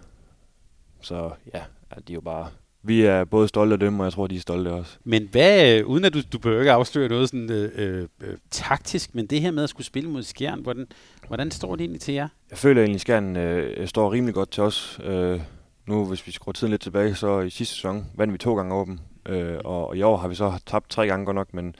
så 1.04 1.30
ja, 1.54 1.64
altså, 1.90 2.04
de 2.08 2.12
er 2.12 2.14
jo 2.14 2.20
bare... 2.20 2.50
Vi 2.86 3.02
er 3.02 3.24
både 3.24 3.48
stolte 3.48 3.72
af 3.72 3.78
dem, 3.78 4.00
og 4.00 4.04
jeg 4.04 4.12
tror, 4.12 4.26
de 4.26 4.36
er 4.36 4.40
stolte 4.40 4.70
af 4.70 4.74
os. 4.74 4.98
Men 5.04 5.28
hvad, 5.30 5.82
uden 5.82 6.04
at 6.04 6.14
du, 6.14 6.20
du 6.32 6.38
behøver 6.38 6.60
ikke 6.60 6.72
afsløre 6.72 7.08
noget 7.08 7.28
sådan 7.28 7.50
øh, 7.50 8.08
øh, 8.20 8.36
taktisk, 8.50 9.14
men 9.14 9.26
det 9.26 9.40
her 9.40 9.50
med 9.50 9.62
at 9.62 9.68
skulle 9.68 9.86
spille 9.86 10.10
mod 10.10 10.22
Skjern, 10.22 10.60
hvordan, 10.60 10.86
hvordan 11.28 11.50
står 11.50 11.76
det 11.76 11.80
egentlig 11.80 12.00
til 12.00 12.14
jer? 12.14 12.28
Jeg 12.50 12.58
føler 12.58 12.82
egentlig, 12.82 12.94
at 12.94 13.00
Skjern 13.00 13.36
øh, 13.36 13.88
står 13.88 14.12
rimelig 14.12 14.34
godt 14.34 14.50
til 14.50 14.62
os. 14.62 15.00
Øh, 15.04 15.40
nu, 15.86 16.04
hvis 16.04 16.26
vi 16.26 16.32
skruer 16.32 16.52
tiden 16.52 16.70
lidt 16.70 16.82
tilbage, 16.82 17.14
så 17.14 17.40
i 17.40 17.50
sidste 17.50 17.74
sæson 17.74 18.06
vandt 18.14 18.32
vi 18.32 18.38
to 18.38 18.56
gange 18.56 18.74
over 18.74 18.84
dem. 18.84 18.98
Øh, 19.28 19.58
og, 19.64 19.88
og 19.88 19.96
i 19.96 20.02
år 20.02 20.16
har 20.16 20.28
vi 20.28 20.34
så 20.34 20.52
tabt 20.66 20.90
tre 20.90 21.06
gange 21.06 21.24
godt 21.26 21.34
nok, 21.34 21.54
men, 21.54 21.74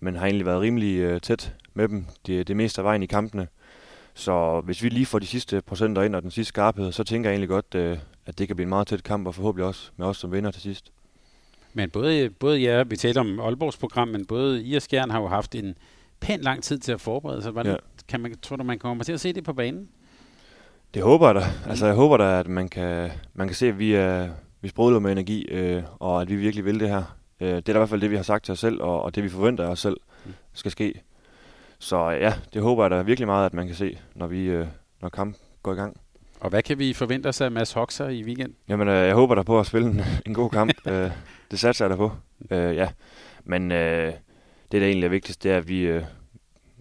men 0.00 0.16
har 0.16 0.26
egentlig 0.26 0.46
været 0.46 0.60
rimelig 0.60 0.98
øh, 0.98 1.20
tæt 1.20 1.54
med 1.74 1.88
dem 1.88 2.06
det, 2.26 2.48
det 2.48 2.56
meste 2.56 2.80
af 2.80 2.84
vejen 2.84 3.02
i 3.02 3.06
kampene. 3.06 3.48
Så 4.14 4.60
hvis 4.64 4.82
vi 4.82 4.88
lige 4.88 5.06
får 5.06 5.18
de 5.18 5.26
sidste 5.26 5.62
procenter 5.62 6.02
ind 6.02 6.14
og 6.14 6.22
den 6.22 6.30
sidste 6.30 6.48
skarphed, 6.48 6.92
så 6.92 7.04
tænker 7.04 7.30
jeg 7.30 7.34
egentlig 7.34 7.48
godt, 7.48 7.74
øh, 7.74 7.98
at 8.26 8.38
det 8.38 8.46
kan 8.46 8.56
blive 8.56 8.64
en 8.64 8.68
meget 8.68 8.86
tæt 8.86 9.02
kamp, 9.02 9.26
og 9.26 9.34
forhåbentlig 9.34 9.66
også 9.66 9.90
med 9.96 10.06
os 10.06 10.16
som 10.16 10.32
vinder 10.32 10.50
til 10.50 10.62
sidst. 10.62 10.92
Men 11.72 11.90
både, 11.90 12.30
både 12.30 12.58
ja, 12.58 12.82
vi 12.82 12.96
taler 12.96 13.20
om 13.20 13.40
Aalborgs 13.40 13.76
program, 13.76 14.08
men 14.08 14.26
både 14.26 14.62
I 14.62 14.74
og 14.74 14.82
Skjern 14.82 15.10
har 15.10 15.20
jo 15.20 15.26
haft 15.26 15.54
en 15.54 15.74
pæn 16.20 16.40
lang 16.40 16.62
tid 16.62 16.78
til 16.78 16.92
at 16.92 17.00
forberede 17.00 17.42
sig. 17.42 17.52
Hvordan, 17.52 17.72
ja. 17.72 17.78
kan 18.08 18.20
man, 18.20 18.38
tror 18.42 18.56
du, 18.56 18.64
man 18.64 18.78
kommer 18.78 19.04
til 19.04 19.12
at 19.12 19.20
se 19.20 19.32
det 19.32 19.44
på 19.44 19.52
banen? 19.52 19.88
Det 20.94 21.02
håber 21.02 21.26
jeg 21.26 21.34
da. 21.34 21.44
Altså, 21.68 21.86
jeg 21.86 21.94
håber 21.94 22.16
da, 22.16 22.40
at 22.40 22.48
man 22.48 22.68
kan, 22.68 23.10
man 23.34 23.46
kan 23.46 23.54
se, 23.54 23.68
at 23.68 23.78
vi, 23.78 23.94
er, 23.94 24.28
vi 24.60 24.68
sprudler 24.68 24.98
med 24.98 25.12
energi, 25.12 25.44
øh, 25.44 25.82
og 25.98 26.22
at 26.22 26.28
vi 26.28 26.36
virkelig 26.36 26.64
vil 26.64 26.80
det 26.80 26.88
her. 26.88 27.16
Øh, 27.40 27.48
det 27.48 27.56
er 27.56 27.60
da 27.60 27.72
i 27.72 27.78
hvert 27.78 27.88
fald 27.88 28.00
det, 28.00 28.10
vi 28.10 28.16
har 28.16 28.22
sagt 28.22 28.44
til 28.44 28.52
os 28.52 28.58
selv, 28.58 28.82
og, 28.82 29.02
og 29.02 29.14
det 29.14 29.24
vi 29.24 29.28
forventer 29.28 29.64
af 29.64 29.70
os 29.70 29.80
selv 29.80 29.96
mm. 30.24 30.32
skal 30.52 30.70
ske. 30.70 31.02
Så 31.78 32.10
ja, 32.10 32.34
det 32.54 32.62
håber 32.62 32.84
jeg 32.84 32.90
da 32.90 33.02
virkelig 33.02 33.26
meget, 33.26 33.46
at 33.46 33.54
man 33.54 33.66
kan 33.66 33.76
se, 33.76 33.98
når 34.14 34.26
vi 34.26 34.44
øh, 34.44 34.66
når 35.02 35.08
kamp 35.08 35.36
går 35.62 35.72
i 35.72 35.76
gang. 35.76 36.00
Og 36.40 36.50
hvad 36.50 36.62
kan 36.62 36.78
vi 36.78 36.92
forvente 36.92 37.26
os 37.26 37.40
af 37.40 37.50
Mads 37.50 37.72
Hoxer 37.72 38.08
i 38.08 38.22
weekend? 38.22 38.54
Jamen, 38.68 38.88
øh, 38.88 39.06
jeg 39.06 39.14
håber 39.14 39.34
der 39.34 39.42
på 39.42 39.60
at 39.60 39.66
spille 39.66 39.88
en, 39.88 40.00
en 40.26 40.34
god 40.34 40.50
kamp. 40.50 40.72
øh, 40.92 41.10
det 41.50 41.58
satser 41.58 41.84
jeg 41.84 41.90
der 41.90 41.96
på. 41.96 42.12
Øh, 42.50 42.76
ja. 42.76 42.88
Men 43.44 43.72
øh, 43.72 44.12
det, 44.72 44.80
der 44.80 44.86
egentlig 44.86 45.04
er 45.04 45.10
vigtigst, 45.10 45.42
det 45.42 45.50
er, 45.50 45.56
at 45.56 45.68
vi 45.68 45.80
øh, 45.80 46.02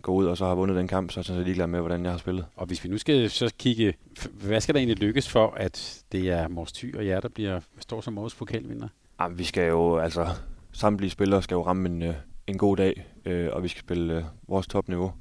går 0.01 0.13
ud 0.13 0.25
og 0.25 0.37
så 0.37 0.45
har 0.45 0.55
vundet 0.55 0.77
den 0.77 0.87
kamp, 0.87 1.11
så 1.11 1.19
er 1.19 1.35
jeg 1.35 1.43
ligeglad 1.43 1.67
med, 1.67 1.79
hvordan 1.79 2.03
jeg 2.03 2.11
har 2.11 2.17
spillet. 2.17 2.45
Og 2.55 2.65
hvis 2.65 2.83
vi 2.83 2.89
nu 2.89 2.97
skal 2.97 3.29
så 3.29 3.53
kigge, 3.59 3.93
hvad 4.31 4.61
skal 4.61 4.75
der 4.75 4.79
egentlig 4.79 4.99
lykkes 4.99 5.29
for, 5.29 5.53
at 5.57 6.03
det 6.11 6.29
er 6.29 6.47
Mors 6.47 6.71
Thy 6.71 6.95
og 6.95 7.07
jer, 7.07 7.19
der 7.19 7.29
bliver, 7.29 7.59
står 7.79 8.01
som 8.01 8.17
årets 8.17 8.35
pokalvinder? 8.35 8.87
Jamen, 9.21 9.37
vi 9.37 9.43
skal 9.43 9.67
jo, 9.67 9.97
altså, 9.97 10.27
samtlige 10.71 11.09
spillere 11.09 11.41
skal 11.41 11.55
jo 11.55 11.65
ramme 11.65 11.89
en, 11.89 12.01
øh, 12.01 12.13
en 12.47 12.57
god 12.57 12.77
dag, 12.77 13.05
øh, 13.25 13.49
og 13.51 13.63
vi 13.63 13.67
skal 13.67 13.79
spille 13.79 14.17
øh, 14.17 14.23
vores 14.47 14.67
topniveau. 14.67 15.13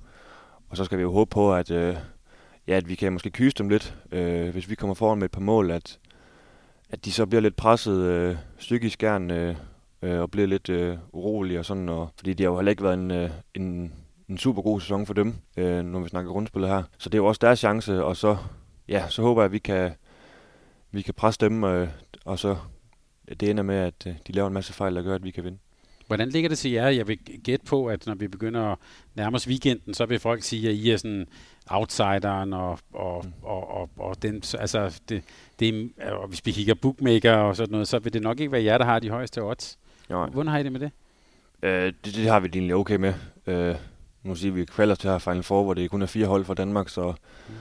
Og 0.69 0.77
så 0.77 0.85
skal 0.85 0.99
vi 0.99 1.03
jo 1.03 1.13
håbe 1.13 1.31
på, 1.31 1.55
at, 1.55 1.71
øh, 1.71 1.97
ja, 2.67 2.77
at 2.77 2.89
vi 2.89 2.95
kan 2.95 3.13
måske 3.13 3.31
kyse 3.31 3.55
dem 3.59 3.69
lidt, 3.69 3.95
øh, 4.13 4.49
hvis 4.49 4.71
vi 4.71 4.75
kommer 4.75 4.95
foran 4.95 5.19
med 5.19 5.25
et 5.25 5.31
par 5.31 5.41
mål, 5.41 5.71
at, 5.71 5.99
at 6.91 7.05
de 7.05 7.13
så 7.13 7.27
bliver 7.27 7.41
lidt 7.41 7.57
presset 7.57 8.03
øh, 8.03 8.37
psykisk 8.59 8.99
gerne, 8.99 9.41
øh, 9.41 9.57
øh, 10.03 10.21
og 10.21 10.31
bliver 10.31 10.47
lidt 10.47 10.69
øh, 10.69 10.99
urolige 11.13 11.59
og 11.59 11.65
sådan, 11.65 11.89
og, 11.89 12.11
fordi 12.17 12.35
de 12.35 12.43
har 12.43 12.51
jo 12.51 12.57
heller 12.57 12.71
ikke 12.71 12.83
været 12.83 12.95
en, 12.95 13.11
øh, 13.11 13.31
en, 13.55 13.93
en 14.29 14.39
super 14.39 14.63
god 14.63 14.81
sæson 14.81 15.07
for 15.07 15.15
dem, 15.15 15.35
øh, 15.57 15.83
når 15.85 16.01
vi 16.01 16.09
snakker 16.09 16.33
grundspillet 16.33 16.71
her. 16.71 16.83
Så 16.99 17.09
det 17.09 17.15
er 17.15 17.23
jo 17.23 17.27
også 17.27 17.39
deres 17.43 17.59
chance, 17.59 18.05
og 18.05 18.17
så, 18.17 18.37
ja, 18.89 19.09
så 19.09 19.23
håber 19.23 19.43
jeg, 19.43 19.47
at 19.47 19.53
vi 19.53 19.59
kan, 19.59 19.91
vi 20.91 21.03
kan 21.03 21.15
presse 21.15 21.41
dem, 21.41 21.65
øh, 21.65 21.89
og 22.25 22.39
så 22.39 22.57
det 23.41 23.51
ender 23.51 23.63
med, 23.63 23.77
at 23.77 24.07
øh, 24.07 24.15
de 24.27 24.33
laver 24.33 24.49
en 24.49 24.55
masse 24.55 24.73
fejl, 24.73 24.95
der 24.95 25.03
gør, 25.03 25.15
at 25.15 25.25
vi 25.25 25.31
kan 25.31 25.45
vinde. 25.45 25.59
Hvordan 26.07 26.29
ligger 26.29 26.49
det 26.49 26.59
til 26.59 26.71
jer? 26.71 26.89
Jeg 26.89 27.09
vil 27.09 27.19
gætte 27.19 27.67
på, 27.67 27.87
at 27.87 28.07
når 28.07 28.15
vi 28.15 28.29
begynder 28.29 28.61
at 28.61 28.79
nærme 29.15 29.37
os 29.37 29.49
weekenden, 29.49 29.95
så 29.95 30.07
vil 30.07 30.19
folk 30.19 30.43
sige, 30.43 30.69
at 30.69 30.75
I 30.75 30.91
er 30.91 30.97
sådan 30.97 31.27
outsideren, 31.71 32.53
og, 32.53 32.79
og, 32.93 33.25
mm. 33.25 33.33
og, 33.43 33.71
og, 33.71 33.91
og 33.97 34.23
den, 34.23 34.43
altså 34.59 35.01
det, 35.09 35.23
det, 35.61 35.91
og 36.13 36.29
hvis 36.29 36.47
vi 36.47 36.53
kigger 36.53 36.75
bookmaker 36.75 37.33
og 37.33 37.57
sådan 37.57 37.73
noget, 37.73 37.89
så 37.89 37.99
vil 37.99 38.13
det 38.13 38.23
nok 38.23 38.41
ikke 38.41 38.53
være 38.53 38.65
jer, 38.65 38.79
der 38.79 38.85
har 38.85 38.99
de 38.99 39.11
højeste 39.11 39.43
odds. 39.43 39.79
Nej. 40.09 40.27
Hvordan 40.27 40.53
har 40.53 40.59
I 40.59 40.63
det 40.63 40.73
med 40.73 40.81
det? 40.81 40.91
Øh, 41.63 41.93
det, 42.05 42.15
det 42.15 42.29
har 42.29 42.41
vi 42.41 42.49
egentlig 42.55 42.75
okay 42.75 42.97
med. 42.97 43.15
Øh, 43.47 43.75
nu 44.23 44.35
siger 44.35 44.53
vi, 44.53 44.65
kvalder 44.65 44.95
til 44.95 45.11
her 45.11 45.19
Final 45.19 45.43
Four, 45.43 45.65
hvor 45.65 45.75
det 45.75 45.91
kun 45.91 46.03
er 46.03 46.07
fire 46.07 46.27
hold 46.27 46.45
fra 46.45 46.55
Danmark, 46.55 46.89
så 46.89 47.15
mm. 47.49 47.55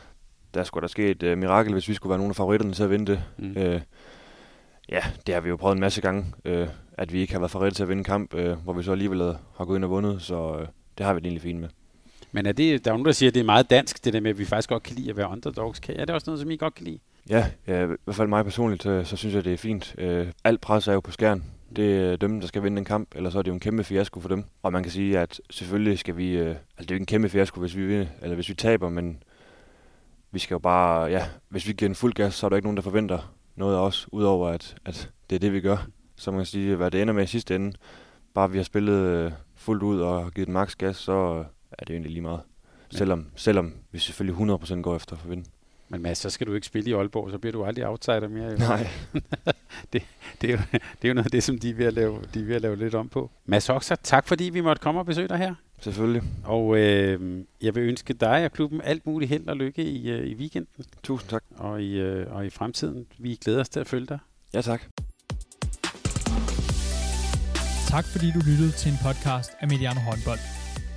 der 0.54 0.64
skulle 0.64 0.82
der 0.82 0.88
ske 0.88 1.08
et 1.08 1.24
uh, 1.24 1.38
mirakel, 1.38 1.74
hvis 1.74 1.90
vi 1.90 1.94
skulle 1.94 2.10
være 2.10 2.20
nogle 2.20 2.32
af 2.32 2.36
favoritterne 2.36 2.74
til 2.74 2.84
at 2.84 2.90
vinde 2.90 3.12
det. 3.12 3.24
Mm. 3.38 3.58
Øh, 3.58 3.82
ja, 4.90 5.02
det 5.28 5.34
har 5.34 5.42
vi 5.42 5.50
jo 5.50 5.56
prøvet 5.56 5.76
en 5.76 5.80
masse 5.80 6.02
gange, 6.02 6.26
øh, 6.46 6.68
at 6.98 7.14
vi 7.14 7.20
ikke 7.20 7.34
har 7.34 7.40
været 7.40 7.52
favoritter 7.52 7.76
til 7.76 7.84
at 7.84 7.90
vinde 7.90 8.00
en 8.00 8.04
kamp, 8.04 8.34
øh, 8.34 8.58
hvor 8.58 8.74
vi 8.74 8.84
så 8.84 8.92
alligevel 8.92 9.36
har 9.58 9.66
gået 9.66 9.78
ind 9.78 9.84
og 9.84 9.90
vundet, 9.90 10.22
så 10.22 10.58
øh, 10.60 10.68
det 10.98 11.06
har 11.06 11.14
vi 11.14 11.20
det 11.20 11.26
egentlig 11.26 11.42
fint 11.42 11.60
med. 11.60 11.70
Men 12.36 12.46
er 12.46 12.52
det, 12.52 12.86
der 12.86 12.92
er 12.92 12.94
nogen, 12.94 13.06
der 13.06 13.12
siger, 13.12 13.30
at 13.30 13.34
det 13.34 13.40
er 13.40 13.46
meget 13.46 13.70
dansk, 13.70 14.06
det 14.06 14.14
der 14.14 14.20
med, 14.20 14.30
at 14.30 14.38
vi 14.38 14.46
faktisk 14.46 14.70
godt 14.70 14.84
kan 14.84 14.96
lide 14.96 15.10
at 15.10 15.18
være 15.18 15.30
underdogs. 15.30 15.82
Er 15.90 16.06
det 16.06 16.16
også 16.16 16.30
noget, 16.30 16.40
som 16.42 16.52
I 16.52 16.56
godt 16.56 16.76
kan 16.76 16.86
lide? 16.86 17.00
Ja, 17.30 17.46
ja 17.68 17.84
i 17.84 17.88
hvert 18.04 18.16
fald 18.16 18.28
mig 18.28 18.44
personligt, 18.44 18.84
så, 18.84 19.04
så 19.04 19.16
synes 19.16 19.36
jeg, 19.36 19.46
det 19.46 19.54
er 19.54 19.58
fint. 19.58 19.96
Øh, 19.98 20.28
alt 20.44 20.62
pres 20.62 20.88
er 20.88 20.94
jo 20.94 21.00
på 21.00 21.12
skærn. 21.12 21.44
Det 21.76 21.98
er 21.98 22.12
øh, 22.12 22.18
dem, 22.22 22.40
der 22.40 22.48
skal 22.48 22.64
vinde 22.64 22.78
en 22.78 22.86
kamp, 22.86 23.16
eller 23.16 23.30
så 23.30 23.38
er 23.38 23.42
det 23.42 23.50
jo 23.50 23.54
en 23.54 23.60
kæmpe 23.60 23.84
fiasko 23.84 24.20
for 24.20 24.30
dem. 24.30 24.44
Og 24.64 24.72
man 24.72 24.84
kan 24.84 24.92
sige, 24.92 25.20
at 25.20 25.42
selvfølgelig 25.50 26.00
skal 26.00 26.18
vi... 26.18 26.32
Øh, 26.32 26.48
altså, 26.48 26.60
det 26.78 26.82
er 26.82 26.86
jo 26.90 26.96
ikke 26.96 27.02
en 27.02 27.06
kæmpe 27.06 27.30
fiasko, 27.30 27.60
hvis 27.60 27.78
vi 27.78 27.86
vinder, 27.86 28.06
eller 28.22 28.36
hvis 28.36 28.50
vi 28.50 28.54
taber, 28.54 28.90
men 28.90 29.24
vi 30.32 30.40
skal 30.40 30.56
jo 30.56 30.60
bare... 30.60 31.06
Ja, 31.06 31.26
hvis 31.50 31.68
vi 31.68 31.74
giver 31.74 31.90
en 31.90 31.96
fuld 31.96 32.14
gas, 32.14 32.34
så 32.34 32.48
er 32.48 32.50
der 32.50 32.56
ikke 32.56 32.66
nogen, 32.66 32.78
der 32.78 32.84
forventer 32.84 33.34
noget 33.56 33.76
af 33.76 33.80
os, 33.80 34.08
udover 34.12 34.50
at, 34.50 34.76
at 34.86 35.10
det 35.30 35.36
er 35.36 35.40
det, 35.40 35.54
vi 35.54 35.62
gør. 35.62 35.88
Så 36.16 36.32
man 36.32 36.40
kan 36.40 36.46
sige, 36.46 36.76
hvad 36.76 36.92
det 36.92 37.02
ender 37.02 37.14
med 37.14 37.24
i 37.24 37.28
sidste 37.28 37.56
ende, 37.56 37.74
bare 38.34 38.52
vi 38.52 38.58
har 38.58 38.64
spillet 38.64 38.94
øh, 38.94 39.32
fuldt 39.56 39.84
ud 39.84 40.00
og 40.00 40.32
givet 40.32 40.48
den 40.48 40.54
maks 40.54 40.76
gas, 40.76 40.96
så 40.96 41.40
øh, 41.40 41.46
er 41.80 41.86
det 41.86 41.94
egentlig 41.94 42.12
lige 42.12 42.22
meget. 42.22 42.42
Selvom, 42.92 43.26
selvom 43.36 43.74
vi 43.92 44.00
selvfølgelig 44.00 44.56
100% 44.56 44.82
går 44.82 44.96
efter 44.96 45.16
for 45.16 45.24
at 45.24 45.30
vinde. 45.30 45.44
Men 45.90 46.02
Mads, 46.02 46.18
så 46.18 46.30
skal 46.30 46.48
du 46.48 46.54
ikke 46.54 46.68
spille 46.68 46.90
i 46.90 46.94
Aalborg, 46.94 47.32
så 47.32 47.38
bliver 47.38 47.52
du 47.52 47.66
aldrig 47.66 47.88
outsider 47.88 48.28
mere. 48.28 48.58
Nej. 48.58 48.88
det, 49.94 50.04
det, 50.42 50.50
er 50.50 50.52
jo, 50.52 50.60
det 50.72 51.04
er 51.04 51.08
jo 51.08 51.14
noget 51.14 51.26
af 51.26 51.32
det, 51.32 51.44
som 51.44 51.60
de 51.60 51.70
er 51.70 51.74
ved 51.74 51.86
at 51.86 51.94
lave, 51.94 52.20
de 52.34 52.40
er 52.40 52.46
ved 52.46 52.56
at 52.56 52.62
lave 52.62 52.76
lidt 52.76 52.96
om 52.96 53.10
på. 53.10 53.32
Mads 53.46 53.70
Oxer, 53.70 53.96
tak 53.96 54.28
fordi 54.28 54.44
vi 54.44 54.62
måtte 54.62 54.80
komme 54.80 55.00
og 55.02 55.06
besøge 55.06 55.28
dig 55.28 55.38
her. 55.38 55.56
Selvfølgelig. 55.80 56.24
Og 56.44 56.78
øh, 56.78 57.44
jeg 57.62 57.76
vil 57.76 57.84
ønske 57.84 58.14
dig 58.14 58.46
og 58.46 58.52
klubben 58.52 58.82
alt 58.82 59.06
muligt 59.06 59.30
held 59.30 59.48
og 59.48 59.56
lykke 59.56 59.84
i, 59.84 60.12
øh, 60.12 60.28
i 60.28 60.36
weekenden. 60.36 60.86
Tusind 61.04 61.30
tak. 61.30 61.44
Og 61.58 61.84
i, 61.84 62.00
øh, 62.00 62.36
og 62.36 62.46
i 62.46 62.50
fremtiden. 62.50 63.06
Vi 63.18 63.36
glæder 63.36 63.60
os 63.60 63.70
til 63.70 63.80
at 63.80 63.88
følge 63.88 64.06
dig. 64.06 64.20
Ja, 64.54 64.62
tak. 64.62 64.82
Tak 67.88 68.06
fordi 68.06 68.32
du 68.32 68.40
lyttede 68.40 68.72
til 68.72 68.92
en 68.92 68.98
podcast 69.04 69.52
af 69.60 69.68
Mediano 69.68 70.00
Håndbold. 70.00 70.63